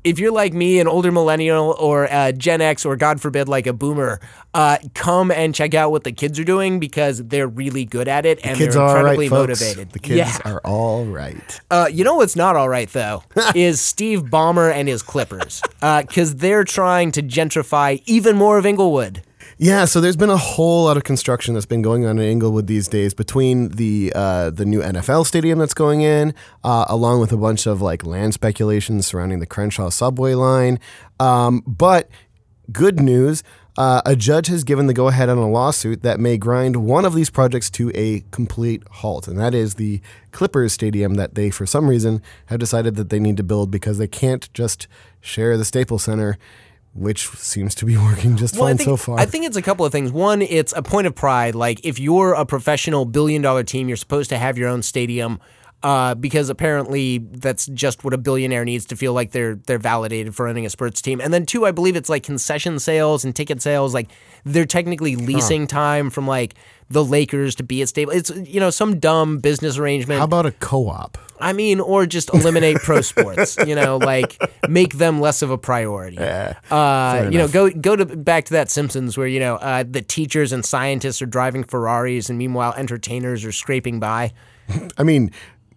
if 0.05 0.19
you're 0.19 0.33
like 0.33 0.53
me, 0.53 0.81
an 0.81 0.89
older 0.89 1.13
millennial 1.13 1.77
or 1.79 2.11
uh, 2.13 2.33
Gen 2.33 2.61
X, 2.61 2.85
or 2.85 2.97
God 2.97 3.21
forbid, 3.21 3.49
like 3.49 3.67
a 3.67 3.73
boomer, 3.73 4.21
uh, 4.55 4.79
come 4.95 5.31
and 5.31 5.55
check 5.55 5.75
out 5.75 5.91
what 5.91 6.05
the 6.05 6.13
kids 6.13 6.39
are 6.39 6.45
doing 6.45 6.81
because 6.81 7.23
they're 7.25 7.49
really 7.49 7.85
good 7.85 8.09
at 8.09 8.27
it 8.27 8.41
and 8.45 8.57
kids 8.57 8.75
they're 8.75 8.83
are 8.83 8.97
incredibly 8.99 9.29
right, 9.29 9.47
folks. 9.47 9.61
motivated. 9.61 9.91
The 9.93 9.99
kids 9.99 10.17
yeah. 10.17 10.39
are 10.45 10.61
all 10.65 11.05
right. 11.05 11.61
Uh, 11.71 11.89
you 11.91 12.05
know 12.05 12.17
what's 12.17 12.37
not 12.37 12.57
all 12.57 12.69
right 12.69 12.91
though 12.91 13.23
is 13.55 13.81
Steve 13.81 14.25
Ballmer 14.25 14.73
and 14.73 14.89
his 14.89 15.03
Clippers 15.03 15.63
because 15.81 16.37
they're 16.37 16.65
trying 16.65 17.13
to 17.13 17.23
gentrify 17.23 18.03
even 18.07 18.37
more 18.37 18.59
of 18.59 18.67
Inglewood. 18.67 19.23
Yeah, 19.59 19.85
so 19.85 20.01
there's 20.01 20.17
been 20.17 20.31
a 20.31 20.37
whole 20.37 20.85
lot 20.85 20.97
of 20.97 21.05
construction 21.05 21.55
that's 21.55 21.67
been 21.67 21.83
going 21.83 22.07
on 22.07 22.19
in 22.19 22.25
Inglewood 22.25 22.67
these 22.67 22.89
days 22.89 23.15
between 23.15 23.69
the 23.69 24.13
uh, 24.15 24.51
the 24.51 24.65
new 24.65 24.81
NFL 24.81 25.27
stadium 25.27 25.59
that's 25.59 25.75
going 25.75 26.01
in, 26.01 26.35
uh, 26.65 26.87
along 26.89 27.21
with 27.21 27.33
a 27.33 27.37
bunch 27.37 27.67
of 27.67 27.83
like 27.83 28.05
land 28.05 28.35
speculations 28.35 29.07
surrounding 29.07 29.41
the 29.41 29.47
Crenshaw 29.47 29.91
subway 29.91 30.35
line. 30.35 30.79
Um, 31.21 31.63
but 31.67 32.09
good 32.73 33.01
news. 33.01 33.43
Uh, 33.79 34.03
a 34.05 34.15
judge 34.15 34.49
has 34.49 34.65
given 34.65 34.87
the 34.87 34.93
go 34.93 35.09
ahead 35.09 35.31
on 35.31 35.39
a 35.39 35.49
lawsuit 35.49 36.03
that 36.03 36.21
may 36.21 36.37
grind 36.37 36.77
one 36.77 37.07
of 37.07 37.15
these 37.15 37.31
projects 37.31 37.71
to 37.71 37.91
a 37.95 38.23
complete 38.31 38.83
halt, 38.91 39.27
and 39.27 39.39
that 39.39 39.55
is 39.55 39.75
the 39.75 39.99
Clippers 40.31 40.75
Stadium 40.75 41.15
that 41.15 41.37
they, 41.37 41.49
for 41.49 41.65
some 41.65 41.89
reason, 41.89 42.21
have 42.47 42.61
decided 42.61 42.97
that 42.97 43.09
they 43.09 43.19
need 43.19 43.39
to 43.39 43.43
build 43.43 43.71
because 43.71 43.97
they 43.97 44.07
can't 44.07 44.53
just 44.53 44.89
share 45.23 45.57
the 45.57 45.65
Staples 45.65 46.03
Center, 46.03 46.37
which 46.95 47.29
seems 47.29 47.75
to 47.77 47.85
be 47.85 47.97
working 48.09 48.37
just 48.37 48.55
Well, 48.55 48.65
fine 48.65 48.77
think, 48.77 48.89
so 48.89 48.97
far. 48.97 49.19
I 49.19 49.27
think 49.27 49.45
it's 49.47 49.57
a 49.57 49.63
couple 49.63 49.85
of 49.87 49.93
things. 49.93 50.13
One, 50.13 50.43
it's 50.43 50.73
a 50.77 50.83
point 50.83 51.07
of 51.07 51.15
pride. 51.15 51.55
Like 51.55 51.81
if 51.85 51.99
you're 51.99 52.35
a 52.35 52.45
professional 52.45 53.05
billion 53.05 53.43
dollar 53.43 53.63
team, 53.63 53.89
you're 53.89 53.97
supposed 53.97 54.31
to 54.31 54.39
have 54.39 54.59
your 54.59 54.69
own 54.69 54.83
stadium. 54.83 55.41
Uh, 55.83 56.15
because 56.15 56.49
apparently 56.49 57.19
that's 57.19 57.67
just 57.67 58.05
what 58.05 58.15
a 58.15 58.19
billionaire 58.19 58.65
needs 58.65 58.87
to 58.87 58.97
feel 58.97 59.13
like 59.13 59.33
they're 59.33 59.57
they're 59.67 59.79
validated 59.79 60.35
for 60.35 60.47
running 60.47 60.65
a 60.65 60.71
sports 60.71 61.03
team. 61.03 61.21
And 61.21 61.35
then 61.35 61.45
two, 61.45 61.67
I 61.67 61.73
believe 61.73 61.97
it's 61.97 62.09
like 62.09 62.23
concession 62.23 62.79
sales 62.79 63.25
and 63.25 63.35
ticket 63.35 63.61
sales. 63.61 63.93
Like 63.93 64.09
they're 64.45 64.65
technically 64.65 65.17
leasing 65.17 65.67
time 65.67 66.11
from 66.11 66.27
like 66.27 66.55
the 66.89 67.05
Lakers 67.05 67.55
to 67.57 67.63
be 67.63 67.83
at 67.83 67.89
Staples. 67.89 68.17
It's 68.17 68.31
you 68.49 68.61
know 68.61 68.71
some 68.71 69.01
dumb 69.01 69.39
business 69.39 69.77
arrangement. 69.79 70.19
How 70.19 70.25
about 70.25 70.47
a 70.47 70.53
co-op? 70.53 71.19
I 71.41 71.53
mean, 71.53 71.81
or 71.81 72.07
just 72.07 72.33
eliminate 72.33 72.77
pro 72.77 73.01
sports. 73.01 73.57
You 73.67 73.75
know, 73.75 73.97
like 73.97 74.41
make 74.69 74.95
them 74.95 75.21
less 75.21 75.43
of 75.43 75.51
a 75.51 75.59
priority. 75.59 76.19
uh, 76.71 77.29
you 77.31 77.39
know, 77.39 77.49
go 77.49 77.71
go 77.71 77.97
to 77.97 78.05
back 78.05 78.45
to 78.47 78.53
that 78.53 78.71
Simpsons 78.71 79.17
where 79.19 79.27
you 79.27 79.41
know 79.41 79.57
uh, 79.57 79.85
the 79.89 80.03
teachers 80.03 80.53
and 80.53 80.65
scientists 80.65 81.21
are 81.23 81.27
driving 81.27 81.65
Ferraris, 81.65 82.29
and 82.29 82.39
meanwhile 82.39 82.75
entertainers 82.77 83.45
are 83.45 83.53
scraping 83.53 83.99
by. 83.99 84.33
I 84.97 85.03
mean, 85.03 85.33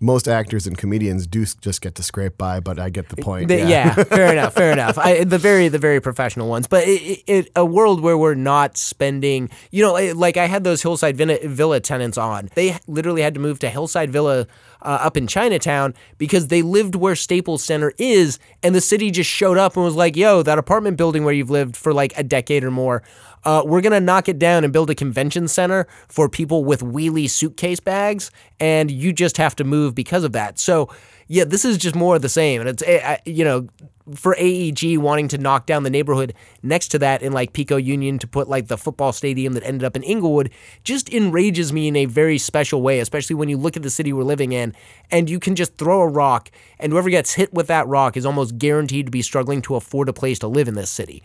most 0.05 0.27
actors 0.27 0.67
and 0.67 0.77
comedians 0.77 1.25
do 1.25 1.43
just 1.45 1.81
get 1.81 1.95
to 1.95 2.03
scrape 2.03 2.37
by, 2.37 2.59
but 2.59 2.79
I 2.79 2.89
get 2.89 3.09
the 3.09 3.17
point. 3.17 3.47
The- 3.47 3.65
yeah. 3.65 3.93
fair 4.03 4.31
enough. 4.31 4.53
Fair 4.53 4.71
enough. 4.71 4.97
I, 4.99 5.23
the 5.23 5.39
very 5.39 5.67
the 5.67 5.79
very 5.79 5.99
professional 5.99 6.47
ones, 6.47 6.67
but 6.67 6.87
it, 6.87 7.23
it, 7.25 7.49
a 7.55 7.65
world 7.65 8.01
where 8.01 8.17
we're 8.17 8.35
not 8.35 8.77
spending. 8.77 9.49
You 9.71 9.83
know, 9.83 9.93
like 10.13 10.37
I 10.37 10.45
had 10.45 10.63
those 10.63 10.83
Hillside 10.83 11.17
Villa, 11.17 11.37
Villa 11.43 11.79
tenants 11.79 12.17
on. 12.17 12.49
They 12.53 12.77
literally 12.87 13.23
had 13.23 13.33
to 13.33 13.39
move 13.39 13.59
to 13.59 13.69
Hillside 13.69 14.11
Villa. 14.11 14.47
Uh, 14.81 14.99
up 15.01 15.17
in 15.17 15.25
Chinatown 15.25 15.95
because 16.19 16.49
they 16.49 16.61
lived 16.61 16.93
where 16.93 17.15
Staples 17.15 17.63
Center 17.63 17.91
is, 17.97 18.37
and 18.61 18.75
the 18.75 18.81
city 18.81 19.09
just 19.09 19.27
showed 19.27 19.57
up 19.57 19.75
and 19.75 19.83
was 19.83 19.95
like, 19.95 20.15
"Yo, 20.15 20.43
that 20.43 20.59
apartment 20.59 20.95
building 20.95 21.23
where 21.23 21.33
you've 21.33 21.49
lived 21.49 21.75
for 21.75 21.91
like 21.91 22.13
a 22.19 22.23
decade 22.23 22.63
or 22.63 22.69
more, 22.69 23.01
uh, 23.45 23.63
we're 23.65 23.81
gonna 23.81 23.99
knock 23.99 24.27
it 24.27 24.39
down 24.39 24.63
and 24.63 24.73
build 24.73 24.89
a 24.89 24.95
convention 24.95 25.47
center 25.47 25.88
for 26.08 26.27
people 26.27 26.63
with 26.65 26.81
wheelie 26.81 27.29
suitcase 27.29 27.79
bags, 27.79 28.31
and 28.60 28.91
you 28.91 29.13
just 29.13 29.38
have 29.38 29.55
to 29.55 29.63
move 29.63 29.95
because 29.95 30.23
of 30.23 30.31
that." 30.34 30.60
So, 30.60 30.89
yeah, 31.27 31.45
this 31.45 31.63
is 31.63 31.77
just 31.77 31.95
more 31.95 32.15
of 32.15 32.21
the 32.21 32.29
same, 32.29 32.62
and 32.62 32.69
it's 32.69 32.84
eh, 32.86 33.17
you 33.25 33.43
know 33.43 33.67
for 34.13 34.36
AEG 34.38 34.97
wanting 34.97 35.27
to 35.29 35.38
knock 35.38 35.65
down 35.65 35.84
the 35.84 35.89
neighborhood 35.89 36.34
next 36.62 36.89
to 36.89 36.99
that 36.99 37.23
in 37.23 37.34
like 37.34 37.53
Pico 37.53 37.75
Union 37.75 38.19
to 38.19 38.27
put 38.27 38.47
like 38.47 38.67
the 38.67 38.77
football 38.77 39.12
stadium 39.12 39.53
that 39.53 39.65
ended 39.65 39.84
up 39.84 39.95
in 39.95 40.03
Inglewood 40.03 40.51
just 40.84 41.12
enrages 41.12 41.73
me 41.73 41.88
in 41.88 41.95
a 41.95 42.05
very 42.05 42.38
special 42.38 42.81
way, 42.81 42.99
especially 42.99 43.36
when 43.36 43.49
you 43.49 43.58
look 43.58 43.75
at 43.75 43.84
the 43.84 43.89
city 43.89 44.13
we're 44.13 44.23
living 44.23 44.51
in 44.51 44.75
and 45.10 45.29
you 45.29 45.39
can 45.39 45.55
just 45.55 45.77
throw 45.77 46.01
a 46.01 46.08
rock 46.08 46.51
and 46.79 46.91
whoever 46.91 47.10
gets 47.10 47.34
hit 47.34 47.51
with 47.53 47.67
that 47.67 47.88
rock 47.88 48.15
is 48.15 48.25
almost 48.25 48.58
guaranteed 48.58 49.08
to 49.08 49.12
be 49.12 49.21
struggling 49.23 49.62
to 49.63 49.75
afford 49.75 50.08
a 50.08 50.13
place 50.13 50.38
to 50.39 50.47
live 50.47 50.67
in 50.67 50.75
this 50.75 50.91
city. 50.91 51.23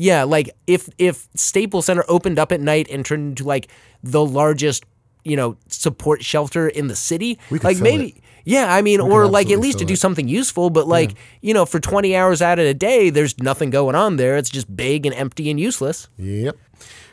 Yeah, 0.00 0.22
like 0.22 0.50
if 0.68 0.88
if 0.96 1.26
Staples 1.34 1.86
Center 1.86 2.04
opened 2.08 2.38
up 2.38 2.52
at 2.52 2.60
night 2.60 2.86
and 2.88 3.04
turned 3.04 3.30
into 3.30 3.42
like 3.42 3.66
the 4.00 4.24
largest, 4.24 4.84
you 5.24 5.34
know, 5.36 5.56
support 5.66 6.22
shelter 6.24 6.68
in 6.68 6.86
the 6.86 6.94
city, 6.94 7.36
We 7.50 7.58
could 7.58 7.64
like 7.64 7.80
maybe 7.80 8.10
it. 8.10 8.22
yeah, 8.44 8.72
I 8.72 8.80
mean, 8.80 9.00
or 9.00 9.26
like 9.26 9.50
at 9.50 9.58
least 9.58 9.80
to 9.80 9.84
do 9.84 9.96
something 9.96 10.28
useful, 10.28 10.70
but 10.70 10.86
like, 10.86 11.14
you 11.40 11.52
know, 11.52 11.66
for 11.66 11.80
20 11.80 12.14
hours 12.14 12.40
out 12.40 12.60
of 12.60 12.66
a 12.66 12.74
day, 12.74 13.10
there's 13.10 13.36
nothing 13.38 13.70
going 13.70 13.96
on 13.96 14.18
there. 14.18 14.36
It's 14.36 14.50
just 14.50 14.74
big 14.76 15.04
and 15.04 15.12
empty 15.16 15.50
and 15.50 15.58
useless. 15.58 16.08
Yep. 16.16 16.56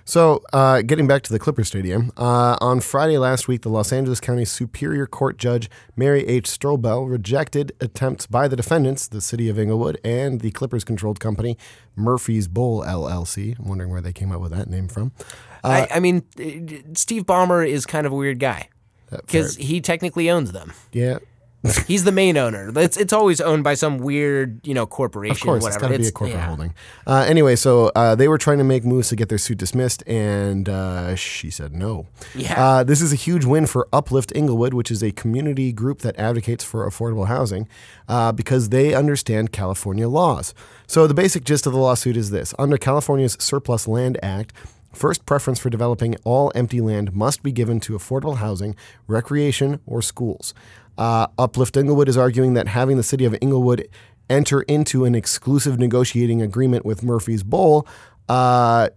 So, 0.07 0.43
uh, 0.53 0.83
getting 0.83 1.07
back 1.07 1.23
to 1.23 1.33
the 1.33 1.39
Clipper 1.39 1.63
Stadium, 1.63 2.11
uh, 2.15 2.57
on 2.61 2.79
Friday 2.79 3.17
last 3.17 3.47
week, 3.47 3.63
the 3.63 3.69
Los 3.69 3.91
Angeles 3.91 4.19
County 4.19 4.45
Superior 4.45 5.07
Court 5.07 5.39
Judge 5.39 5.67
Mary 5.95 6.23
H. 6.27 6.45
Strobel 6.45 7.09
rejected 7.09 7.71
attempts 7.81 8.27
by 8.27 8.47
the 8.47 8.55
defendants, 8.55 9.07
the 9.07 9.19
City 9.19 9.49
of 9.49 9.57
Inglewood, 9.57 9.99
and 10.05 10.41
the 10.41 10.51
Clippers 10.51 10.83
controlled 10.83 11.19
company 11.19 11.57
Murphy's 11.95 12.47
Bowl 12.47 12.83
LLC. 12.83 13.57
I'm 13.57 13.67
wondering 13.67 13.89
where 13.89 13.99
they 14.01 14.13
came 14.13 14.31
up 14.31 14.41
with 14.41 14.51
that 14.51 14.69
name 14.69 14.87
from. 14.87 15.11
I, 15.63 15.87
I 15.95 15.99
mean, 15.99 16.23
uh, 16.39 16.93
Steve 16.93 17.25
Ballmer 17.25 17.67
is 17.67 17.87
kind 17.87 18.05
of 18.05 18.13
a 18.13 18.15
weird 18.15 18.39
guy 18.39 18.69
because 19.09 19.55
he 19.55 19.81
technically 19.81 20.29
owns 20.29 20.51
them. 20.51 20.71
Yeah, 20.91 21.17
He's 21.87 22.03
the 22.03 22.11
main 22.11 22.37
owner. 22.37 22.71
It's 22.75 22.97
it's 22.97 23.13
always 23.13 23.41
owned 23.41 23.63
by 23.63 23.73
some 23.73 23.97
weird, 23.97 24.65
you 24.65 24.73
know, 24.73 24.85
corporation. 24.85 25.35
Of 25.35 25.41
course, 25.41 25.63
whatever. 25.63 25.75
it's 25.75 25.81
got 25.81 25.91
to 25.91 25.99
be 25.99 26.07
a 26.07 26.11
corporate 26.11 26.39
yeah. 26.39 26.47
holding. 26.47 26.73
Uh, 27.07 27.25
anyway, 27.27 27.55
so 27.55 27.91
uh, 27.95 28.15
they 28.15 28.27
were 28.27 28.37
trying 28.37 28.57
to 28.57 28.63
make 28.63 28.83
moves 28.83 29.09
to 29.09 29.15
get 29.15 29.29
their 29.29 29.37
suit 29.37 29.57
dismissed, 29.57 30.03
and 30.07 30.69
uh, 30.69 31.15
she 31.15 31.49
said 31.49 31.73
no. 31.73 32.07
Yeah. 32.35 32.61
Uh, 32.61 32.83
this 32.83 33.01
is 33.01 33.11
a 33.13 33.15
huge 33.15 33.45
win 33.45 33.65
for 33.65 33.87
Uplift 33.91 34.31
Inglewood, 34.35 34.73
which 34.73 34.91
is 34.91 35.03
a 35.03 35.11
community 35.11 35.71
group 35.71 35.99
that 35.99 36.17
advocates 36.19 36.63
for 36.63 36.87
affordable 36.87 37.27
housing 37.27 37.67
uh, 38.07 38.31
because 38.31 38.69
they 38.69 38.93
understand 38.93 39.51
California 39.51 40.07
laws. 40.07 40.53
So 40.87 41.07
the 41.07 41.13
basic 41.13 41.43
gist 41.43 41.65
of 41.65 41.73
the 41.73 41.79
lawsuit 41.79 42.17
is 42.17 42.29
this: 42.29 42.53
under 42.59 42.77
California's 42.77 43.37
Surplus 43.39 43.87
Land 43.87 44.17
Act. 44.21 44.53
First 44.95 45.25
preference 45.25 45.59
for 45.59 45.69
developing 45.69 46.15
all 46.23 46.53
empty 46.55 46.79
land 46.79 47.13
must 47.13 47.43
be 47.43 47.51
given 47.51 47.81
to 47.81 47.97
affordable 47.97 48.37
housing, 48.37 48.77
recreation, 49.07 49.81
or 49.85 50.01
schools. 50.01 50.53
Uh, 50.97 51.27
Uplift 51.37 51.77
Inglewood 51.77 52.07
is 52.07 52.17
arguing 52.17 52.53
that 52.53 52.67
having 52.67 52.97
the 52.97 53.03
city 53.03 53.25
of 53.25 53.35
Inglewood 53.41 53.87
enter 54.29 54.61
into 54.63 55.05
an 55.05 55.15
exclusive 55.15 55.79
negotiating 55.79 56.41
agreement 56.41 56.85
with 56.85 57.03
Murphy's 57.03 57.43
Bowl 57.43 57.87
uh, 58.29 58.89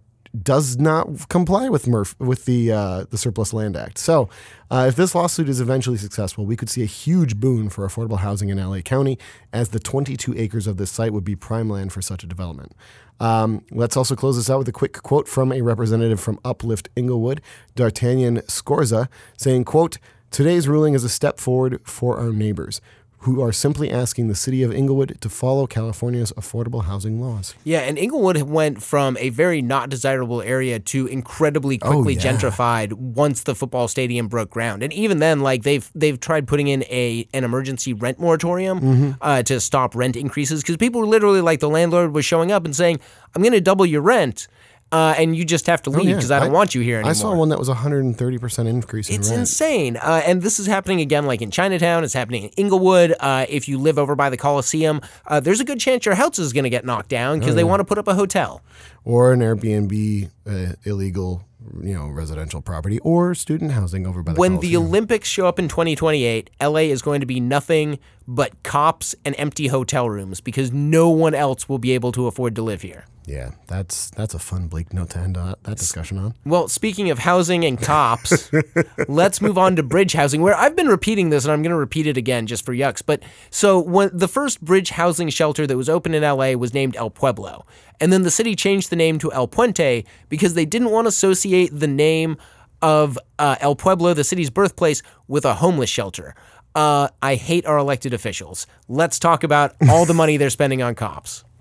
does 0.43 0.77
not 0.77 1.27
comply 1.29 1.69
with 1.69 1.87
Murph 1.87 2.15
with 2.19 2.45
the 2.45 2.71
uh, 2.71 3.05
the 3.09 3.17
Surplus 3.17 3.51
Land 3.51 3.75
Act. 3.75 3.97
So, 3.97 4.29
uh, 4.69 4.85
if 4.87 4.95
this 4.95 5.15
lawsuit 5.15 5.49
is 5.49 5.59
eventually 5.59 5.97
successful, 5.97 6.45
we 6.45 6.55
could 6.55 6.69
see 6.69 6.83
a 6.83 6.87
huge 6.87 7.37
boon 7.39 7.69
for 7.69 7.87
affordable 7.87 8.19
housing 8.19 8.49
in 8.49 8.57
LA 8.57 8.81
County, 8.81 9.17
as 9.51 9.69
the 9.69 9.79
22 9.79 10.35
acres 10.37 10.67
of 10.67 10.77
this 10.77 10.91
site 10.91 11.13
would 11.13 11.23
be 11.23 11.35
prime 11.35 11.69
land 11.69 11.91
for 11.91 12.01
such 12.01 12.23
a 12.23 12.27
development. 12.27 12.73
Um, 13.19 13.65
let's 13.71 13.97
also 13.97 14.15
close 14.15 14.37
this 14.37 14.49
out 14.49 14.59
with 14.59 14.67
a 14.67 14.71
quick 14.71 15.01
quote 15.01 15.27
from 15.27 15.51
a 15.51 15.61
representative 15.61 16.19
from 16.19 16.39
Uplift 16.45 16.89
Inglewood, 16.95 17.41
D'Artagnan 17.75 18.37
Scorza, 18.41 19.09
saying, 19.35 19.65
"quote 19.65 19.97
Today's 20.31 20.67
ruling 20.67 20.93
is 20.93 21.03
a 21.03 21.09
step 21.09 21.39
forward 21.39 21.79
for 21.83 22.17
our 22.19 22.31
neighbors." 22.31 22.81
Who 23.23 23.41
are 23.41 23.51
simply 23.51 23.91
asking 23.91 24.29
the 24.29 24.33
city 24.33 24.63
of 24.63 24.71
Inglewood 24.73 25.19
to 25.19 25.27
follow 25.27 25.67
California's 25.67 26.31
affordable 26.37 26.85
housing 26.85 27.19
laws. 27.19 27.53
Yeah, 27.65 27.79
and 27.79 27.97
Inglewood 27.97 28.41
went 28.43 28.81
from 28.81 29.17
a 29.17 29.27
very 29.27 29.61
not 29.61 29.89
desirable 29.89 30.41
area 30.41 30.79
to 30.79 31.05
incredibly 31.05 31.77
quickly 31.77 32.13
yeah. 32.13 32.21
gentrified 32.21 32.93
once 32.93 33.43
the 33.43 33.55
football 33.55 33.89
stadium 33.89 34.29
broke 34.29 34.49
ground. 34.51 34.83
And 34.83 34.93
even 34.93 35.19
then, 35.19 35.41
like 35.41 35.63
they've 35.63 35.91
they've 35.93 36.17
tried 36.17 36.47
putting 36.47 36.69
in 36.69 36.83
a 36.83 37.27
an 37.33 37.43
emergency 37.43 37.91
rent 37.91 38.21
moratorium 38.21 39.17
uh, 39.19 39.43
to 39.43 39.59
stop 39.59 39.95
rent 39.95 40.15
increases 40.15 40.61
because 40.61 40.77
people 40.77 41.01
were 41.01 41.07
literally 41.07 41.41
like 41.41 41.59
the 41.59 41.69
landlord 41.69 42.15
was 42.15 42.23
showing 42.23 42.53
up 42.53 42.63
and 42.63 42.73
saying, 42.73 43.01
"I'm 43.35 43.41
going 43.41 43.51
to 43.51 43.59
double 43.59 43.85
your 43.85 44.01
rent." 44.01 44.47
Uh, 44.91 45.13
and 45.19 45.35
you 45.35 45.45
just 45.45 45.67
have 45.67 45.83
to 45.83 45.91
leave 45.91 46.05
yeah. 46.09 46.15
because 46.15 46.31
I 46.31 46.39
don't 46.39 46.49
I- 46.49 46.51
want 46.53 46.73
you 46.73 46.81
here 46.81 46.95
anymore. 46.97 47.11
I 47.11 47.13
saw 47.13 47.35
one 47.35 47.49
that 47.49 47.59
was 47.59 47.69
130% 47.69 48.67
increase 48.67 49.09
in 49.09 49.15
It's 49.19 49.29
rent. 49.29 49.41
insane. 49.41 49.97
Uh, 49.97 50.21
and 50.25 50.41
this 50.41 50.59
is 50.59 50.65
happening 50.65 50.99
again, 50.99 51.25
like 51.27 51.41
in 51.43 51.51
Chinatown. 51.51 52.03
It's 52.03 52.13
happening 52.13 52.43
in 52.45 52.49
Inglewood. 52.57 53.13
Uh, 53.19 53.45
if 53.49 53.67
you 53.67 53.77
live 53.77 53.99
over 53.99 54.15
by 54.15 54.29
the 54.31 54.37
Coliseum, 54.37 55.01
uh, 55.27 55.39
there's 55.39 55.59
a 55.59 55.63
good 55.65 55.79
chance 55.79 56.05
your 56.07 56.15
house 56.15 56.39
is 56.39 56.53
going 56.53 56.63
to 56.63 56.69
get 56.71 56.85
knocked 56.85 57.09
down 57.09 57.37
Oh, 57.37 57.39
because 57.39 57.53
they 57.55 57.63
want 57.63 57.81
to 57.81 57.83
put 57.83 57.97
up 57.99 58.07
a 58.07 58.15
hotel. 58.15 58.61
or 59.05 59.31
an 59.31 59.41
Airbnb 59.41 60.29
uh, 60.47 60.73
illegal, 60.85 61.43
you 61.83 61.93
know, 61.93 62.07
residential 62.07 62.61
property 62.61 62.97
or 62.99 63.35
student 63.35 63.71
housing 63.73 64.07
over 64.07 64.23
by 64.23 64.33
the 64.33 64.39
When 64.39 64.59
the 64.59 64.75
Olympics 64.75 65.29
show 65.29 65.45
up 65.47 65.59
in 65.59 65.67
2028, 65.67 66.49
LA 66.61 66.79
is 66.79 67.03
going 67.03 67.19
to 67.19 67.27
be 67.27 67.39
nothing 67.39 67.99
but 68.27 68.61
cops 68.63 69.13
and 69.23 69.35
empty 69.37 69.67
hotel 69.67 70.09
rooms 70.09 70.41
because 70.41 70.71
no 70.71 71.09
one 71.09 71.35
else 71.35 71.69
will 71.69 71.77
be 71.79 71.91
able 71.91 72.11
to 72.13 72.25
afford 72.25 72.55
to 72.55 72.63
live 72.63 72.81
here. 72.81 73.05
Yeah, 73.29 73.51
that's 73.67 74.09
that's 74.09 74.33
a 74.33 74.39
fun 74.39 74.67
bleak 74.67 74.91
note 74.91 75.11
to 75.11 75.19
end 75.19 75.37
uh, 75.37 75.53
that 75.61 75.77
discussion 75.77 76.17
on. 76.17 76.33
Well, 76.45 76.67
speaking 76.67 77.11
of 77.11 77.19
housing 77.19 77.63
and 77.63 77.79
cops, 77.79 78.49
let's 79.07 79.39
move 79.39 79.55
on 79.55 79.75
to 79.75 79.83
bridge 79.83 80.13
housing, 80.13 80.41
where 80.41 80.55
I've 80.55 80.75
been 80.75 80.87
repeating 80.87 81.29
this 81.29 81.45
and 81.45 81.51
I'm 81.51 81.61
going 81.61 81.69
to 81.69 81.77
repeat 81.77 82.07
it 82.07 82.17
again 82.17 82.47
just 82.47 82.65
for 82.65 82.73
yucks. 82.73 83.03
But 83.05 83.21
so 83.51 83.79
when 83.79 84.09
the 84.11 84.27
first 84.27 84.61
bridge 84.61 84.89
housing 84.89 85.29
shelter 85.29 85.67
that 85.67 85.77
was 85.77 85.89
open 85.89 86.15
in 86.15 86.23
LA 86.23 86.53
was 86.53 86.73
named 86.73 86.95
El 86.95 87.11
Pueblo. 87.11 87.67
And 88.01 88.11
then 88.11 88.23
the 88.23 88.31
city 88.31 88.55
changed 88.55 88.89
the 88.89 88.95
name 88.95 89.19
to 89.19 89.31
El 89.31 89.47
Puente 89.47 90.05
because 90.29 90.55
they 90.55 90.65
didn't 90.65 90.89
want 90.89 91.05
to 91.05 91.09
associate 91.09 91.69
the 91.71 91.87
name 91.87 92.35
of 92.81 93.19
uh, 93.37 93.57
El 93.59 93.75
Pueblo, 93.75 94.15
the 94.15 94.23
city's 94.23 94.49
birthplace, 94.49 95.03
with 95.27 95.45
a 95.45 95.55
homeless 95.55 95.89
shelter. 95.89 96.33
Uh, 96.73 97.09
I 97.21 97.35
hate 97.35 97.65
our 97.67 97.77
elected 97.77 98.13
officials. 98.13 98.65
Let's 98.87 99.19
talk 99.19 99.43
about 99.43 99.75
all 99.87 100.05
the 100.05 100.13
money 100.13 100.37
they're 100.37 100.49
spending 100.49 100.81
on 100.81 100.95
cops. 100.95 101.43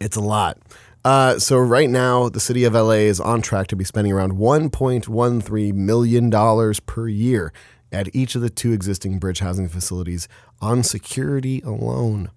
It's 0.00 0.16
a 0.16 0.20
lot. 0.20 0.58
Uh, 1.04 1.38
so 1.38 1.56
right 1.56 1.88
now, 1.88 2.28
the 2.28 2.40
city 2.40 2.64
of 2.64 2.74
LA 2.74 2.90
is 3.08 3.20
on 3.20 3.40
track 3.42 3.66
to 3.68 3.76
be 3.76 3.84
spending 3.84 4.12
around 4.12 4.32
1.13 4.32 5.74
million 5.74 6.30
dollars 6.30 6.80
per 6.80 7.08
year 7.08 7.52
at 7.92 8.14
each 8.14 8.34
of 8.34 8.42
the 8.42 8.50
two 8.50 8.72
existing 8.72 9.18
bridge 9.18 9.40
housing 9.40 9.68
facilities 9.68 10.28
on 10.60 10.82
security 10.82 11.60
alone. 11.62 12.30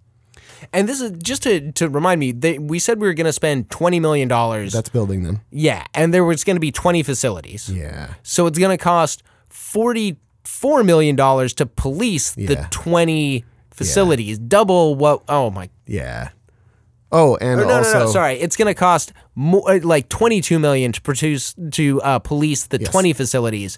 And 0.72 0.88
this 0.88 1.02
is 1.02 1.12
just 1.22 1.44
to, 1.44 1.72
to 1.74 1.90
remind 1.90 2.20
me, 2.20 2.32
they, 2.32 2.58
we 2.58 2.80
said 2.80 3.02
we 3.02 3.08
were 3.08 3.14
going 3.14 3.26
to 3.26 3.34
spend 3.34 3.68
$20 3.70 4.00
million. 4.00 4.30
That's 4.30 4.90
building 4.90 5.24
them. 5.24 5.42
Yeah, 5.52 5.86
and 5.94 6.14
there 6.14 6.24
was 6.24 6.44
going 6.44 6.56
to 6.56 6.62
be 6.62 6.72
20 6.72 7.04
facilities. 7.04 7.70
Yeah. 7.70 8.14
So 8.24 8.48
it's 8.48 8.58
going 8.58 8.76
to 8.76 8.82
cost 8.82 9.24
$44 9.50 10.86
million 10.86 11.18
to 11.18 11.66
police 11.66 12.34
the 12.36 12.68
20 12.72 13.44
facilities, 13.72 14.40
double 14.40 14.96
what, 14.96 15.24
oh 15.28 15.50
my, 15.50 15.70
Yeah. 15.86 16.30
Oh, 17.14 17.38
and 17.38 17.62
no, 17.62 17.68
no, 17.68 17.74
also 17.76 18.00
no, 18.00 18.06
no, 18.06 18.12
sorry. 18.12 18.34
It's 18.40 18.56
going 18.56 18.68
to 18.68 18.74
cost 18.74 19.14
more, 19.36 19.70
uh, 19.70 19.80
like 19.84 20.10
22 20.10 20.58
million 20.58 20.92
to 20.92 21.02
produce, 21.02 21.54
to 21.72 22.02
uh, 22.02 22.20
police 22.20 22.66
the 22.66 22.80
20 22.80 23.14
facilities, 23.14 23.78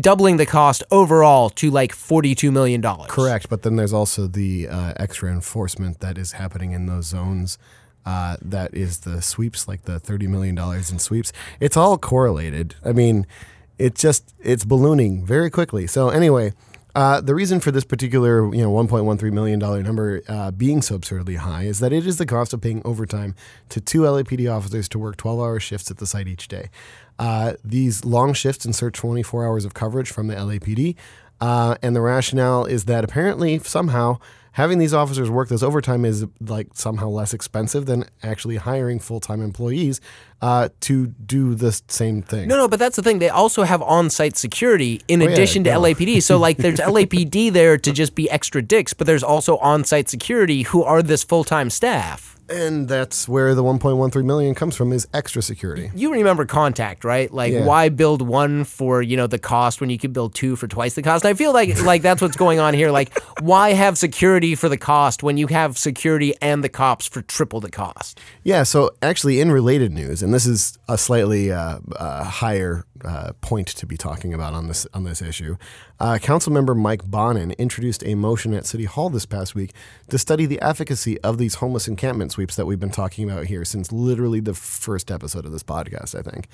doubling 0.00 0.36
the 0.36 0.46
cost 0.46 0.84
overall 0.90 1.48
to 1.50 1.70
like 1.70 1.92
$42 1.92 2.52
million. 2.52 2.82
Correct, 3.08 3.48
but 3.48 3.62
then 3.62 3.76
there's 3.76 3.94
also 3.94 4.26
the 4.26 4.68
uh, 4.68 4.92
extra 4.98 5.32
enforcement 5.32 6.00
that 6.00 6.18
is 6.18 6.32
happening 6.32 6.72
in 6.72 6.86
those 6.86 7.06
zones. 7.06 7.58
Uh, 8.04 8.36
that 8.40 8.72
is 8.72 9.00
the 9.00 9.20
sweeps, 9.20 9.66
like 9.66 9.82
the 9.82 9.98
thirty 9.98 10.28
million 10.28 10.54
dollars 10.54 10.92
in 10.92 10.98
sweeps. 11.00 11.32
It's 11.58 11.76
all 11.76 11.98
correlated. 11.98 12.76
I 12.84 12.92
mean, 12.92 13.26
it 13.78 13.96
just 13.96 14.32
it's 14.38 14.64
ballooning 14.64 15.26
very 15.26 15.50
quickly. 15.50 15.88
So 15.88 16.10
anyway, 16.10 16.52
uh, 16.96 17.20
the 17.20 17.34
reason 17.34 17.60
for 17.60 17.70
this 17.70 17.84
particular 17.84 18.52
you 18.54 18.62
know 18.62 18.70
one 18.70 18.88
point 18.88 19.04
one 19.04 19.18
three 19.18 19.30
million 19.30 19.58
dollar 19.58 19.82
number 19.82 20.22
uh, 20.28 20.50
being 20.50 20.80
so 20.80 20.94
absurdly 20.94 21.34
high 21.34 21.64
is 21.64 21.78
that 21.78 21.92
it 21.92 22.06
is 22.06 22.16
the 22.16 22.24
cost 22.24 22.54
of 22.54 22.62
paying 22.62 22.80
overtime 22.86 23.34
to 23.68 23.82
two 23.82 24.00
LAPD 24.00 24.50
officers 24.50 24.88
to 24.88 24.98
work 24.98 25.18
twelve 25.18 25.38
hour 25.38 25.60
shifts 25.60 25.90
at 25.90 25.98
the 25.98 26.06
site 26.06 26.26
each 26.26 26.48
day. 26.48 26.70
Uh, 27.18 27.52
these 27.62 28.06
long 28.06 28.32
shifts 28.32 28.64
insert 28.64 28.94
twenty 28.94 29.22
four 29.22 29.46
hours 29.46 29.66
of 29.66 29.74
coverage 29.74 30.10
from 30.10 30.28
the 30.28 30.34
LAPD. 30.34 30.96
Uh, 31.38 31.76
and 31.82 31.94
the 31.94 32.00
rationale 32.00 32.64
is 32.64 32.86
that 32.86 33.04
apparently 33.04 33.58
somehow 33.58 34.18
having 34.56 34.78
these 34.78 34.94
officers 34.94 35.28
work 35.30 35.50
this 35.50 35.62
overtime 35.62 36.06
is 36.06 36.26
like 36.40 36.68
somehow 36.72 37.08
less 37.08 37.34
expensive 37.34 37.84
than 37.84 38.06
actually 38.22 38.56
hiring 38.56 38.98
full-time 38.98 39.42
employees 39.42 40.00
uh, 40.40 40.70
to 40.80 41.08
do 41.08 41.54
the 41.54 41.78
same 41.88 42.22
thing. 42.22 42.48
No, 42.48 42.56
no, 42.56 42.66
but 42.66 42.78
that's 42.78 42.96
the 42.96 43.02
thing. 43.02 43.18
They 43.18 43.28
also 43.28 43.64
have 43.64 43.82
on-site 43.82 44.34
security 44.34 45.02
in 45.08 45.20
yeah, 45.20 45.28
addition 45.28 45.62
to 45.64 45.70
duh. 45.70 45.80
LAPD. 45.80 46.22
So 46.22 46.38
like, 46.38 46.56
there's 46.56 46.80
LAPD 46.96 47.52
there 47.52 47.76
to 47.76 47.92
just 47.92 48.14
be 48.14 48.30
extra 48.30 48.62
dicks, 48.62 48.94
but 48.94 49.06
there's 49.06 49.22
also 49.22 49.58
on-site 49.58 50.08
security 50.08 50.62
who 50.62 50.82
are 50.82 51.02
this 51.02 51.22
full-time 51.22 51.68
staff. 51.68 52.35
And 52.48 52.88
that's 52.88 53.28
where 53.28 53.54
the 53.54 53.62
1.13 53.64 54.24
million 54.24 54.54
comes 54.54 54.76
from 54.76 54.92
is 54.92 55.06
extra 55.12 55.42
security. 55.42 55.90
You 55.94 56.12
remember 56.12 56.44
Contact, 56.44 57.04
right? 57.04 57.32
Like, 57.32 57.52
Yeah. 57.52 57.64
why 57.64 57.88
build 57.88 58.22
one 58.22 58.64
for 58.64 59.02
you 59.02 59.16
know 59.16 59.26
the 59.26 59.38
cost 59.38 59.80
when 59.80 59.90
you 59.90 59.98
could 59.98 60.12
build 60.12 60.34
two 60.34 60.54
for 60.56 60.68
twice 60.68 60.94
the 60.94 61.02
cost? 61.02 61.24
And 61.24 61.30
I 61.30 61.34
feel 61.34 61.52
like 61.52 61.82
like 61.82 62.02
that's 62.02 62.22
what's 62.22 62.36
going 62.36 62.60
on 62.60 62.74
here. 62.74 62.90
Like, 62.90 63.18
why 63.40 63.72
have 63.72 63.98
security 63.98 64.54
for 64.54 64.68
the 64.68 64.76
cost 64.76 65.22
when 65.22 65.36
you 65.36 65.48
have 65.48 65.76
security 65.76 66.34
and 66.40 66.62
the 66.62 66.68
cops 66.68 67.06
for 67.06 67.22
triple 67.22 67.60
the 67.60 67.70
cost? 67.70 68.20
Yeah, 68.44 68.62
so 68.62 68.90
actually, 69.02 69.40
in 69.40 69.50
related 69.50 69.92
news, 69.92 70.22
and 70.22 70.32
this 70.32 70.46
is 70.46 70.78
a 70.88 70.96
slightly 70.96 71.50
uh, 71.50 71.80
uh, 71.96 72.24
higher 72.24 72.84
uh, 73.04 73.32
point 73.40 73.68
to 73.68 73.86
be 73.86 73.96
talking 73.96 74.32
about 74.32 74.54
on 74.54 74.68
this 74.68 74.86
on 74.94 75.04
this 75.04 75.22
issue, 75.22 75.56
uh, 76.00 76.18
Councilmember 76.20 76.76
Mike 76.76 77.04
Bonin 77.04 77.52
introduced 77.52 78.04
a 78.04 78.14
motion 78.14 78.54
at 78.54 78.66
City 78.66 78.84
Hall 78.84 79.10
this 79.10 79.26
past 79.26 79.54
week 79.54 79.72
to 80.08 80.18
study 80.18 80.46
the 80.46 80.60
efficacy 80.60 81.20
of 81.20 81.38
these 81.38 81.56
homeless 81.56 81.88
encampment 81.88 82.32
sweeps 82.32 82.56
that 82.56 82.66
we've 82.66 82.80
been 82.80 82.90
talking 82.90 83.28
about 83.30 83.46
here 83.46 83.64
since 83.64 83.92
literally 83.92 84.40
the 84.40 84.54
first 84.54 85.10
episode 85.10 85.44
of 85.44 85.52
this 85.52 85.62
podcast. 85.62 86.18
I 86.18 86.22
think. 86.22 86.48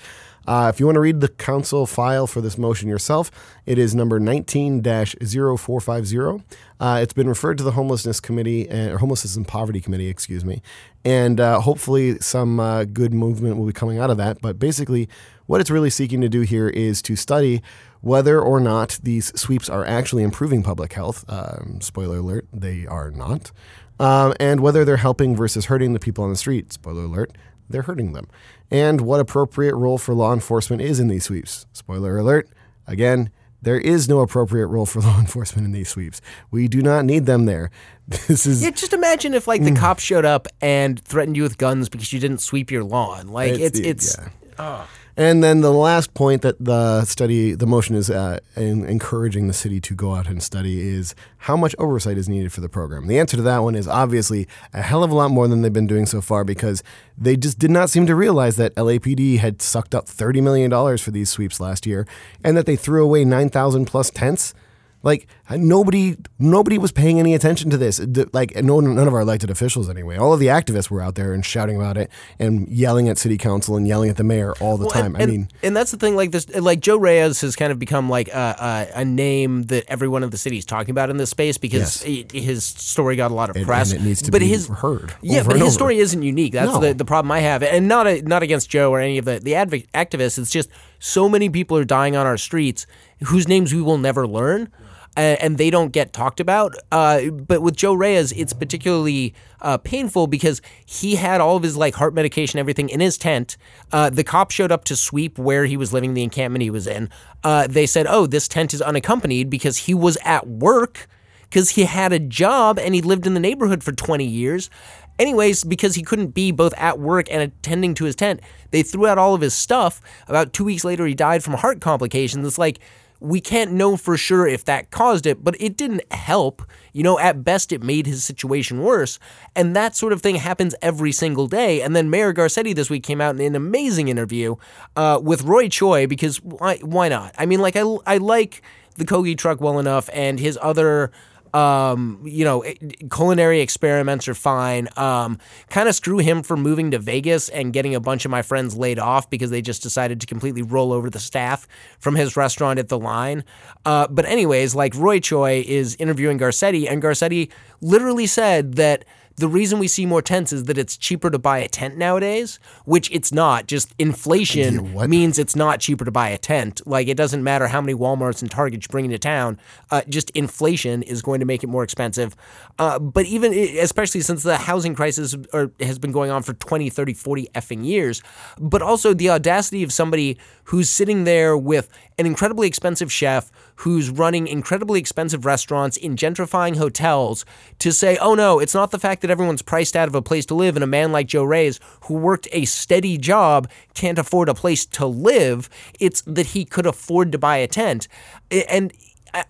Uh, 0.46 0.70
if 0.72 0.80
you 0.80 0.86
want 0.86 0.96
to 0.96 1.00
read 1.00 1.20
the 1.20 1.28
council 1.28 1.86
file 1.86 2.26
for 2.26 2.40
this 2.40 2.58
motion 2.58 2.88
yourself, 2.88 3.30
it 3.64 3.78
is 3.78 3.94
number 3.94 4.18
19 4.18 4.82
0450. 4.82 6.44
Uh, 6.80 6.98
it's 7.00 7.12
been 7.12 7.28
referred 7.28 7.56
to 7.58 7.64
the 7.64 7.70
Homelessness 7.70 8.18
Committee, 8.18 8.68
uh, 8.68 8.94
or 8.94 8.98
Homelessness 8.98 9.36
and 9.36 9.46
Poverty 9.46 9.80
Committee, 9.80 10.08
excuse 10.08 10.44
me. 10.44 10.62
And 11.04 11.38
uh, 11.38 11.60
hopefully 11.60 12.18
some 12.18 12.58
uh, 12.58 12.84
good 12.84 13.14
movement 13.14 13.56
will 13.56 13.66
be 13.66 13.72
coming 13.72 13.98
out 13.98 14.10
of 14.10 14.16
that. 14.16 14.40
But 14.40 14.58
basically, 14.58 15.08
what 15.52 15.60
it's 15.60 15.70
really 15.70 15.90
seeking 15.90 16.22
to 16.22 16.30
do 16.30 16.40
here 16.40 16.70
is 16.70 17.02
to 17.02 17.14
study 17.14 17.60
whether 18.00 18.40
or 18.40 18.58
not 18.58 18.98
these 19.02 19.38
sweeps 19.38 19.68
are 19.68 19.84
actually 19.84 20.22
improving 20.22 20.62
public 20.62 20.94
health. 20.94 21.26
Um, 21.28 21.78
spoiler 21.82 22.16
alert, 22.16 22.46
they 22.54 22.86
are 22.86 23.10
not. 23.10 23.52
Um, 24.00 24.32
and 24.40 24.60
whether 24.60 24.82
they're 24.86 24.96
helping 24.96 25.36
versus 25.36 25.66
hurting 25.66 25.92
the 25.92 26.00
people 26.00 26.24
on 26.24 26.30
the 26.30 26.36
street. 26.36 26.72
Spoiler 26.72 27.02
alert, 27.04 27.36
they're 27.68 27.82
hurting 27.82 28.14
them. 28.14 28.28
And 28.70 29.02
what 29.02 29.20
appropriate 29.20 29.74
role 29.74 29.98
for 29.98 30.14
law 30.14 30.32
enforcement 30.32 30.80
is 30.80 30.98
in 30.98 31.08
these 31.08 31.24
sweeps. 31.24 31.66
Spoiler 31.74 32.16
alert, 32.16 32.48
again, 32.86 33.30
there 33.60 33.78
is 33.78 34.08
no 34.08 34.20
appropriate 34.20 34.68
role 34.68 34.86
for 34.86 35.00
law 35.02 35.20
enforcement 35.20 35.66
in 35.66 35.72
these 35.72 35.90
sweeps. 35.90 36.22
We 36.50 36.66
do 36.66 36.80
not 36.80 37.04
need 37.04 37.26
them 37.26 37.44
there. 37.44 37.70
This 38.08 38.46
is 38.46 38.64
Yeah, 38.64 38.70
just 38.70 38.94
imagine 38.94 39.34
if 39.34 39.46
like 39.46 39.62
the 39.62 39.74
cops 39.74 40.02
showed 40.02 40.24
up 40.24 40.48
and 40.62 40.98
threatened 40.98 41.36
you 41.36 41.42
with 41.42 41.58
guns 41.58 41.90
because 41.90 42.10
you 42.10 42.20
didn't 42.20 42.38
sweep 42.40 42.70
your 42.70 42.84
lawn. 42.84 43.28
Like 43.28 43.52
it's 43.52 43.78
it's, 43.78 44.16
yeah. 44.58 44.86
And 45.16 45.44
then 45.44 45.60
the 45.60 45.72
last 45.72 46.14
point 46.14 46.40
that 46.40 46.62
the 46.64 47.04
study, 47.04 47.52
the 47.52 47.66
motion 47.66 47.94
is 47.96 48.10
uh, 48.10 48.38
in 48.56 48.84
encouraging 48.86 49.46
the 49.46 49.52
city 49.52 49.78
to 49.80 49.94
go 49.94 50.14
out 50.14 50.26
and 50.26 50.42
study 50.42 50.80
is 50.80 51.14
how 51.38 51.56
much 51.56 51.74
oversight 51.78 52.16
is 52.16 52.30
needed 52.30 52.50
for 52.50 52.62
the 52.62 52.68
program. 52.68 53.06
The 53.06 53.18
answer 53.18 53.36
to 53.36 53.42
that 53.42 53.58
one 53.58 53.74
is 53.74 53.86
obviously 53.86 54.48
a 54.72 54.80
hell 54.80 55.04
of 55.04 55.10
a 55.10 55.14
lot 55.14 55.30
more 55.30 55.48
than 55.48 55.60
they've 55.60 55.72
been 55.72 55.86
doing 55.86 56.06
so 56.06 56.22
far 56.22 56.44
because 56.44 56.82
they 57.18 57.36
just 57.36 57.58
did 57.58 57.70
not 57.70 57.90
seem 57.90 58.06
to 58.06 58.14
realize 58.14 58.56
that 58.56 58.74
LAPD 58.74 59.38
had 59.38 59.60
sucked 59.60 59.94
up 59.94 60.06
$30 60.06 60.42
million 60.42 60.70
for 60.96 61.10
these 61.10 61.28
sweeps 61.28 61.60
last 61.60 61.84
year 61.84 62.06
and 62.42 62.56
that 62.56 62.64
they 62.64 62.76
threw 62.76 63.04
away 63.04 63.24
9,000 63.24 63.84
plus 63.84 64.08
tents. 64.10 64.54
Like 65.02 65.26
uh, 65.50 65.56
nobody, 65.56 66.16
nobody 66.38 66.78
was 66.78 66.92
paying 66.92 67.18
any 67.18 67.34
attention 67.34 67.70
to 67.70 67.76
this. 67.76 68.00
Like 68.32 68.54
no, 68.62 68.80
none 68.80 69.06
of 69.08 69.14
our 69.14 69.20
elected 69.20 69.50
officials, 69.50 69.90
anyway. 69.90 70.16
All 70.16 70.32
of 70.32 70.40
the 70.40 70.46
activists 70.46 70.90
were 70.90 71.00
out 71.00 71.14
there 71.16 71.32
and 71.32 71.44
shouting 71.44 71.76
about 71.76 71.96
it 71.96 72.10
and 72.38 72.68
yelling 72.68 73.08
at 73.08 73.18
city 73.18 73.36
council 73.38 73.76
and 73.76 73.86
yelling 73.88 74.10
at 74.10 74.16
the 74.16 74.24
mayor 74.24 74.52
all 74.60 74.76
the 74.76 74.88
time. 74.88 75.14
And, 75.14 75.22
I 75.22 75.26
mean, 75.26 75.48
and 75.62 75.76
that's 75.76 75.90
the 75.90 75.96
thing. 75.96 76.14
Like 76.14 76.30
this, 76.30 76.48
like 76.54 76.80
Joe 76.80 76.96
Reyes 76.98 77.40
has 77.40 77.56
kind 77.56 77.72
of 77.72 77.78
become 77.78 78.08
like 78.08 78.28
a, 78.28 78.88
a, 78.94 79.00
a 79.00 79.04
name 79.04 79.64
that 79.64 79.84
everyone 79.88 80.22
in 80.22 80.30
the 80.30 80.36
city 80.38 80.58
is 80.58 80.64
talking 80.64 80.90
about 80.90 81.10
in 81.10 81.16
this 81.16 81.30
space 81.30 81.58
because 81.58 82.06
Yes. 82.06 82.30
his 82.32 82.64
story 82.64 83.16
got 83.16 83.30
a 83.30 83.34
lot 83.34 83.50
of 83.50 83.56
And- 83.56 83.66
press. 83.66 83.92
and 83.92 84.00
it 84.00 84.04
needs 84.04 84.22
to 84.22 84.30
but 84.30 84.40
be 84.40 84.46
his 84.48 84.68
heard 84.68 85.14
Yeah, 85.20 85.42
but 85.42 85.54
his 85.54 85.62
over. 85.62 85.70
story 85.72 85.98
isn't 85.98 86.22
unique. 86.22 86.52
That's 86.52 86.72
No. 86.72 86.80
the, 86.80 86.94
the 86.94 87.04
problem 87.04 87.32
I 87.32 87.40
have, 87.40 87.62
and 87.62 87.88
not 87.88 88.06
a, 88.06 88.22
not 88.22 88.42
against 88.42 88.70
Joe 88.70 88.90
or 88.92 89.00
any 89.00 89.18
of 89.18 89.24
the 89.24 89.40
the 89.40 89.54
adv- 89.56 89.86
activists. 89.94 90.38
It's 90.38 90.50
just 90.50 90.70
so 91.00 91.28
many 91.28 91.48
people 91.48 91.76
are 91.76 91.84
dying 91.84 92.14
on 92.14 92.26
our 92.26 92.36
streets 92.36 92.86
whose 93.24 93.48
names 93.48 93.74
we 93.74 93.82
will 93.82 93.98
never 93.98 94.26
learn. 94.28 94.68
And 95.14 95.58
they 95.58 95.68
don't 95.68 95.92
get 95.92 96.12
talked 96.12 96.40
about. 96.40 96.74
Uh, 96.90 97.30
but 97.30 97.60
with 97.60 97.76
Joe 97.76 97.92
Reyes, 97.92 98.32
it's 98.32 98.52
particularly 98.52 99.34
uh, 99.60 99.76
painful 99.78 100.26
because 100.26 100.62
he 100.86 101.16
had 101.16 101.40
all 101.40 101.56
of 101.56 101.62
his 101.62 101.76
like 101.76 101.94
heart 101.94 102.14
medication, 102.14 102.58
everything 102.58 102.88
in 102.88 103.00
his 103.00 103.18
tent. 103.18 103.56
Uh, 103.92 104.08
the 104.08 104.24
cop 104.24 104.50
showed 104.50 104.72
up 104.72 104.84
to 104.84 104.96
sweep 104.96 105.38
where 105.38 105.66
he 105.66 105.76
was 105.76 105.92
living, 105.92 106.14
the 106.14 106.22
encampment 106.22 106.62
he 106.62 106.70
was 106.70 106.86
in. 106.86 107.10
Uh, 107.44 107.66
they 107.66 107.86
said, 107.86 108.06
"Oh, 108.08 108.26
this 108.26 108.48
tent 108.48 108.72
is 108.72 108.80
unaccompanied 108.80 109.50
because 109.50 109.78
he 109.78 109.94
was 109.94 110.16
at 110.24 110.46
work." 110.46 111.08
because 111.52 111.68
he 111.70 111.84
had 111.84 112.14
a 112.14 112.18
job 112.18 112.78
and 112.78 112.94
he 112.94 113.02
lived 113.02 113.26
in 113.26 113.34
the 113.34 113.40
neighborhood 113.40 113.84
for 113.84 113.92
20 113.92 114.24
years. 114.24 114.70
Anyways, 115.18 115.64
because 115.64 115.94
he 115.94 116.02
couldn't 116.02 116.28
be 116.28 116.50
both 116.50 116.72
at 116.78 116.98
work 116.98 117.26
and 117.30 117.42
attending 117.42 117.92
to 117.94 118.06
his 118.06 118.16
tent, 118.16 118.40
they 118.70 118.82
threw 118.82 119.06
out 119.06 119.18
all 119.18 119.34
of 119.34 119.42
his 119.42 119.52
stuff. 119.52 120.00
About 120.28 120.54
two 120.54 120.64
weeks 120.64 120.82
later, 120.82 121.06
he 121.06 121.14
died 121.14 121.44
from 121.44 121.52
heart 121.54 121.82
complications. 121.82 122.46
It's 122.46 122.56
like, 122.56 122.80
we 123.22 123.40
can't 123.40 123.72
know 123.72 123.96
for 123.96 124.16
sure 124.16 124.46
if 124.46 124.64
that 124.64 124.90
caused 124.90 125.26
it, 125.26 125.44
but 125.44 125.54
it 125.60 125.76
didn't 125.76 126.12
help. 126.12 126.62
You 126.92 127.04
know, 127.04 127.18
at 127.18 127.44
best, 127.44 127.72
it 127.72 127.82
made 127.82 128.06
his 128.06 128.24
situation 128.24 128.82
worse. 128.82 129.18
And 129.54 129.76
that 129.76 129.94
sort 129.94 130.12
of 130.12 130.20
thing 130.20 130.36
happens 130.36 130.74
every 130.82 131.12
single 131.12 131.46
day. 131.46 131.80
And 131.80 131.94
then 131.94 132.10
Mayor 132.10 132.34
Garcetti 132.34 132.74
this 132.74 132.90
week 132.90 133.04
came 133.04 133.20
out 133.20 133.36
in 133.36 133.40
an 133.40 133.54
amazing 133.54 134.08
interview 134.08 134.56
uh, 134.96 135.20
with 135.22 135.42
Roy 135.42 135.68
Choi 135.68 136.06
because 136.06 136.42
why, 136.42 136.78
why 136.78 137.08
not? 137.08 137.34
I 137.38 137.46
mean, 137.46 137.60
like, 137.60 137.76
I, 137.76 137.82
I 138.06 138.16
like 138.16 138.60
the 138.96 139.04
Kogi 139.04 139.38
truck 139.38 139.60
well 139.60 139.78
enough 139.78 140.10
and 140.12 140.38
his 140.38 140.58
other 140.60 141.12
um, 141.54 142.20
you 142.24 142.44
know, 142.44 142.64
culinary 143.10 143.60
experiments 143.60 144.26
are 144.28 144.34
fine. 144.34 144.88
Um, 144.96 145.38
kind 145.68 145.88
of 145.88 145.94
screw 145.94 146.18
him 146.18 146.42
for 146.42 146.56
moving 146.56 146.90
to 146.92 146.98
Vegas 146.98 147.48
and 147.48 147.72
getting 147.72 147.94
a 147.94 148.00
bunch 148.00 148.24
of 148.24 148.30
my 148.30 148.42
friends 148.42 148.76
laid 148.76 148.98
off 148.98 149.28
because 149.28 149.50
they 149.50 149.60
just 149.62 149.82
decided 149.82 150.20
to 150.20 150.26
completely 150.26 150.62
roll 150.62 150.92
over 150.92 151.10
the 151.10 151.20
staff 151.20 151.68
from 151.98 152.14
his 152.14 152.36
restaurant 152.36 152.78
at 152.78 152.88
the 152.88 152.98
line. 152.98 153.44
Uh, 153.84 154.08
but 154.08 154.24
anyways, 154.24 154.74
like 154.74 154.94
Roy 154.94 155.20
Choi 155.20 155.64
is 155.66 155.94
interviewing 155.96 156.38
Garcetti, 156.38 156.90
and 156.90 157.02
Garcetti 157.02 157.50
literally 157.80 158.26
said 158.26 158.74
that 158.74 159.04
the 159.36 159.48
reason 159.48 159.78
we 159.78 159.88
see 159.88 160.06
more 160.06 160.22
tents 160.22 160.52
is 160.52 160.64
that 160.64 160.78
it's 160.78 160.96
cheaper 160.96 161.30
to 161.30 161.38
buy 161.38 161.58
a 161.58 161.68
tent 161.68 161.96
nowadays, 161.96 162.58
which 162.84 163.10
it's 163.10 163.32
not. 163.32 163.66
Just 163.66 163.94
inflation 163.98 164.92
what? 164.92 165.08
means 165.08 165.38
it's 165.38 165.56
not 165.56 165.80
cheaper 165.80 166.04
to 166.04 166.10
buy 166.10 166.28
a 166.28 166.38
tent. 166.38 166.80
Like 166.86 167.08
it 167.08 167.16
doesn't 167.16 167.42
matter 167.42 167.68
how 167.68 167.80
many 167.80 167.94
Walmarts 167.94 168.42
and 168.42 168.50
Targets 168.50 168.86
you 168.86 168.90
bring 168.90 169.04
into 169.04 169.18
town. 169.18 169.58
Uh, 169.90 170.02
just 170.08 170.30
inflation 170.30 171.02
is 171.02 171.22
going 171.22 171.40
to 171.40 171.46
make 171.46 171.62
it 171.62 171.68
more 171.68 171.82
expensive. 171.82 172.36
Uh, 172.78 172.98
but 172.98 173.26
even 173.26 173.52
especially 173.52 174.20
since 174.20 174.42
the 174.42 174.56
housing 174.56 174.94
crisis 174.94 175.36
has 175.80 175.98
been 175.98 176.12
going 176.12 176.30
on 176.30 176.42
for 176.42 176.52
20, 176.54 176.90
30, 176.90 177.14
40 177.14 177.48
effing 177.54 177.84
years, 177.84 178.22
but 178.58 178.82
also 178.82 179.14
the 179.14 179.30
audacity 179.30 179.82
of 179.82 179.92
somebody 179.92 180.38
who's 180.64 180.88
sitting 180.88 181.24
there 181.24 181.56
with 181.56 181.88
an 182.18 182.26
incredibly 182.26 182.66
expensive 182.66 183.12
chef 183.12 183.50
who's 183.76 184.10
running 184.10 184.46
incredibly 184.46 185.00
expensive 185.00 185.44
restaurants 185.44 185.96
in 185.96 186.16
gentrifying 186.16 186.76
hotels 186.76 187.44
to 187.78 187.92
say, 187.92 188.16
oh 188.18 188.34
no, 188.34 188.58
it's 188.58 188.74
not 188.74 188.90
the 188.90 188.98
fact 188.98 189.22
that 189.22 189.30
everyone's 189.30 189.62
priced 189.62 189.96
out 189.96 190.08
of 190.08 190.14
a 190.14 190.22
place 190.22 190.46
to 190.46 190.54
live 190.54 190.76
and 190.76 190.84
a 190.84 190.86
man 190.86 191.12
like 191.12 191.26
Joe 191.26 191.44
Reyes, 191.44 191.80
who 192.04 192.14
worked 192.14 192.48
a 192.52 192.64
steady 192.64 193.18
job, 193.18 193.68
can't 193.94 194.18
afford 194.18 194.48
a 194.48 194.54
place 194.54 194.86
to 194.86 195.06
live. 195.06 195.68
It's 195.98 196.22
that 196.22 196.48
he 196.48 196.64
could 196.64 196.86
afford 196.86 197.32
to 197.32 197.38
buy 197.38 197.56
a 197.56 197.66
tent. 197.66 198.08
And 198.50 198.92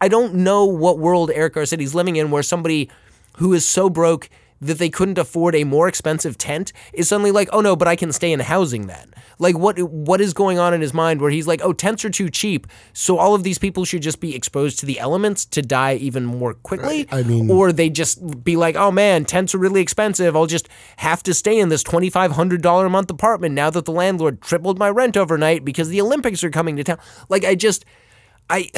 I- 0.00 0.08
don't 0.08 0.34
know 0.34 0.64
what 0.64 0.98
world 0.98 1.30
Eric 1.34 1.54
Garcetti's 1.54 1.94
living 1.94 2.16
in 2.16 2.30
where 2.30 2.42
somebody 2.42 2.88
who 3.38 3.52
is 3.52 3.66
so 3.66 3.90
broke 3.90 4.28
that 4.62 4.78
they 4.78 4.88
couldn't 4.88 5.18
afford 5.18 5.54
a 5.54 5.64
more 5.64 5.88
expensive 5.88 6.38
tent 6.38 6.72
is 6.92 7.08
suddenly 7.08 7.32
like, 7.32 7.48
oh 7.52 7.60
no, 7.60 7.74
but 7.74 7.88
I 7.88 7.96
can 7.96 8.12
stay 8.12 8.32
in 8.32 8.40
housing 8.40 8.86
then. 8.86 9.12
Like 9.38 9.58
what 9.58 9.80
what 9.82 10.20
is 10.20 10.32
going 10.32 10.58
on 10.58 10.72
in 10.72 10.80
his 10.80 10.94
mind 10.94 11.20
where 11.20 11.30
he's 11.30 11.48
like, 11.48 11.60
oh, 11.64 11.72
tents 11.72 12.04
are 12.04 12.10
too 12.10 12.30
cheap, 12.30 12.66
so 12.92 13.18
all 13.18 13.34
of 13.34 13.42
these 13.42 13.58
people 13.58 13.84
should 13.84 14.02
just 14.02 14.20
be 14.20 14.36
exposed 14.36 14.78
to 14.78 14.86
the 14.86 15.00
elements 15.00 15.44
to 15.46 15.62
die 15.62 15.96
even 15.96 16.24
more 16.24 16.54
quickly? 16.54 17.08
I 17.10 17.22
mean- 17.24 17.50
or 17.50 17.72
they 17.72 17.90
just 17.90 18.44
be 18.44 18.56
like, 18.56 18.76
oh 18.76 18.92
man, 18.92 19.24
tents 19.24 19.54
are 19.54 19.58
really 19.58 19.80
expensive. 19.80 20.36
I'll 20.36 20.46
just 20.46 20.68
have 20.98 21.22
to 21.24 21.34
stay 21.34 21.58
in 21.58 21.68
this 21.68 21.82
twenty 21.82 22.08
five 22.10 22.32
hundred 22.32 22.62
dollar 22.62 22.86
a 22.86 22.90
month 22.90 23.10
apartment 23.10 23.54
now 23.54 23.68
that 23.70 23.84
the 23.84 23.92
landlord 23.92 24.40
tripled 24.40 24.78
my 24.78 24.88
rent 24.90 25.16
overnight 25.16 25.64
because 25.64 25.88
the 25.88 26.00
Olympics 26.00 26.44
are 26.44 26.50
coming 26.50 26.76
to 26.76 26.84
town. 26.84 26.98
Like 27.28 27.44
I 27.44 27.56
just 27.56 27.84
I 28.48 28.70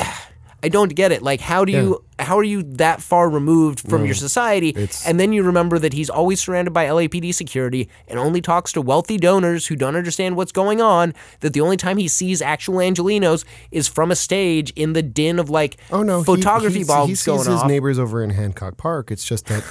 I 0.65 0.69
don't 0.69 0.95
get 0.95 1.13
it. 1.13 1.21
Like, 1.21 1.43
how 1.43 1.67
do 1.67 1.73
you, 1.73 2.03
how 2.19 2.39
are 2.39 2.43
you 2.43 2.63
that 2.63 3.03
far 3.03 3.29
removed 3.29 3.81
from 3.81 4.07
your 4.07 4.15
society? 4.15 4.75
And 5.07 5.21
then 5.21 5.35
you 5.35 5.43
remember 5.43 5.79
that 5.79 5.93
he's 5.93 6.09
always 6.09 6.41
surrounded 6.41 6.73
by 6.73 6.87
LAPD 6.87 7.35
security 7.35 7.91
and 8.09 8.19
only 8.19 8.41
talks 8.41 8.73
to 8.73 8.81
wealthy 8.81 9.19
donors 9.19 9.67
who 9.67 9.77
don't 9.77 9.95
understand 9.95 10.37
what's 10.37 10.53
going 10.53 10.81
on. 10.81 11.13
That 11.41 11.53
the 11.53 11.61
only 11.61 11.77
time 11.77 11.99
he 11.99 12.09
sees 12.09 12.41
actual 12.41 12.77
Angelenos 12.77 13.45
is 13.71 13.89
from 13.89 14.11
a 14.11 14.17
stage 14.17 14.71
in 14.75 14.95
the 14.95 15.03
din 15.03 15.39
of 15.39 15.51
like 15.51 15.77
oh 15.91 16.03
no, 16.03 16.25
photography 16.25 16.79
he, 16.79 16.85
bulbs 16.85 17.11
he 17.11 17.15
sees 17.15 17.27
going 17.27 17.39
his 17.41 17.49
off. 17.61 17.69
neighbors 17.69 17.99
over 17.99 18.23
in 18.23 18.31
Hancock 18.31 18.79
Park. 18.79 19.11
It's 19.11 19.25
just 19.27 19.45
that 19.47 19.63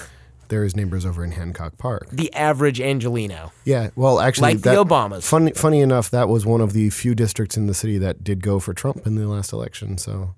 there 0.50 0.64
is 0.64 0.76
neighbors 0.76 1.08
over 1.08 1.24
in 1.24 1.32
Hancock 1.32 1.80
Park. 1.80 2.08
the 2.12 2.32
average 2.36 2.78
Angeleno. 2.78 3.50
Yeah, 3.66 3.90
well, 3.96 4.20
actually, 4.20 4.54
Like 4.54 4.62
the 4.62 4.76
Obamas. 4.76 5.24
Funny, 5.24 5.54
funny 5.54 5.80
enough, 5.80 6.12
that 6.12 6.30
was 6.30 6.46
one 6.46 6.62
of 6.62 6.74
the 6.74 6.92
few 6.92 7.16
districts 7.16 7.58
in 7.58 7.66
the 7.66 7.74
city 7.74 7.98
that 7.98 8.24
did 8.24 8.44
go 8.44 8.60
for 8.60 8.76
Trump 8.76 9.08
in 9.08 9.16
the 9.16 9.28
last 9.28 9.52
election. 9.52 9.98
So 9.98 10.36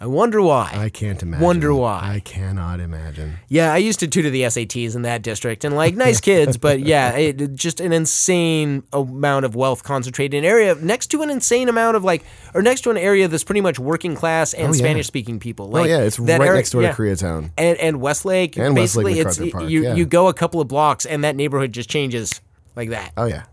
I 0.00 0.06
wonder 0.06 0.40
why. 0.40 0.70
I 0.74 0.90
can't 0.90 1.20
imagine. 1.22 1.44
Wonder 1.44 1.74
why. 1.74 1.98
I 2.02 2.20
cannot 2.20 2.78
imagine. 2.78 3.38
Yeah, 3.48 3.72
I 3.72 3.78
used 3.78 3.98
to 3.98 4.06
tutor 4.06 4.30
the 4.30 4.42
SATs 4.42 4.94
in 4.94 5.02
that 5.02 5.22
district, 5.22 5.64
and 5.64 5.74
like 5.74 5.96
nice 5.96 6.20
kids, 6.20 6.56
but 6.56 6.78
yeah, 6.92 7.16
it, 7.16 7.54
just 7.56 7.80
an 7.80 7.92
insane 7.92 8.84
amount 8.92 9.44
of 9.44 9.56
wealth 9.56 9.82
concentrated 9.82 10.34
in 10.38 10.44
an 10.44 10.50
area 10.50 10.76
next 10.76 11.08
to 11.08 11.22
an 11.22 11.30
insane 11.30 11.68
amount 11.68 11.96
of 11.96 12.04
like, 12.04 12.22
or 12.54 12.62
next 12.62 12.82
to 12.82 12.90
an 12.90 12.96
area 12.96 13.26
that's 13.26 13.42
pretty 13.42 13.60
much 13.60 13.80
working 13.80 14.14
class 14.14 14.54
and 14.54 14.68
Oh, 14.68 14.72
yeah. 14.72 14.78
Spanish 14.78 15.06
speaking 15.08 15.40
people. 15.40 15.66
Oh 15.66 15.70
Like, 15.80 15.88
yeah, 15.88 16.02
it's 16.02 16.16
that 16.18 16.38
right 16.38 16.46
area- 16.46 16.58
next 16.60 16.70
door 16.70 16.82
yeah. 16.82 16.92
to 16.92 16.96
Koreatown. 17.02 17.50
And 17.58 17.76
and 17.78 18.00
Westlake, 18.00 18.56
And 18.56 18.76
Westlake 18.76 19.16
basically, 19.16 19.46
it's 19.48 19.52
Park, 19.52 19.68
you 19.68 19.82
yeah. 19.82 19.94
you 19.96 20.06
go 20.06 20.28
a 20.28 20.34
couple 20.34 20.60
of 20.60 20.68
blocks 20.68 21.06
and 21.06 21.24
that 21.24 21.34
neighborhood 21.34 21.72
just 21.72 21.90
changes 21.90 22.40
like 22.76 22.90
that. 22.90 23.12
Oh 23.16 23.24
yeah. 23.24 23.46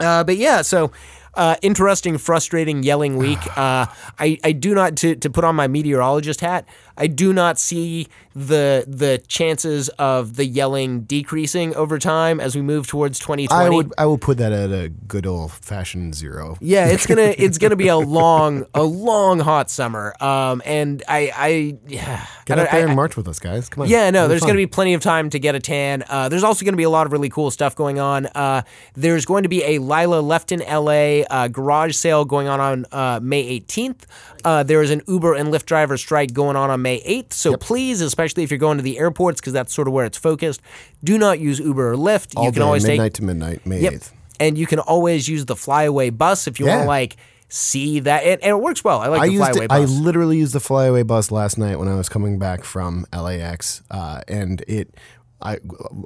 Uh, 0.00 0.24
but 0.24 0.36
yeah, 0.36 0.62
so 0.62 0.90
uh, 1.36 1.56
interesting, 1.62 2.18
frustrating, 2.18 2.82
yelling 2.82 3.16
week. 3.16 3.38
Uh, 3.64 3.86
I, 4.18 4.38
I 4.42 4.52
do 4.52 4.74
not 4.74 4.96
to, 4.96 5.14
to 5.14 5.30
put 5.30 5.44
on 5.44 5.54
my 5.54 5.68
meteorologist 5.68 6.40
hat. 6.40 6.66
I 6.96 7.06
do 7.06 7.32
not 7.32 7.58
see 7.58 8.08
the 8.36 8.84
the 8.88 9.18
chances 9.28 9.88
of 9.90 10.34
the 10.36 10.44
yelling 10.44 11.02
decreasing 11.02 11.74
over 11.76 11.98
time 11.98 12.40
as 12.40 12.56
we 12.56 12.62
move 12.62 12.86
towards 12.86 13.18
2020. 13.20 13.48
I 13.64 13.68
would 13.68 13.92
I 13.96 14.06
would 14.06 14.20
put 14.20 14.38
that 14.38 14.52
at 14.52 14.70
a 14.70 14.88
good 14.88 15.26
old 15.26 15.52
fashioned 15.52 16.14
zero. 16.14 16.56
Yeah, 16.60 16.86
it's 16.94 17.06
gonna 17.06 17.34
it's 17.36 17.58
gonna 17.58 17.76
be 17.76 17.88
a 17.88 17.96
long 17.96 18.66
a 18.74 18.82
long 18.82 19.40
hot 19.40 19.70
summer. 19.70 20.14
Um, 20.20 20.62
and 20.64 21.02
I 21.08 21.30
I 21.34 21.78
yeah, 21.86 22.26
Get 22.44 22.58
I 22.58 22.62
out 22.62 22.70
there 22.72 22.80
I- 22.80 22.84
and 22.86 22.96
march 22.96 23.16
with 23.16 23.28
us, 23.28 23.38
guys. 23.38 23.68
Come 23.68 23.82
on. 23.82 23.88
yeah, 23.88 24.10
no, 24.10 24.28
there's 24.28 24.40
fun. 24.40 24.48
going 24.48 24.56
to 24.56 24.62
be 24.62 24.66
plenty 24.66 24.94
of 24.94 25.00
time 25.00 25.30
to 25.30 25.38
get 25.38 25.54
a 25.54 25.60
tan. 25.60 26.04
Uh, 26.08 26.28
there's 26.28 26.44
also 26.44 26.64
going 26.64 26.72
to 26.74 26.76
be 26.76 26.82
a 26.82 26.90
lot 26.90 27.06
of 27.06 27.12
really 27.12 27.28
cool 27.28 27.50
stuff 27.50 27.74
going 27.74 27.98
on. 27.98 28.26
Uh, 28.26 28.62
there's 28.94 29.24
going 29.24 29.44
to 29.44 29.48
be 29.48 29.62
a 29.64 29.78
Lila 29.78 30.20
Left 30.20 30.52
in 30.52 30.60
LA 30.60 31.22
uh, 31.30 31.48
garage 31.48 31.94
sale 31.96 32.24
going 32.24 32.48
on 32.48 32.60
on 32.60 32.86
uh, 32.92 33.20
May 33.22 33.60
18th. 33.60 34.02
Uh, 34.44 34.62
there 34.62 34.82
is 34.82 34.90
an 34.90 35.00
Uber 35.08 35.34
and 35.34 35.48
Lyft 35.48 35.64
driver 35.64 35.96
strike 35.96 36.32
going 36.34 36.56
on 36.56 36.70
on 36.70 36.82
May 36.84 37.00
8th. 37.02 37.32
So 37.32 37.56
please, 37.56 38.00
especially 38.00 38.44
if 38.44 38.50
you're 38.52 38.58
going 38.58 38.76
to 38.76 38.82
the 38.84 38.98
airports, 38.98 39.40
because 39.40 39.52
that's 39.52 39.74
sort 39.74 39.88
of 39.88 39.94
where 39.94 40.04
it's 40.06 40.18
focused, 40.18 40.60
do 41.02 41.18
not 41.18 41.40
use 41.40 41.58
Uber 41.58 41.94
or 41.94 41.96
Lyft. 41.96 42.34
all 42.36 42.44
you 42.44 42.52
can 42.52 42.60
day, 42.60 42.64
always 42.66 42.84
take 42.84 42.92
midnight 42.92 43.14
to 43.14 43.24
midnight, 43.24 43.66
May 43.66 43.80
Yep. 43.80 43.92
eighth. 43.94 44.12
And 44.38 44.56
you 44.58 44.66
can 44.66 44.78
always 44.78 45.28
use 45.28 45.46
the 45.46 45.56
flyaway 45.56 46.10
bus 46.10 46.46
if 46.46 46.60
you 46.60 46.66
want 46.66 46.82
to 46.82 46.86
like 46.86 47.16
see 47.48 48.00
that, 48.00 48.24
and, 48.24 48.42
and 48.42 48.50
it 48.50 48.60
works 48.60 48.82
well. 48.84 49.00
I 49.00 49.08
like 49.08 49.22
I 49.22 49.28
the 49.28 49.36
flyaway 49.36 49.64
it, 49.66 49.70
I 49.72 49.78
literally 49.80 50.38
used 50.38 50.52
the 50.54 50.60
flyaway 50.60 51.02
bus 51.04 51.30
last 51.30 51.56
night 51.56 51.76
when 51.78 51.88
I 51.88 51.94
was 51.94 52.08
coming 52.08 52.38
back 52.38 52.64
from 52.64 53.06
LAX, 53.12 53.82
uh, 53.90 54.20
and 54.28 54.62
it. 54.68 54.94
I 55.42 55.58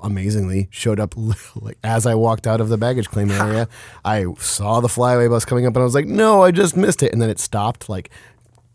amazingly 0.03 0.67
showed 0.71 0.99
up 0.99 1.15
like 1.57 1.79
as 1.85 2.07
I 2.07 2.15
walked 2.17 2.47
out 2.47 2.61
of 2.61 2.71
the 2.71 2.77
baggage 2.77 3.09
claim 3.09 3.31
area. 3.45 3.69
I 4.05 4.27
saw 4.39 4.81
the 4.81 4.89
flyaway 4.89 5.29
bus 5.29 5.45
coming 5.45 5.65
up, 5.65 5.75
and 5.75 5.83
I 5.83 5.85
was 5.85 5.95
like, 5.95 6.07
"No, 6.07 6.43
I 6.43 6.51
just 6.51 6.77
missed 6.77 7.03
it!" 7.03 7.13
And 7.13 7.23
then 7.23 7.31
it 7.31 7.39
stopped 7.39 7.89
like 7.89 8.11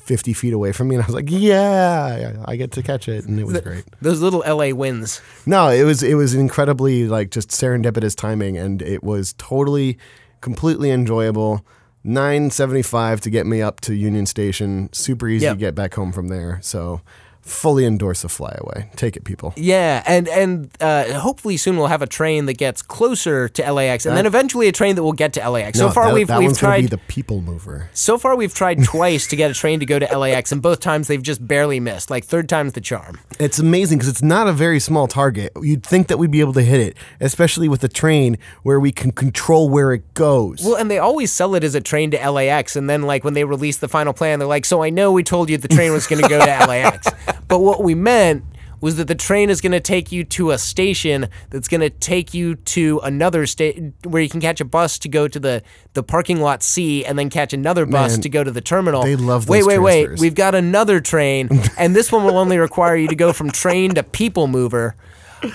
50 0.05 0.33
feet 0.33 0.53
away 0.53 0.71
from 0.73 0.87
me, 0.89 0.95
and 0.95 1.03
I 1.03 1.07
was 1.07 1.15
like, 1.15 1.29
"Yeah, 1.29 2.43
I 2.45 2.55
get 2.55 2.71
to 2.73 2.83
catch 2.83 3.07
it," 3.07 3.25
and 3.25 3.39
it 3.39 3.45
was 3.45 3.59
great. 3.61 3.85
Those 4.01 4.19
little 4.21 4.43
LA 4.45 4.73
wins. 4.75 5.21
No, 5.45 5.69
it 5.69 5.83
was 5.83 6.03
it 6.03 6.15
was 6.15 6.33
incredibly 6.33 7.07
like 7.07 7.31
just 7.31 7.49
serendipitous 7.49 8.15
timing, 8.15 8.57
and 8.57 8.81
it 8.81 9.03
was 9.03 9.33
totally, 9.37 9.97
completely 10.41 10.91
enjoyable. 10.91 11.65
Nine 12.03 12.49
seventy 12.51 12.81
five 12.81 13.21
to 13.21 13.29
get 13.29 13.45
me 13.47 13.61
up 13.61 13.79
to 13.81 13.95
Union 13.95 14.25
Station. 14.25 14.89
Super 14.91 15.27
easy 15.29 15.45
Yep. 15.45 15.53
to 15.55 15.59
get 15.59 15.75
back 15.75 15.93
home 15.93 16.11
from 16.11 16.27
there. 16.27 16.59
So, 16.61 16.99
fully 17.43 17.85
endorse 17.85 18.21
the 18.21 18.29
flyaway. 18.29 18.89
Take 18.95 19.15
it, 19.15 19.23
people. 19.23 19.53
Yeah, 19.55 20.01
and 20.05 20.27
and 20.27 20.69
uh, 20.79 21.19
hopefully 21.19 21.57
soon 21.57 21.77
we'll 21.77 21.87
have 21.87 22.01
a 22.01 22.07
train 22.07 22.45
that 22.45 22.57
gets 22.57 22.81
closer 22.81 23.49
to 23.49 23.71
LAX, 23.71 24.05
and 24.05 24.15
then 24.17 24.25
eventually 24.25 24.67
a 24.67 24.71
train 24.71 24.95
that 24.95 25.03
will 25.03 25.13
get 25.13 25.33
to 25.33 25.49
LAX. 25.49 25.77
so 25.77 25.89
far 25.89 26.07
that, 26.07 26.13
we've 26.13 26.27
that 26.27 26.39
we've 26.39 26.57
tried. 26.57 26.81
be 26.81 26.87
the 26.87 26.97
people 26.97 27.41
mover. 27.41 27.89
so 27.93 28.17
far 28.17 28.35
we've 28.35 28.53
tried 28.53 28.83
twice 28.83 29.27
to 29.27 29.35
get 29.35 29.51
a 29.51 29.53
train 29.53 29.79
to 29.79 29.85
go 29.85 29.99
to 29.99 30.17
LAX, 30.17 30.51
and 30.51 30.61
both 30.61 30.79
times 30.79 31.07
they've 31.07 31.21
just 31.21 31.45
barely 31.47 31.79
missed. 31.79 32.09
Like 32.09 32.23
third 32.23 32.47
time's 32.49 32.73
the 32.73 32.81
charm. 32.81 33.19
It's 33.39 33.59
amazing 33.59 33.97
because 33.97 34.09
it's 34.09 34.23
not 34.23 34.47
a 34.47 34.53
very 34.53 34.79
small 34.79 35.07
target. 35.07 35.51
You'd 35.61 35.83
think 35.85 36.07
that 36.07 36.17
we'd 36.17 36.31
be 36.31 36.39
able 36.39 36.53
to 36.53 36.63
hit 36.63 36.79
it, 36.79 36.97
especially 37.19 37.67
with 37.67 37.83
a 37.83 37.89
train 37.89 38.37
where 38.63 38.79
we 38.79 38.91
can 38.91 39.11
control 39.11 39.69
where 39.69 39.93
it 39.93 40.13
goes. 40.13 40.63
Well, 40.63 40.75
and 40.75 40.89
they 40.89 40.99
always 40.99 41.31
sell 41.31 41.55
it 41.55 41.63
as 41.63 41.75
a 41.75 41.81
train 41.81 42.11
to 42.11 42.29
LAX, 42.31 42.75
and 42.75 42.89
then 42.89 43.03
like 43.03 43.23
when 43.23 43.33
they 43.33 43.43
release 43.43 43.77
the 43.77 43.87
final 43.87 44.13
plan, 44.13 44.39
they're 44.39 44.47
like, 44.47 44.65
"So 44.65 44.83
I 44.83 44.89
know 44.89 45.11
we 45.11 45.23
told 45.23 45.49
you 45.49 45.57
the 45.57 45.67
train 45.67 45.91
was 45.91 46.07
going 46.07 46.21
to 46.21 46.29
go 46.29 46.39
to 46.39 46.45
LAX, 46.67 47.07
but 47.53 47.59
what 47.59 47.83
we 47.83 47.95
meant." 47.95 48.43
Was 48.81 48.97
that 48.97 49.07
the 49.07 49.15
train 49.15 49.49
is 49.49 49.61
going 49.61 49.71
to 49.71 49.79
take 49.79 50.11
you 50.11 50.25
to 50.25 50.51
a 50.51 50.57
station 50.57 51.29
that's 51.49 51.69
going 51.69 51.79
to 51.79 51.89
take 51.89 52.33
you 52.33 52.55
to 52.55 52.99
another 53.01 53.45
state 53.45 53.81
where 54.03 54.21
you 54.21 54.27
can 54.27 54.41
catch 54.41 54.59
a 54.59 54.65
bus 54.65 54.99
to 54.99 55.07
go 55.07 55.25
to 55.29 55.39
the, 55.39 55.63
the 55.93 56.03
parking 56.03 56.41
lot 56.41 56.61
C 56.61 57.05
and 57.05 57.17
then 57.17 57.29
catch 57.29 57.53
another 57.53 57.85
bus 57.85 58.11
Man, 58.15 58.21
to 58.23 58.27
go 58.27 58.43
to 58.43 58.51
the 58.51 58.59
terminal. 58.59 59.03
they 59.03 59.15
love 59.15 59.47
Wait, 59.47 59.65
wait, 59.65 59.79
wait. 59.79 60.03
transfers. 60.07 60.19
We've 60.19 60.35
got 60.35 60.53
another 60.53 60.99
train, 60.99 61.47
and 61.77 61.95
this 61.95 62.11
one 62.11 62.25
will 62.25 62.37
only 62.37 62.57
require 62.57 62.97
you 62.97 63.07
to 63.07 63.15
go 63.15 63.31
from 63.31 63.51
train 63.51 63.93
to 63.93 64.03
people 64.03 64.47
mover. 64.47 64.97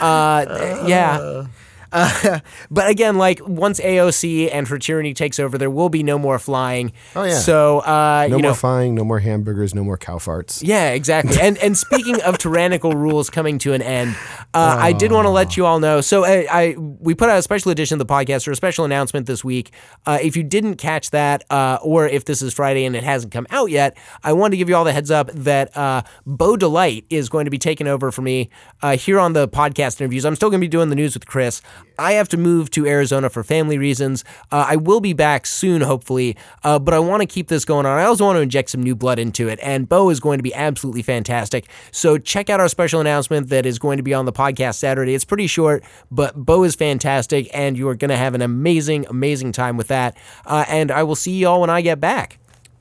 Uh, 0.01 0.85
yeah. 0.87 1.45
Uh, 1.93 2.41
but 2.71 2.89
again, 2.89 3.17
like 3.17 3.41
once 3.47 3.81
AOC 3.81 4.51
and 4.53 4.69
her 4.69 4.79
tyranny 4.79 5.15
takes 5.15 5.39
over, 5.39 5.59
there 5.59 5.71
will 5.71 5.89
be 5.89 6.03
no 6.03 6.19
more 6.19 6.39
flying. 6.39 6.93
Oh, 7.17 7.25
yeah. 7.25 7.39
So 7.39 7.81
uh, 7.81 8.27
no 8.29 8.37
you 8.37 8.43
more 8.43 8.51
know, 8.51 8.55
flying, 8.55 8.95
no 8.95 9.05
more 9.05 9.21
hamburgers, 9.21 9.75
no 9.75 9.85
more 9.85 9.97
cow 9.97 10.19
farts. 10.19 10.63
yeah, 10.63 10.91
exactly. 10.91 11.39
And 11.41 11.59
and 11.59 11.77
speaking 11.77 12.21
of 12.23 12.39
tyrannical 12.39 12.93
rules 12.93 13.31
coming 13.31 13.59
to 13.61 13.73
an 13.73 13.83
end, 13.83 14.17
uh, 14.55 14.77
I 14.79 14.93
did 14.93 15.13
want 15.13 15.27
to 15.27 15.31
let 15.31 15.57
you 15.57 15.67
all 15.67 15.81
know. 15.81 16.01
So 16.01 16.25
I, 16.25 16.47
I 16.51 16.75
we 16.79 17.15
put 17.15 17.29
out 17.29 17.39
a 17.39 17.43
special 17.43 17.71
edition 17.71 18.01
of 18.01 18.07
the 18.07 18.13
podcast 18.13 18.47
or 18.47 18.53
a 18.53 18.57
special 18.57 18.85
announcement 18.85 19.27
this 19.27 19.45
week. 19.45 19.73
Uh, 20.07 20.19
if 20.21 20.37
you 20.37 20.43
didn't 20.43 20.77
catch 20.77 21.11
that, 21.11 21.45
uh, 21.51 21.79
or 21.83 22.07
if 22.07 22.25
this 22.25 22.43
is 22.43 22.53
Friday 22.55 22.85
and 22.85 22.97
it 22.97 23.05
hasn't 23.05 23.33
come 23.33 23.47
out 23.51 23.71
yet, 23.71 23.97
I 24.23 24.33
wanted 24.33 24.53
to 24.53 24.57
give 24.57 24.69
you 24.69 24.77
all 24.77 24.85
the 24.85 24.93
heads 24.93 25.11
up 25.11 25.31
that 25.33 25.77
uh, 25.77 26.03
Bo 26.27 26.57
Delight 26.57 27.05
is 27.11 27.29
going 27.29 27.45
to 27.45 27.51
be 27.51 27.59
taking 27.59 27.87
over 27.87 28.11
for 28.11 28.23
me 28.23 28.51
uh, 28.83 28.97
here 28.97 29.19
on 29.19 29.33
the 29.33 29.49
podcast 29.49 30.01
interviews. 30.01 30.25
I'm 30.25 30.35
still 30.35 30.51
going 30.51 30.61
to 30.61 30.65
be 30.65 30.69
doing 30.69 30.89
the 30.89 30.97
news 30.97 31.15
with 31.15 31.27
Chris. 31.27 31.61
I 31.99 32.13
have 32.13 32.29
to 32.31 32.37
move 32.37 32.71
to 32.71 32.87
Arizona 32.87 33.29
for 33.29 33.43
family 33.43 33.79
reasons. 33.79 34.25
Uh, 34.53 34.67
I 34.69 34.77
will 34.77 35.01
be 35.01 35.13
back 35.13 35.47
soon, 35.47 35.81
hopefully, 35.81 36.37
uh, 36.65 36.79
but 36.79 36.95
I 36.95 36.99
want 36.99 37.23
to 37.23 37.27
keep 37.27 37.49
this 37.49 37.65
going 37.65 37.87
on. 37.87 37.99
I 37.99 38.05
also 38.05 38.25
want 38.25 38.37
to 38.37 38.41
inject 38.41 38.71
some 38.71 38.83
new 38.83 38.95
blood 38.95 39.19
into 39.19 39.49
it, 39.49 39.59
and 39.63 39.89
Bo 39.89 40.11
is 40.11 40.21
going 40.21 40.39
to 40.39 40.43
be 40.43 40.55
absolutely 40.55 41.03
fantastic. 41.03 41.69
So 41.91 42.19
check 42.19 42.49
out 42.51 42.61
our 42.61 42.69
special 42.69 43.01
announcement 43.01 43.49
that 43.49 43.67
is 43.67 43.79
going 43.79 43.97
to 43.97 44.03
be 44.03 44.15
on 44.15 44.25
the 44.27 44.33
podcast 44.33 44.77
Saturday. 44.77 45.15
It's 45.15 45.25
pretty 45.25 45.47
short, 45.47 45.85
but 46.11 46.35
Bo 46.37 46.65
is 46.65 46.75
fantastic, 46.75 47.49
and 47.53 47.77
you 47.77 47.89
are 47.89 47.95
going 47.95 48.11
to 48.11 48.17
have 48.17 48.35
an 48.35 48.43
amazing, 48.43 49.07
amazing 49.09 49.53
time 49.53 49.77
with 49.77 49.89
that. 49.89 50.17
Uh, 50.47 50.65
and 50.69 50.91
I 50.91 51.03
will 51.03 51.17
see 51.17 51.33
you 51.33 51.49
all 51.49 51.61
when 51.61 51.71
I 51.71 51.81
get 51.81 52.01
back. 52.01 52.39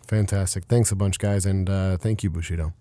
Fantastic. 0.08 0.66
Thanks 0.66 0.92
a 0.92 0.96
bunch, 0.96 1.20
guys, 1.20 1.46
and 1.46 1.70
uh, 1.70 1.98
thank 1.98 2.24
you, 2.24 2.30
Bushido. 2.30 2.74